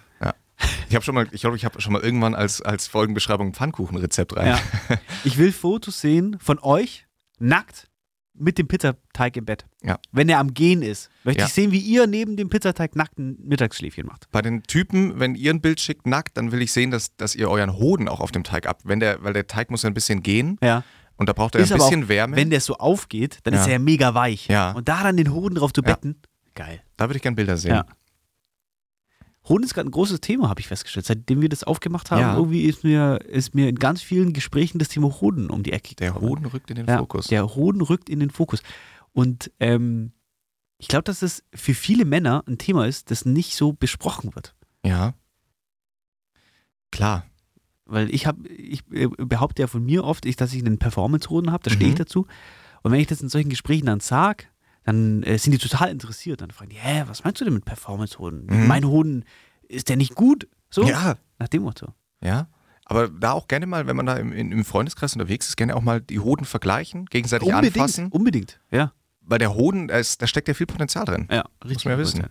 Ich 0.89 0.95
habe 0.95 1.05
schon 1.05 1.15
mal, 1.15 1.27
ich 1.31 1.41
glaube, 1.43 1.57
ich 1.57 1.65
habe 1.65 1.81
schon 1.81 1.93
mal 1.93 2.03
irgendwann 2.03 2.35
als, 2.35 2.61
als 2.63 2.87
Folgenbeschreibung 2.87 3.49
ein 3.49 3.55
Pfannkuchenrezept 3.55 4.37
rein. 4.37 4.47
Ja. 4.49 4.99
Ich 5.25 5.39
will 5.39 5.53
Fotos 5.53 6.01
sehen 6.01 6.37
von 6.41 6.59
euch 6.59 7.07
nackt 7.39 7.88
mit 8.39 8.59
dem 8.59 8.69
Pizzateig 8.69 9.37
im 9.37 9.45
Bett. 9.45 9.67
Ja. 9.83 9.99
Wenn 10.13 10.29
er 10.29 10.39
am 10.39 10.55
Gehen 10.55 10.83
ist. 10.83 11.11
Möchte 11.25 11.41
Ja. 11.41 11.47
ich 11.47 11.53
sehen, 11.53 11.73
wie 11.73 11.79
ihr 11.81 12.07
neben 12.07 12.37
dem 12.37 12.49
Pizzateig 12.49 12.97
nackt 12.97 13.19
ein 13.19 13.37
Mittagsschläfchen 13.43 14.07
macht. 14.07 14.31
Bei 14.31 14.43
den 14.43 14.63
Typen, 14.63 15.19
wenn 15.21 15.35
ihr 15.35 15.53
ein 15.53 15.61
Bild 15.61 15.81
schickt 15.81 16.07
nackt, 16.07 16.37
dann 16.37 16.53
will 16.53 16.63
ich 16.63 16.73
sehen, 16.73 16.91
dass, 16.91 17.17
dass 17.17 17.35
ihr 17.35 17.51
euren 17.51 17.75
Hoden 17.77 18.09
auch 18.09 18.21
auf 18.21 18.31
dem 18.33 18.45
Teig 18.45 18.67
ab, 18.67 18.81
wenn 18.85 19.01
der, 19.01 19.23
weil 19.23 19.33
der 19.33 19.47
Teig 19.47 19.71
muss 19.71 19.83
ja 19.83 19.91
ein 19.91 19.95
bisschen 19.95 20.23
gehen 20.23 20.59
Ja. 20.63 20.83
und 21.17 21.29
da 21.29 21.33
braucht 21.33 21.55
er 21.55 21.61
Ist 21.61 21.73
ein 21.73 21.79
bisschen 21.79 22.05
auch, 22.05 22.09
Wärme. 22.09 22.37
Wenn 22.37 22.51
der 22.51 22.61
so 22.61 22.77
aufgeht, 22.77 23.39
dann 23.45 23.55
Ja. 23.55 23.61
ist 23.61 23.67
er 23.67 23.73
ja 23.75 23.79
mega 23.79 24.15
weich. 24.15 24.49
Ja. 24.49 24.73
Und 24.73 24.89
da 24.89 25.03
dann 25.03 25.17
den 25.17 25.33
Hoden 25.33 25.55
drauf 25.57 25.73
zu 25.73 25.83
betten. 25.83 26.17
Geil. 26.55 26.81
da 26.97 27.09
würde 27.09 27.17
ich 27.19 27.23
gerne 27.23 27.37
Bilder 27.37 27.57
sehen. 27.57 27.71
Ja. 27.75 27.87
Hoden 29.49 29.65
ist 29.65 29.75
gerade 29.75 29.89
ein 29.89 29.93
großes 29.93 30.21
Thema, 30.21 30.49
habe 30.49 30.61
ich 30.61 30.69
festgestellt. 30.69 31.07
Seitdem 31.07 31.41
wir 31.41 31.49
das 31.49 31.65
aufgemacht 31.65 32.11
haben, 32.11 32.21
Ja. 32.21 32.37
irgendwie 32.37 32.63
ist 32.63 32.85
mir, 32.85 33.21
ist 33.27 33.55
mir 33.55 33.69
in 33.69 33.77
ganz 33.77 34.03
vielen 34.03 34.33
Gesprächen 34.33 34.79
das 34.79 34.89
Thema 34.89 35.09
Hoden 35.21 35.51
um 35.51 35.63
die 35.63 35.73
Ecke 35.73 35.95
Der 35.97 36.13
gekommen. 36.13 36.29
Hoden 36.31 36.47
rückt 36.47 36.71
in 36.71 36.77
den 36.77 36.87
Ja, 36.87 36.99
Fokus. 36.99 37.27
Der 37.29 37.55
Hoden 37.55 37.81
rückt 37.81 38.09
in 38.09 38.21
den 38.21 38.31
Fokus. 38.31 38.63
Und 39.13 39.51
ähm, 39.61 40.13
ich 40.79 40.89
glaube, 40.89 41.05
dass 41.05 41.23
es 41.23 41.43
für 41.55 41.75
viele 41.75 42.05
Männer 42.05 42.45
ein 42.47 42.59
Thema 42.59 42.87
ist, 42.87 43.11
das 43.11 43.25
nicht 43.25 43.55
so 43.57 43.73
besprochen 43.73 44.35
wird. 44.35 44.55
ja. 44.85 45.15
Klar. 46.91 47.27
Weil 47.85 48.13
ich 48.15 48.27
habe, 48.27 48.47
ich 48.49 48.83
äh, 48.93 49.07
behaupte 49.09 49.63
ja 49.63 49.67
von 49.67 49.85
mir 49.85 50.05
oft, 50.05 50.27
ich, 50.27 50.37
dass 50.37 50.53
ich 50.53 50.65
einen 50.65 50.79
Performance-Hoden 50.79 51.53
habe, 51.53 51.63
da 51.65 51.71
stehe 51.71 51.89
ich 51.89 51.95
Mhm. 51.95 51.99
dazu. 51.99 52.27
Und 52.83 52.93
wenn 52.93 53.01
ich 53.01 53.07
das 53.07 53.21
in 53.23 53.29
solchen 53.29 53.49
Gesprächen 53.51 53.87
dann 53.87 54.01
sage, 54.01 54.45
dann 54.89 55.23
äh, 55.23 55.37
sind 55.37 55.53
die 55.53 55.59
total 55.59 55.91
interessiert. 55.91 56.41
Dann 56.41 56.51
fragen 56.51 56.71
die, 56.71 56.77
hä, 56.77 57.05
was 57.07 57.23
meinst 57.23 57.41
du 57.43 57.45
denn 57.45 57.53
mit 57.53 57.67
Performance-Hoden? 57.67 58.47
Mhm. 58.47 58.67
Mein 58.67 58.87
Hoden, 58.87 59.27
ist 59.69 59.91
der 59.91 59.97
nicht 59.97 60.15
gut? 60.15 60.49
So? 60.71 60.89
Ja. 60.89 61.17
Nach 61.39 61.49
dem 61.49 61.63
Motto. 61.63 61.89
Ja. 62.23 62.49
Aber 62.87 63.09
da 63.09 63.33
auch 63.33 63.49
gerne 63.49 63.67
mal, 63.67 63.87
wenn 63.87 63.97
man 63.97 64.07
da 64.07 64.17
im, 64.17 64.33
im 64.33 64.65
Freundeskreis 64.65 65.13
unterwegs 65.13 65.47
ist, 65.49 65.57
gerne 65.57 65.77
auch 65.77 65.83
mal 65.83 66.01
die 66.01 66.21
Hoden 66.21 66.47
vergleichen, 66.47 67.05
gegenseitig 67.05 67.53
anfassen. 67.53 68.09
unbedingt. 68.09 68.61
Ja, 68.71 68.93
Weil 69.21 69.39
der 69.39 69.53
Hoden, 69.53 69.89
da, 69.89 69.99
ist, 69.99 70.23
da 70.23 70.27
steckt 70.27 70.49
ja 70.49 70.55
viel 70.55 70.67
Potenzial 70.67 71.05
drin. 71.05 71.29
ja, 71.31 71.45
richtig. 71.67 71.85
man 71.85 71.93
ja 71.93 71.99
wissen. 71.99 72.21
ja. 72.21 72.29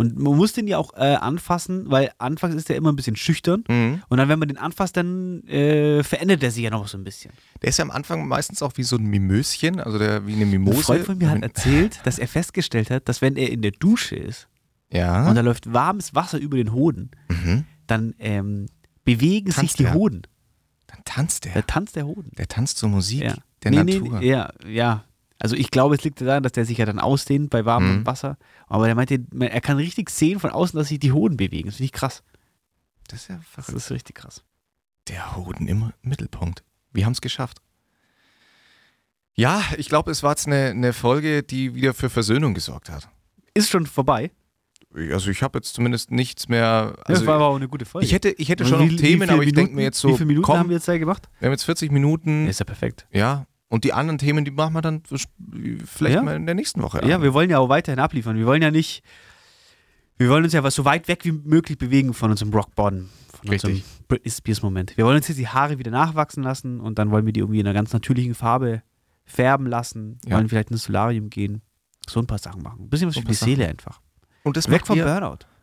Und 0.00 0.18
man 0.18 0.36
muss 0.36 0.52
den 0.54 0.66
ja 0.66 0.78
auch 0.78 0.94
äh, 0.94 1.14
anfassen, 1.14 1.90
weil 1.90 2.10
anfangs 2.18 2.54
ist 2.54 2.70
er 2.70 2.76
immer 2.76 2.90
ein 2.90 2.96
bisschen 2.96 3.16
schüchtern. 3.16 3.64
Mhm. 3.68 4.02
Und 4.08 4.18
dann, 4.18 4.28
wenn 4.28 4.38
man 4.38 4.48
den 4.48 4.56
anfasst, 4.58 4.96
dann 4.96 5.44
äh, 5.46 6.02
verändert 6.02 6.42
er 6.42 6.50
sich 6.50 6.64
ja 6.64 6.70
noch 6.70 6.88
so 6.88 6.96
ein 6.98 7.04
bisschen. 7.04 7.32
Der 7.62 7.68
ist 7.68 7.76
ja 7.78 7.84
am 7.84 7.90
Anfang 7.90 8.26
meistens 8.26 8.62
auch 8.62 8.72
wie 8.76 8.82
so 8.82 8.96
ein 8.96 9.04
Mimöschen, 9.04 9.78
also 9.78 9.98
der 9.98 10.26
wie 10.26 10.32
eine 10.32 10.42
Ein 10.44 10.50
Mimose. 10.50 10.82
Freund 10.82 11.04
von 11.04 11.18
mir 11.18 11.28
hat 11.30 11.42
erzählt, 11.42 12.00
dass 12.04 12.18
er 12.18 12.28
festgestellt 12.28 12.90
hat, 12.90 13.08
dass 13.08 13.20
wenn 13.22 13.36
er 13.36 13.50
in 13.50 13.62
der 13.62 13.72
Dusche 13.72 14.16
ist 14.16 14.48
ja. 14.90 15.28
und 15.28 15.34
da 15.34 15.42
läuft 15.42 15.72
warmes 15.72 16.14
Wasser 16.14 16.38
über 16.38 16.56
den 16.56 16.72
Hoden, 16.72 17.10
Mhm. 17.28 17.64
dann 17.86 18.14
ähm, 18.18 18.66
bewegen 19.04 19.48
sich 19.50 19.56
Tanzt 19.56 19.78
die 19.78 19.84
er. 19.84 19.94
Hoden. 19.94 20.22
Dann 20.86 21.00
tanzt 21.04 21.44
Der 21.44 21.52
der. 21.52 21.66
tanzt 21.66 21.94
der 21.96 22.06
Hoden. 22.06 22.32
Der 22.38 22.48
tanzt 22.48 22.78
zur 22.78 22.88
Musik 22.88 23.22
Ja. 23.22 23.34
der 23.62 23.70
nee, 23.70 23.94
Natur. 23.98 24.18
Nee, 24.20 24.28
ja, 24.30 24.50
ja. 24.66 25.04
Also 25.40 25.56
ich 25.56 25.70
glaube, 25.70 25.94
es 25.94 26.04
liegt 26.04 26.20
daran, 26.20 26.42
dass 26.42 26.52
der 26.52 26.64
sich 26.66 26.78
ja 26.78 26.84
dann 26.86 26.98
ausdehnt 27.00 27.50
bei 27.50 27.64
warmem 27.64 28.00
Mhm. 28.00 28.06
Wasser. 28.06 28.36
Aber 28.66 28.86
er 28.88 28.94
meinte, 28.94 29.18
er 29.40 29.60
kann 29.60 29.78
richtig 29.78 30.10
sehen 30.10 30.38
von 30.38 30.50
außen, 30.50 30.78
dass 30.78 30.88
sich 30.88 30.98
die 31.00 31.12
Hoden 31.12 31.36
bewegen. 31.36 31.66
Das 31.68 31.76
finde 31.76 31.86
ich 31.86 31.92
krass. 31.92 32.22
Das 33.08 33.22
ist 33.22 33.28
ja 33.28 33.36
Das 33.56 33.64
verrückt. 33.66 33.76
ist 33.84 33.90
richtig 33.90 34.16
krass. 34.16 34.44
Der 35.08 35.34
Hoden 35.36 35.66
im 35.66 35.92
Mittelpunkt. 36.02 36.62
Wir 36.92 37.06
haben 37.06 37.12
es 37.12 37.20
geschafft. 37.20 37.58
Ja, 39.34 39.62
ich 39.78 39.88
glaube, 39.88 40.10
es 40.10 40.22
war 40.22 40.32
jetzt 40.32 40.46
eine, 40.46 40.66
eine 40.70 40.92
Folge, 40.92 41.42
die 41.42 41.74
wieder 41.74 41.94
für 41.94 42.10
Versöhnung 42.10 42.52
gesorgt 42.54 42.90
hat. 42.90 43.08
Ist 43.54 43.70
schon 43.70 43.86
vorbei. 43.86 44.30
Also 44.94 45.30
ich 45.30 45.42
habe 45.42 45.58
jetzt 45.58 45.72
zumindest 45.74 46.10
nichts 46.10 46.48
mehr. 46.48 46.94
das 47.06 47.18
Also 47.18 47.26
war 47.26 47.36
aber 47.36 47.46
auch 47.46 47.56
eine 47.56 47.68
gute 47.68 47.84
Folge. 47.84 48.06
ich 48.06 48.12
hätte, 48.12 48.30
ich 48.30 48.48
hätte 48.48 48.66
schon 48.66 48.80
wie- 48.80 48.92
noch 48.92 49.00
Themen, 49.00 49.30
aber 49.30 49.42
ich 49.44 49.52
denke 49.52 49.72
mir 49.74 49.82
jetzt 49.82 49.98
so, 50.00 50.08
Wie 50.08 50.14
viele 50.14 50.26
Minuten 50.26 50.44
komm, 50.44 50.58
haben 50.58 50.68
wir 50.68 50.76
jetzt 50.76 50.88
da 50.88 50.98
gemacht? 50.98 51.28
wir 51.38 51.46
haben 51.46 51.52
jetzt 51.52 51.64
40 51.64 51.92
Minuten. 51.92 52.48
Ist 52.48 52.58
ja 52.58 52.64
perfekt. 52.64 53.06
Ja, 53.12 53.46
und 53.70 53.84
die 53.84 53.92
anderen 53.94 54.18
Themen, 54.18 54.44
die 54.44 54.50
machen 54.50 54.74
wir 54.74 54.82
dann 54.82 55.02
vielleicht 55.86 56.16
Ja. 56.16 56.22
mal 56.22 56.36
in 56.36 56.44
der 56.44 56.54
nächsten 56.54 56.82
Woche. 56.82 57.00
Ja, 57.06 57.22
wir 57.22 57.32
wollen 57.32 57.48
ja 57.48 57.58
auch 57.58 57.68
weiterhin 57.70 58.00
abliefern. 58.00 58.36
Wir 58.36 58.44
wollen 58.44 58.60
ja 58.60 58.70
nicht. 58.70 59.02
Wir 60.18 60.28
wollen 60.28 60.44
uns 60.44 60.52
ja 60.52 60.62
was 60.62 60.74
so 60.74 60.84
weit 60.84 61.08
weg 61.08 61.24
wie 61.24 61.32
möglich 61.32 61.78
bewegen 61.78 62.12
von 62.12 62.30
unserem 62.30 62.52
Rock 62.52 62.74
Bottom. 62.74 63.08
Von 63.32 63.48
Richtig. 63.48 63.70
unserem 63.70 64.06
Britney 64.08 64.30
Spears 64.30 64.62
Moment. 64.62 64.96
Wir 64.98 65.06
wollen 65.06 65.16
uns 65.16 65.28
jetzt 65.28 65.38
die 65.38 65.48
Haare 65.48 65.78
wieder 65.78 65.90
nachwachsen 65.90 66.42
lassen 66.42 66.80
und 66.80 66.98
dann 66.98 67.10
wollen 67.10 67.24
wir 67.24 67.32
die 67.32 67.40
irgendwie 67.40 67.60
in 67.60 67.66
einer 67.66 67.72
ganz 67.72 67.92
natürlichen 67.92 68.34
Farbe 68.34 68.82
färben 69.24 69.66
lassen. 69.66 70.18
Ja. 70.26 70.36
Wollen 70.36 70.48
vielleicht 70.48 70.70
ins 70.70 70.82
Solarium 70.84 71.30
gehen. 71.30 71.62
So 72.08 72.20
ein 72.20 72.26
paar 72.26 72.38
Sachen 72.38 72.62
machen. 72.62 72.82
Ein 72.82 72.90
bisschen 72.90 73.08
was 73.08 73.14
So 73.14 73.20
für 73.22 73.28
die 73.28 73.34
paar 73.38 73.46
Seele 73.46 73.68
einfach. 73.68 74.00
Und 74.42 74.56
das 74.56 74.68
Weg 74.68 74.86
vom 74.86 74.96
ihr, 74.98 75.04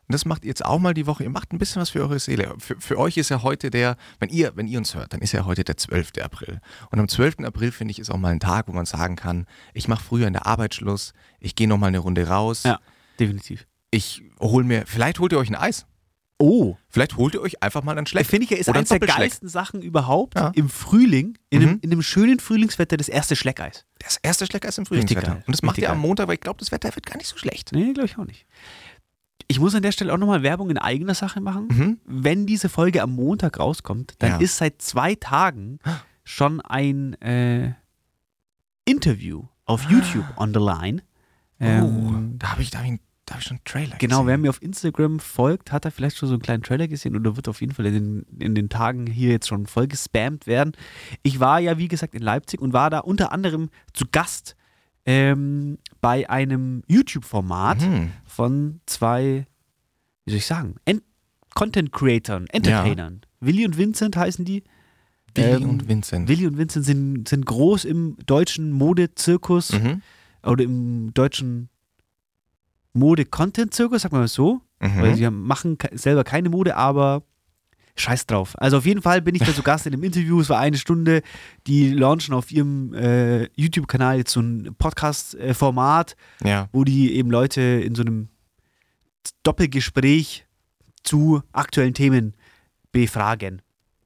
Burnout. 0.07 0.13
das 0.13 0.25
macht 0.25 0.43
ihr 0.43 0.49
jetzt 0.49 0.63
auch 0.65 0.79
mal 0.79 0.93
die 0.93 1.05
Woche. 1.07 1.23
Ihr 1.23 1.29
macht 1.29 1.51
ein 1.53 1.57
bisschen 1.57 1.81
was 1.81 1.89
für 1.89 1.99
eure 2.01 2.19
Seele. 2.19 2.53
Für, 2.59 2.79
für 2.79 2.97
euch 2.97 3.17
ist 3.17 3.29
ja 3.29 3.43
heute 3.43 3.69
der, 3.69 3.97
wenn 4.19 4.29
ihr, 4.29 4.51
wenn 4.55 4.67
ihr 4.67 4.77
uns 4.77 4.95
hört, 4.95 5.13
dann 5.13 5.21
ist 5.21 5.31
ja 5.33 5.45
heute 5.45 5.63
der 5.63 5.77
12. 5.77 6.11
April. 6.21 6.59
Und 6.91 6.99
am 6.99 7.07
12. 7.07 7.39
April, 7.45 7.71
finde 7.71 7.91
ich, 7.91 7.99
ist 7.99 8.09
auch 8.09 8.17
mal 8.17 8.29
ein 8.31 8.39
Tag, 8.39 8.67
wo 8.67 8.71
man 8.73 8.85
sagen 8.85 9.15
kann, 9.15 9.45
ich 9.73 9.87
mache 9.87 10.03
früher 10.03 10.27
in 10.27 10.33
der 10.33 10.45
Arbeit 10.47 10.75
Schluss, 10.75 11.13
ich 11.39 11.55
gehe 11.55 11.67
noch 11.67 11.77
mal 11.77 11.87
eine 11.87 11.99
Runde 11.99 12.27
raus, 12.27 12.63
Ja. 12.63 12.79
Definitiv. 13.19 13.67
ich 13.91 14.21
hole 14.39 14.63
mir, 14.65 14.83
vielleicht 14.85 15.19
holt 15.19 15.31
ihr 15.31 15.39
euch 15.39 15.49
ein 15.49 15.55
Eis. 15.55 15.85
Oh. 16.39 16.75
Vielleicht 16.87 17.17
holt 17.17 17.33
ihr 17.33 17.41
euch 17.41 17.63
einfach 17.63 17.81
mal 17.81 17.97
ein 17.97 18.05
Schleck. 18.05 18.27
Finde 18.27 18.43
ich 18.43 18.51
ja, 18.51 18.57
ist 18.57 18.67
Oder 18.69 18.75
ein 18.75 18.85
eines 18.85 18.89
der 18.89 18.99
geilsten 18.99 19.49
Sachen 19.49 19.81
überhaupt 19.81 20.37
Ja. 20.37 20.51
im 20.53 20.69
Frühling, 20.69 21.35
in, 21.49 21.61
einem, 21.63 21.71
Mhm. 21.71 21.79
in 21.81 21.91
einem 21.91 22.03
schönen 22.03 22.39
Frühlingswetter, 22.39 22.95
das 22.95 23.09
erste 23.09 23.35
Schleckeis. 23.35 23.85
Das 23.97 24.17
erste 24.21 24.45
Schleckeis 24.45 24.77
im 24.77 24.85
Frühlingswetter. 24.85 25.37
Und 25.47 25.49
das 25.55 25.63
macht 25.63 25.77
Richtig 25.77 25.85
ihr 25.89 25.91
am. 25.93 25.97
Montag, 25.99 26.27
weil 26.27 26.35
ich 26.35 26.41
glaube, 26.41 26.59
das 26.59 26.71
Wetter 26.71 26.93
wird 26.93 27.07
gar 27.07 27.17
nicht 27.17 27.25
so 27.27 27.37
schlecht. 27.37 27.71
Nee, 27.71 27.91
glaube 27.93 28.05
ich 28.05 28.19
auch 28.19 28.25
nicht. 28.25 28.45
Ich 29.49 29.59
muss 29.59 29.73
an 29.75 29.81
der 29.81 29.91
Stelle 29.93 30.13
auch 30.13 30.17
nochmal 30.17 30.43
Werbung 30.43 30.69
in 30.69 30.77
eigener 30.77 31.13
Sache 31.15 31.39
machen. 31.39 31.67
Mhm. 31.71 31.99
Wenn 32.05 32.45
diese 32.45 32.67
Folge 32.69 33.01
am 33.01 33.11
Montag 33.11 33.59
rauskommt, 33.59 34.15
dann 34.19 34.31
Ja. 34.31 34.37
ist 34.39 34.57
seit 34.57 34.81
zwei 34.81 35.15
Tagen 35.15 35.79
schon 36.23 36.59
ein 36.61 37.13
äh, 37.21 37.73
Interview 38.85 39.43
auf 39.65 39.89
YouTube 39.89 40.25
on 40.37 40.53
the 40.53 40.59
line. 40.59 41.01
Ähm, 41.59 41.83
oh, 41.83 42.37
da 42.37 42.51
habe 42.51 42.61
ich, 42.61 42.69
da 42.71 42.79
hab 42.79 42.85
ich, 42.85 42.99
da 43.25 43.33
hab 43.35 43.41
ich 43.41 43.47
schon 43.47 43.57
einen 43.57 43.63
Trailer 43.65 43.95
Genau, 43.97 44.17
gesehen. 44.17 44.27
wer 44.27 44.37
mir 44.37 44.49
auf 44.49 44.61
Instagram 44.61 45.19
folgt, 45.19 45.71
hat 45.71 45.85
da 45.85 45.91
vielleicht 45.91 46.17
schon 46.17 46.29
so 46.29 46.35
einen 46.35 46.41
kleinen 46.41 46.63
Trailer 46.63 46.87
gesehen 46.87 47.15
oder 47.15 47.35
wird 47.35 47.47
auf 47.47 47.61
jeden 47.61 47.73
Fall 47.73 47.85
in 47.87 47.93
den, 47.93 48.25
in 48.41 48.55
den 48.55 48.69
Tagen 48.69 49.07
hier 49.07 49.31
jetzt 49.31 49.47
schon 49.47 49.65
voll 49.65 49.87
gespammt 49.87 50.45
werden. 50.47 50.73
Ich 51.23 51.39
war 51.39 51.59
ja, 51.59 51.77
wie 51.77 51.87
gesagt, 51.87 52.13
in 52.15 52.21
Leipzig 52.21 52.61
und 52.61 52.73
war 52.73 52.89
da 52.89 52.99
unter 52.99 53.31
anderem 53.31 53.69
zu 53.93 54.05
Gast 54.11 54.55
ähm, 55.07 55.79
bei 56.01 56.29
einem 56.29 56.83
YouTube-Format 56.87 57.81
Mhm. 57.81 58.11
von 58.25 58.81
zwei, 58.85 59.47
wie 60.25 60.31
soll 60.31 60.37
ich 60.37 60.45
sagen, 60.45 60.75
Ent 60.85 61.01
Content 61.55 61.91
Creatern, 61.91 62.45
Entertainern. 62.51 63.21
Willi 63.39 63.65
und 63.65 63.77
Vincent 63.79 64.15
heißen 64.15 64.45
die. 64.45 64.63
Willi 65.33 65.63
Ähm, 65.63 65.69
und 65.69 65.87
Vincent. 65.87 66.27
Willi 66.29 66.45
und 66.45 66.57
Vincent 66.57 66.85
sind, 66.85 67.27
sind 67.27 67.45
groß 67.47 67.85
im 67.85 68.15
deutschen 68.27 68.71
Modezirkus 68.71 69.71
Mhm. 69.73 70.01
oder 70.43 70.63
im 70.63 71.13
deutschen 71.15 71.69
Mode-Content-Zirkus, 72.93 74.01
sagen 74.01 74.15
wir 74.15 74.19
mal 74.19 74.27
so. 74.27 74.61
Mhm. 74.79 75.01
Weil 75.01 75.15
sie 75.15 75.29
machen 75.29 75.77
selber 75.93 76.23
keine 76.23 76.49
Mode, 76.49 76.75
aber 76.75 77.23
scheiß 77.99 78.25
drauf. 78.27 78.53
Also 78.59 78.77
auf 78.77 78.85
jeden 78.85 79.01
Fall 79.01 79.21
bin 79.21 79.35
ich 79.35 79.41
da 79.43 79.53
zu 79.53 79.63
Gast 79.63 79.85
in 79.87 79.93
einem 79.93 80.03
Interview. 80.03 80.39
Es 80.41 80.49
war 80.49 80.59
eine 80.59 80.77
Stunde. 80.77 81.21
Die 81.67 81.91
launchen 81.93 82.33
auf 82.33 82.51
ihrem 82.51 82.93
äh, 82.93 83.45
YouTube-Kanal 83.59 84.17
jetzt 84.17 84.31
so 84.31 84.39
ein 84.39 84.75
Podcast-Format, 84.77 86.15
Ja. 86.43 86.69
wo 86.71 86.83
die 86.83 87.13
eben 87.15 87.29
Leute 87.31 87.61
in 87.61 87.95
so 87.95 88.01
einem 88.03 88.29
Doppelgespräch 89.43 90.45
zu 91.03 91.41
aktuellen 91.51 91.93
Themen 91.93 92.35
befragen. 92.91 93.61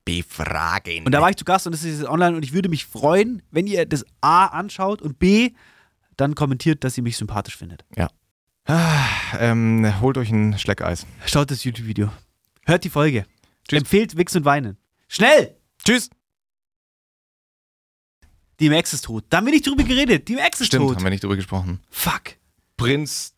Befragen. 0.06 1.06
Und 1.06 1.12
da 1.12 1.22
war 1.22 1.30
ich 1.30 1.36
zu 1.38 1.46
Gast 1.46 1.68
und 1.68 1.74
das 1.74 1.84
ist 1.84 2.00
jetzt 2.00 2.10
online 2.10 2.36
und 2.36 2.44
ich 2.44 2.54
würde 2.54 2.70
mich 2.70 2.86
freuen, 2.86 3.42
wenn 3.52 3.68
ihr 3.68 3.86
das 3.86 4.04
A 4.22 4.46
anschaut 4.48 5.02
und 5.02 5.20
B 5.20 5.52
dann 6.18 6.36
kommentiert, 6.36 6.84
dass 6.84 6.98
ihr 6.98 7.04
mich 7.04 7.18
sympathisch 7.18 7.56
findet. 7.56 7.86
Ah, 8.66 9.06
ähm, 9.40 9.92
holt 10.02 10.18
euch 10.18 10.30
ein 10.32 10.58
Schleckeis. 10.58 11.06
Schaut 11.26 11.50
das 11.52 11.64
YouTube-Video. 11.64 12.10
Hört 12.66 12.84
die 12.84 12.90
Folge. 12.90 13.26
Empfehlt 13.78 14.18
Wix 14.18 14.36
und 14.36 14.46
Weinen. 14.46 14.78
Schnell! 15.08 15.56
Tschüss. 15.84 16.10
Die 18.60 18.70
Max 18.70 18.94
ist 18.94 19.06
tot. 19.06 19.26
Da 19.30 19.38
haben 19.38 19.46
wir 19.46 19.54
nicht 19.54 19.66
drüber 19.66 19.84
geredet. 19.84 20.28
Die 20.28 20.36
Max 20.36 20.62
ist 20.62 20.68
Stimmt, 20.68 20.88
tot. 20.88 20.96
haben 20.98 21.04
wir 21.04 21.10
nicht 21.10 21.24
drüber 21.24 21.36
gesprochen. 21.36 21.80
Fuck. 21.90 22.36
Prinz 22.78 23.34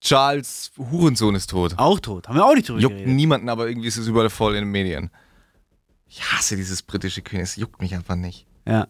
Charles 0.00 0.70
Hurensohn 0.76 1.34
ist 1.34 1.50
tot. 1.50 1.74
Auch 1.78 1.98
tot. 2.00 2.28
Haben 2.28 2.36
wir 2.36 2.44
auch 2.44 2.54
nicht 2.54 2.68
drüber 2.68 2.78
Juckt 2.80 2.94
geredet. 2.96 3.14
niemanden, 3.14 3.48
aber 3.48 3.68
irgendwie 3.68 3.88
ist 3.88 3.96
es 3.96 4.06
überall 4.06 4.30
voll 4.30 4.54
in 4.54 4.64
den 4.64 4.70
Medien. 4.70 5.10
Ich 6.06 6.22
hasse 6.32 6.56
dieses 6.56 6.82
britische 6.82 7.22
König. 7.22 7.44
Es 7.44 7.56
juckt 7.56 7.80
mich 7.80 7.94
einfach 7.94 8.14
nicht. 8.14 8.46
Ja. 8.66 8.86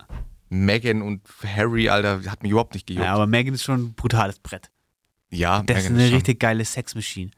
Meghan 0.51 1.03
und 1.03 1.23
Harry, 1.45 1.89
Alter, 1.89 2.23
hat 2.31 2.43
mich 2.43 2.51
überhaupt 2.51 2.75
nicht 2.75 2.87
gejuckt. 2.87 3.05
ja, 3.05 3.15
aber 3.15 3.27
Megan 3.27 3.55
ist 3.55 3.63
schon 3.65 3.81
ein 3.81 3.95
brutales 3.95 4.39
Brett. 4.39 4.71
Ja, 5.31 5.63
Das 5.63 5.79
ist 5.79 5.85
Meghan 5.85 5.99
eine 5.99 6.09
schon. 6.09 6.15
richtig 6.17 6.41
geile 6.41 6.65
Sexmaschine. 6.65 7.31